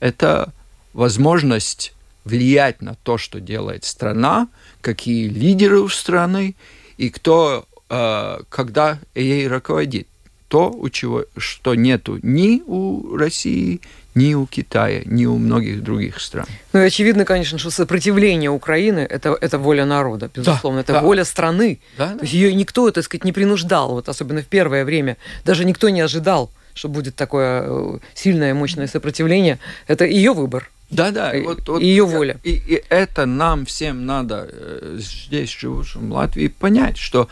это 0.00 0.52
возможность 0.92 1.94
влиять 2.24 2.82
на 2.82 2.94
то, 2.94 3.18
что 3.18 3.40
делает 3.40 3.84
страна, 3.84 4.48
какие 4.80 5.28
лидеры 5.28 5.80
у 5.80 5.88
страны 5.88 6.54
и 6.96 7.10
кто, 7.10 7.66
э, 7.88 8.38
когда 8.48 8.98
ей 9.14 9.48
руководит. 9.48 10.06
То, 10.48 10.70
у 10.70 10.88
чего, 10.88 11.26
что 11.36 11.74
нету 11.74 12.18
ни 12.22 12.62
у 12.66 13.16
России, 13.16 13.82
ни 14.14 14.34
у 14.34 14.46
Китая, 14.46 15.02
ни 15.04 15.26
у 15.26 15.36
многих 15.36 15.82
других 15.82 16.20
стран. 16.20 16.46
Ну 16.72 16.80
и 16.80 16.86
очевидно, 16.86 17.24
конечно, 17.24 17.58
что 17.58 17.70
сопротивление 17.70 18.50
Украины 18.50 19.00
это, 19.00 19.36
это 19.40 19.58
воля 19.58 19.84
народа, 19.84 20.30
безусловно, 20.34 20.78
да, 20.78 20.82
это 20.82 20.92
да. 20.94 21.00
воля 21.02 21.24
страны. 21.24 21.80
Да, 21.98 22.14
То 22.14 22.22
есть 22.22 22.32
ее 22.32 22.54
никто, 22.54 22.90
так 22.90 23.04
сказать, 23.04 23.24
не 23.24 23.32
принуждал, 23.32 23.90
вот 23.90 24.08
особенно 24.08 24.40
в 24.40 24.46
первое 24.46 24.84
время. 24.84 25.18
Даже 25.44 25.66
никто 25.66 25.90
не 25.90 26.00
ожидал, 26.00 26.50
что 26.78 26.88
будет 26.88 27.16
такое 27.16 27.64
э, 27.66 27.98
сильное, 28.14 28.54
мощное 28.54 28.86
сопротивление. 28.86 29.58
Это 29.88 30.04
ее 30.04 30.32
выбор. 30.32 30.70
Да, 30.90 31.10
да, 31.10 31.32
и, 31.32 31.42
вот, 31.42 31.68
вот 31.68 31.82
ее 31.82 32.06
воля. 32.06 32.38
И, 32.44 32.52
и 32.52 32.82
это 32.88 33.26
нам 33.26 33.66
всем 33.66 34.06
надо 34.06 34.48
э, 34.50 34.98
здесь 35.00 35.50
живущим 35.50 36.08
в 36.08 36.12
Латвии 36.12 36.46
понять, 36.46 36.96
что 36.96 37.28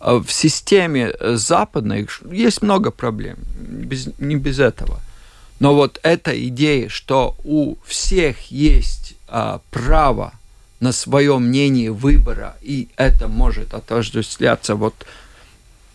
э, 0.00 0.20
в 0.24 0.30
системе 0.30 1.12
западной 1.20 2.06
есть 2.30 2.62
много 2.62 2.90
проблем, 2.90 3.38
без, 3.58 4.08
не 4.18 4.36
без 4.36 4.60
этого. 4.60 5.00
Но 5.58 5.74
вот 5.74 5.98
эта 6.02 6.38
идея, 6.48 6.90
что 6.90 7.34
у 7.42 7.76
всех 7.86 8.50
есть 8.50 9.14
а, 9.26 9.62
право 9.70 10.34
на 10.80 10.92
свое 10.92 11.38
мнение 11.38 11.92
выбора, 11.92 12.56
и 12.60 12.88
это 12.96 13.26
может 13.26 13.72
отождествляться 13.72 14.74
вот 14.74 15.06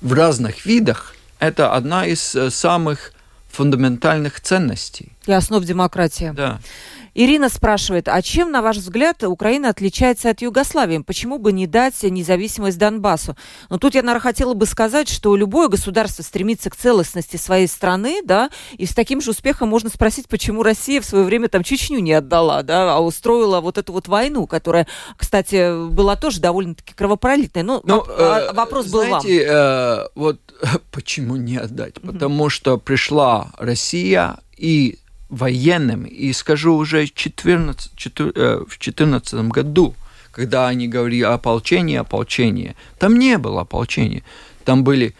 в 0.01 0.13
разных 0.13 0.65
видах, 0.65 1.15
это 1.41 1.73
одна 1.73 2.05
из 2.05 2.35
э, 2.35 2.49
самых 2.51 3.11
фундаментальных 3.51 4.39
ценностей. 4.39 5.11
И 5.25 5.33
основ 5.33 5.63
демократии. 5.65 6.31
Да. 6.33 6.59
Ирина 7.13 7.49
спрашивает, 7.49 8.07
а 8.07 8.21
чем, 8.21 8.51
на 8.51 8.61
ваш 8.61 8.77
взгляд, 8.77 9.23
Украина 9.23 9.69
отличается 9.69 10.29
от 10.29 10.41
Югославии? 10.41 10.99
Почему 10.99 11.39
бы 11.39 11.51
не 11.51 11.67
дать 11.67 12.01
независимость 12.03 12.77
Донбассу? 12.77 13.35
Но 13.69 13.77
тут 13.77 13.95
я, 13.95 14.01
наверное, 14.01 14.21
хотела 14.21 14.53
бы 14.53 14.65
сказать, 14.65 15.09
что 15.09 15.35
любое 15.35 15.67
государство 15.67 16.23
стремится 16.23 16.69
к 16.69 16.75
целостности 16.75 17.37
своей 17.37 17.67
страны, 17.67 18.21
да, 18.23 18.49
и 18.77 18.85
с 18.85 18.93
таким 18.93 19.21
же 19.21 19.31
успехом 19.31 19.69
можно 19.69 19.89
спросить, 19.89 20.27
почему 20.27 20.63
Россия 20.63 21.01
в 21.01 21.05
свое 21.05 21.25
время 21.25 21.49
там 21.49 21.63
Чечню 21.63 21.99
не 21.99 22.13
отдала, 22.13 22.63
да, 22.63 22.95
а 22.95 22.99
устроила 22.99 23.59
вот 23.59 23.77
эту 23.77 23.91
вот 23.93 24.07
войну, 24.07 24.47
которая, 24.47 24.87
кстати, 25.17 25.89
была 25.89 26.15
тоже 26.15 26.39
довольно-таки 26.39 26.93
кровопролитная. 26.93 27.63
Но, 27.63 27.81
Но 27.83 27.99
воп- 27.99 28.15
э, 28.17 28.53
вопрос 28.53 28.87
был 28.87 29.01
знаете, 29.01 29.47
вам. 29.47 29.55
Э, 29.55 30.07
вот 30.15 30.39
почему 30.91 31.35
не 31.35 31.57
отдать? 31.57 31.95
Потому 31.95 32.49
что 32.49 32.77
пришла 32.77 33.51
Россия 33.57 34.37
и 34.55 34.97
военным. 35.31 36.03
И 36.03 36.33
скажу 36.33 36.75
уже 36.75 37.07
14, 37.07 37.91
4, 37.95 38.31
э, 38.35 38.55
в 38.57 38.77
2014 38.77 39.49
году, 39.49 39.95
когда 40.31 40.67
они 40.67 40.87
говорили 40.87 41.23
о 41.23 41.33
ополчении, 41.33 41.97
ополчении, 41.97 42.75
там 42.99 43.17
не 43.17 43.37
было 43.37 43.61
ополчения. 43.61 44.23
Там 44.65 44.83
были 44.83 45.15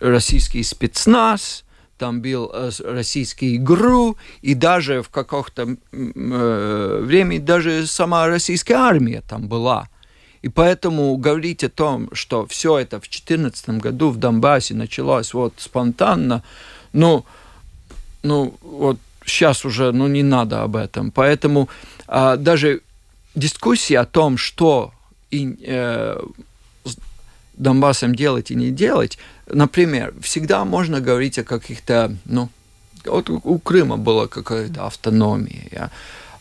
российский 0.00 0.62
спецназ, 0.62 1.64
там 1.98 2.22
был 2.22 2.50
э, 2.52 2.70
российский 2.84 3.58
ГРУ, 3.58 4.16
и 4.40 4.54
даже 4.54 5.02
в 5.02 5.10
каком-то 5.10 5.76
э, 5.92 7.02
время 7.04 7.38
даже 7.38 7.86
сама 7.86 8.26
российская 8.26 8.74
армия 8.74 9.22
там 9.28 9.46
была. 9.46 9.88
И 10.40 10.48
поэтому 10.48 11.14
говорить 11.18 11.62
о 11.64 11.68
том, 11.68 12.08
что 12.14 12.46
все 12.46 12.78
это 12.78 12.96
в 12.96 13.02
2014 13.02 13.68
году 13.82 14.08
в 14.08 14.16
Донбассе 14.16 14.72
началось 14.74 15.34
вот 15.34 15.52
спонтанно, 15.58 16.42
ну, 16.94 17.26
ну 18.22 18.54
вот 18.62 18.96
сейчас 19.24 19.64
уже 19.64 19.92
ну, 19.92 20.08
не 20.08 20.22
надо 20.22 20.62
об 20.62 20.76
этом. 20.76 21.10
Поэтому 21.10 21.68
а, 22.06 22.36
даже 22.36 22.80
дискуссии 23.34 23.94
о 23.94 24.04
том, 24.04 24.36
что 24.36 24.92
и, 25.30 25.56
э, 25.64 26.20
с 26.84 26.96
Донбассом 27.54 28.14
делать 28.14 28.50
и 28.50 28.54
не 28.54 28.70
делать, 28.70 29.18
например, 29.46 30.12
всегда 30.22 30.64
можно 30.64 31.00
говорить 31.00 31.38
о 31.38 31.44
каких-то, 31.44 32.16
ну, 32.24 32.48
вот 33.04 33.30
у 33.30 33.58
Крыма 33.58 33.96
была 33.96 34.26
какая-то 34.26 34.86
автономия. 34.86 35.68
Я, 35.70 35.90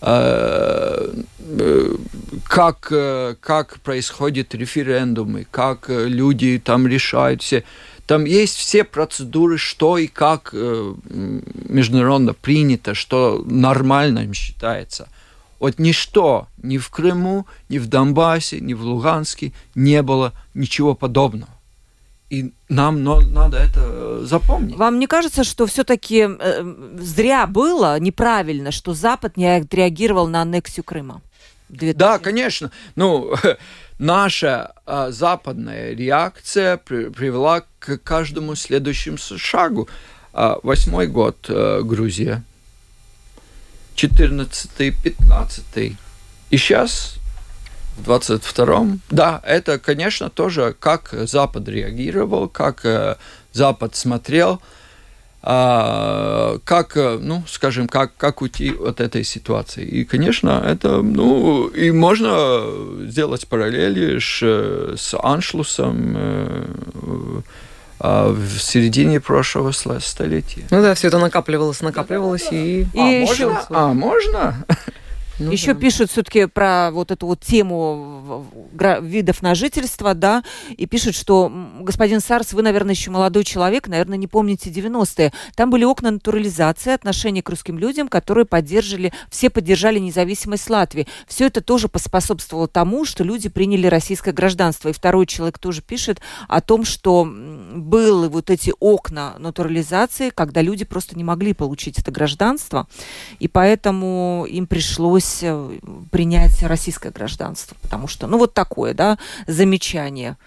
э, 0.02 1.14
э, 1.40 1.96
как, 2.44 2.88
э, 2.92 3.36
как 3.40 3.80
происходят 3.80 4.56
референдумы, 4.56 5.46
как 5.50 5.86
люди 5.90 6.62
там 6.64 6.88
решают 6.88 7.42
все. 7.42 7.64
Там 8.10 8.26
есть 8.26 8.56
все 8.56 8.84
процедуры, 8.84 9.60
что 9.60 10.00
и 10.00 10.08
как 10.08 10.50
э, 10.54 10.96
международно 11.12 12.34
принято, 12.34 12.96
что 12.96 13.44
нормально 13.46 14.34
считается. 14.34 15.10
Вот 15.60 15.78
ничто 15.78 16.48
ни 16.58 16.80
в 16.80 16.90
Крыму, 16.90 17.46
ни 17.70 17.78
в 17.78 17.86
Донбассе, 17.86 18.62
ни 18.62 18.74
в 18.74 18.82
Луганске 18.82 19.52
не 19.76 20.02
было 20.02 20.34
ничего 20.56 20.96
подобного. 20.96 21.52
И 22.32 22.52
нам 22.68 23.04
но, 23.04 23.22
надо 23.22 23.58
это 23.58 24.26
запомнить. 24.26 24.76
Вам 24.76 24.98
не 24.98 25.06
кажется, 25.06 25.44
что 25.44 25.68
все-таки 25.68 26.28
э, 26.28 26.96
зря 27.00 27.46
было, 27.46 28.00
неправильно, 28.00 28.72
что 28.72 28.96
Запад 28.96 29.38
не 29.38 29.46
отреагировал 29.46 30.28
на 30.28 30.42
аннексию 30.42 30.84
Крыма? 30.84 31.22
2000... 31.70 31.98
Да, 31.98 32.20
конечно. 32.20 32.72
Ну, 32.96 33.34
наша 34.00 34.74
а, 34.86 35.12
западная 35.12 35.94
реакция 35.94 36.78
при, 36.78 37.10
привела 37.10 37.64
к 37.80 37.98
каждому 37.98 38.56
следующему 38.56 39.18
шагу. 39.18 39.88
А, 40.34 40.60
восьмой 40.64 41.08
год 41.08 41.38
а, 41.50 41.82
Грузия, 41.82 42.44
четырнадцатый, 43.96 44.92
пятнадцатый. 44.92 45.98
И 46.50 46.58
сейчас, 46.58 47.16
в 47.98 48.10
22-м, 48.10 49.02
да, 49.10 49.42
это, 49.46 49.78
конечно, 49.78 50.30
тоже 50.30 50.76
как 50.80 51.14
Запад 51.14 51.68
реагировал, 51.68 52.48
как 52.48 52.86
э, 52.86 53.18
Запад 53.54 53.96
смотрел– 53.96 54.62
а, 55.42 56.58
как, 56.66 56.98
э, 56.98 57.18
ну, 57.22 57.44
скажем, 57.48 57.88
как, 57.88 58.16
как 58.18 58.42
уйти 58.42 58.72
от 58.72 59.00
этой 59.00 59.24
ситуации. 59.24 59.86
И, 59.86 60.04
конечно, 60.04 60.62
это, 60.66 61.02
ну, 61.02 61.68
и 61.68 61.92
можно 61.92 62.66
сделать 63.08 63.48
параллели 63.48 64.20
с, 64.20 64.42
с 65.00 65.18
Аншлусом 65.18 66.14
э, 66.18 66.66
а, 68.00 68.32
в 68.32 68.60
середине 68.60 69.20
прошлого 69.20 69.72
столетия. 69.72 70.66
Ну 70.72 70.82
да, 70.82 70.94
все 70.94 71.08
это 71.08 71.20
накапливалось, 71.20 71.82
накапливалось 71.82 72.48
и... 72.52 72.86
А, 72.94 72.98
и 72.98 73.20
можно? 73.22 73.34
Еще... 73.34 73.58
А, 73.70 73.94
можно? 73.94 74.66
Ну, 75.40 75.52
Еще 75.52 75.74
да. 75.74 75.80
пишут 75.80 76.12
все-таки 76.12 76.48
про 76.48 76.92
вот 76.92 77.12
эту 77.12 77.26
вот 77.28 77.40
тему 77.40 78.46
видов 79.02 79.42
на 79.42 79.56
жительство, 79.56 80.14
да, 80.14 80.44
и 80.76 80.86
пишут, 80.86 81.16
что 81.16 81.52
господин 81.80 82.20
Сарс, 82.20 82.52
вы, 82.52 82.62
наверное, 82.62 82.94
еще 82.94 83.10
молодой 83.10 83.46
человек, 83.46 83.88
наверное, 83.88 84.18
не 84.18 84.28
помните 84.28 84.70
90-е. 84.70 85.32
Там 85.56 85.70
были 85.70 85.86
окна 85.86 86.12
натурализации, 86.12 86.94
отношения 86.94 87.42
к 87.42 87.50
русским 87.50 87.80
людям, 87.80 88.10
которые 88.10 88.46
поддержали, 88.46 89.14
все 89.30 89.50
поддержали 89.50 90.00
независимость 90.00 90.70
Латвии. 90.70 91.08
Все 91.28 91.48
это 91.48 91.62
тоже 91.62 91.88
поспособствовало 91.88 92.68
тому, 92.68 93.06
что 93.06 93.24
люди 93.24 93.48
приняли 93.48 93.88
российское 93.88 94.34
гражданство. 94.34 94.90
И 94.90 94.94
второй 94.94 95.26
человек 95.26 95.58
тоже 95.58 95.82
пишет 95.82 96.20
о 96.50 96.60
том, 96.60 96.84
что 96.84 97.26
были 97.26 98.28
вот 98.28 98.50
эти 98.50 98.74
окна 98.80 99.36
натурализации, 99.40 100.32
когда 100.32 100.62
люди 100.62 100.84
просто 100.84 101.18
не 101.18 101.24
могли 101.24 101.54
получить 101.54 101.98
это 102.00 102.12
гражданство, 102.12 102.88
и 103.40 103.48
поэтому 103.48 104.46
им 104.50 104.68
пришлось 104.68 105.29
пришлось 105.30 105.40
э, 105.42 105.80
принять 106.12 106.62
российское 106.64 107.12
гражданство, 107.12 107.76
потому 107.82 108.08
что, 108.08 108.28
ну, 108.28 108.38
вот 108.38 108.54
такое, 108.54 108.94
да, 108.94 109.18
замечание. 109.48 110.38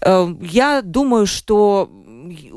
Э, 0.00 0.34
я 0.40 0.82
думаю, 0.82 1.26
что 1.26 1.90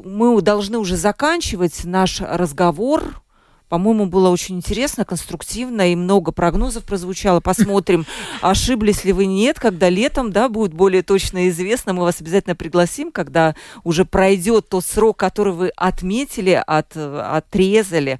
мы 0.03 0.41
должны 0.41 0.77
уже 0.77 0.95
заканчивать 0.95 1.83
наш 1.83 2.21
разговор. 2.21 3.21
По-моему, 3.69 4.05
было 4.05 4.29
очень 4.29 4.57
интересно, 4.57 5.03
конструктивно 5.03 5.91
и 5.91 5.95
много 5.95 6.31
прогнозов 6.31 6.85
прозвучало. 6.85 7.41
Посмотрим, 7.41 8.05
ошиблись 8.41 9.03
ли 9.03 9.11
вы 9.11 9.25
нет, 9.25 9.59
когда 9.59 9.89
летом, 9.89 10.31
да, 10.31 10.47
будет 10.47 10.73
более 10.73 11.03
точно 11.03 11.49
известно. 11.49 11.93
Мы 11.93 12.03
вас 12.03 12.21
обязательно 12.21 12.55
пригласим, 12.55 13.11
когда 13.11 13.55
уже 13.83 14.05
пройдет 14.05 14.69
тот 14.69 14.85
срок, 14.85 15.17
который 15.17 15.53
вы 15.53 15.71
отметили, 15.75 16.61
от, 16.65 16.95
отрезали. 16.95 18.19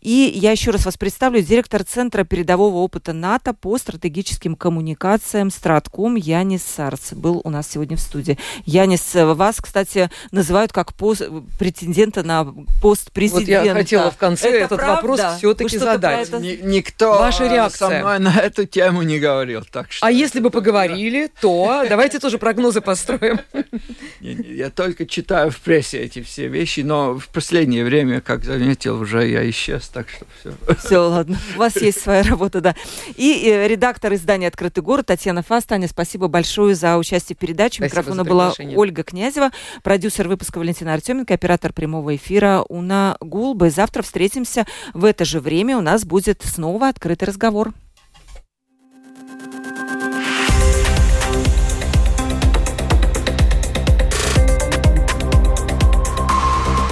И 0.00 0.32
я 0.34 0.50
еще 0.50 0.72
раз 0.72 0.84
вас 0.86 0.96
представлю, 0.96 1.40
директор 1.40 1.84
Центра 1.84 2.24
передового 2.24 2.76
опыта 2.76 3.12
НАТО 3.12 3.54
по 3.54 3.78
стратегическим 3.78 4.56
коммуникациям 4.56 5.50
Стратком 5.50 6.16
Янис 6.16 6.62
Сарц 6.62 7.12
был 7.12 7.40
у 7.44 7.50
нас 7.50 7.68
сегодня 7.68 7.96
в 7.96 8.00
студии. 8.00 8.38
Янис, 8.64 9.14
вас, 9.14 9.56
кстати, 9.60 10.10
называют 10.32 10.72
как 10.72 10.94
пост, 10.94 11.22
претендента 11.58 12.24
на 12.24 12.46
пост 12.82 13.12
президента. 13.12 13.60
Вот 13.60 13.66
я 13.66 13.72
хотела 13.74 14.10
в 14.10 14.16
конце 14.16 14.50
это 14.60 14.79
правда? 14.80 14.94
вопрос 14.96 15.20
все-таки 15.38 15.78
задать. 15.78 16.28
это- 16.28 16.38
Ни- 16.38 16.60
никто 16.62 17.18
Ваша 17.18 17.46
реакция. 17.48 17.88
со 17.88 17.98
мной 17.98 18.18
на 18.18 18.38
эту 18.40 18.66
тему 18.66 19.02
не 19.02 19.18
говорил, 19.18 19.62
так 19.70 19.92
что... 19.92 20.06
А 20.06 20.10
если 20.10 20.40
бы 20.40 20.50
поговорили, 20.50 21.30
то 21.40 21.84
давайте 21.88 22.18
тоже 22.18 22.38
прогнозы 22.38 22.80
построим. 22.80 23.40
Я 24.20 24.70
только 24.70 25.06
читаю 25.06 25.50
в 25.50 25.58
прессе 25.60 25.98
эти 25.98 26.22
все 26.22 26.48
вещи, 26.48 26.80
но 26.80 27.18
в 27.18 27.28
последнее 27.28 27.84
время, 27.84 28.20
как 28.20 28.44
заметил, 28.44 29.00
уже 29.00 29.26
я 29.26 29.48
исчез, 29.50 29.88
так 29.88 30.08
что 30.08 30.26
все. 30.38 30.76
Все, 30.76 30.98
ладно. 30.98 31.38
У 31.56 31.58
вас 31.58 31.76
есть 31.76 32.00
своя 32.02 32.22
работа, 32.22 32.60
да. 32.60 32.74
И 33.16 33.44
э, 33.48 33.66
редактор 33.68 34.14
издания 34.14 34.48
«Открытый 34.48 34.82
город» 34.82 35.06
Татьяна 35.06 35.42
Фас. 35.42 35.64
Таня, 35.64 35.88
спасибо 35.88 36.28
большое 36.28 36.74
за 36.74 36.96
участие 36.98 37.36
в 37.36 37.38
передаче. 37.38 37.82
Микрофона 37.82 38.24
была. 38.24 38.52
Ольга 38.76 39.02
Князева, 39.02 39.50
продюсер 39.82 40.28
выпуска 40.28 40.58
Валентина 40.58 40.94
Артеменко, 40.94 41.32
оператор 41.34 41.72
прямого 41.72 42.14
эфира 42.16 42.64
Уна 42.68 43.16
Гулбы. 43.20 43.70
Завтра 43.70 44.02
встретимся 44.02 44.66
в 44.94 45.04
это 45.04 45.24
же 45.24 45.40
время. 45.40 45.78
У 45.78 45.80
нас 45.80 46.04
будет 46.04 46.42
снова 46.42 46.88
открытый 46.88 47.28
разговор. 47.28 47.72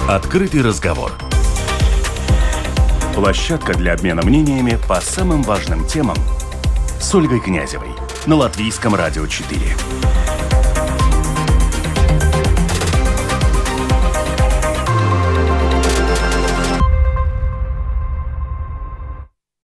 Открытый 0.07 0.63
разговор. 0.63 1.11
Площадка 3.13 3.73
для 3.75 3.93
обмена 3.93 4.23
мнениями 4.25 4.79
по 4.87 4.99
самым 5.01 5.43
важным 5.43 5.85
темам 5.85 6.17
с 6.99 7.13
Ольгой 7.13 7.39
Князевой 7.39 7.89
на 8.25 8.35
Латвийском 8.35 8.95
радио 8.95 9.27
4. 9.27 10.08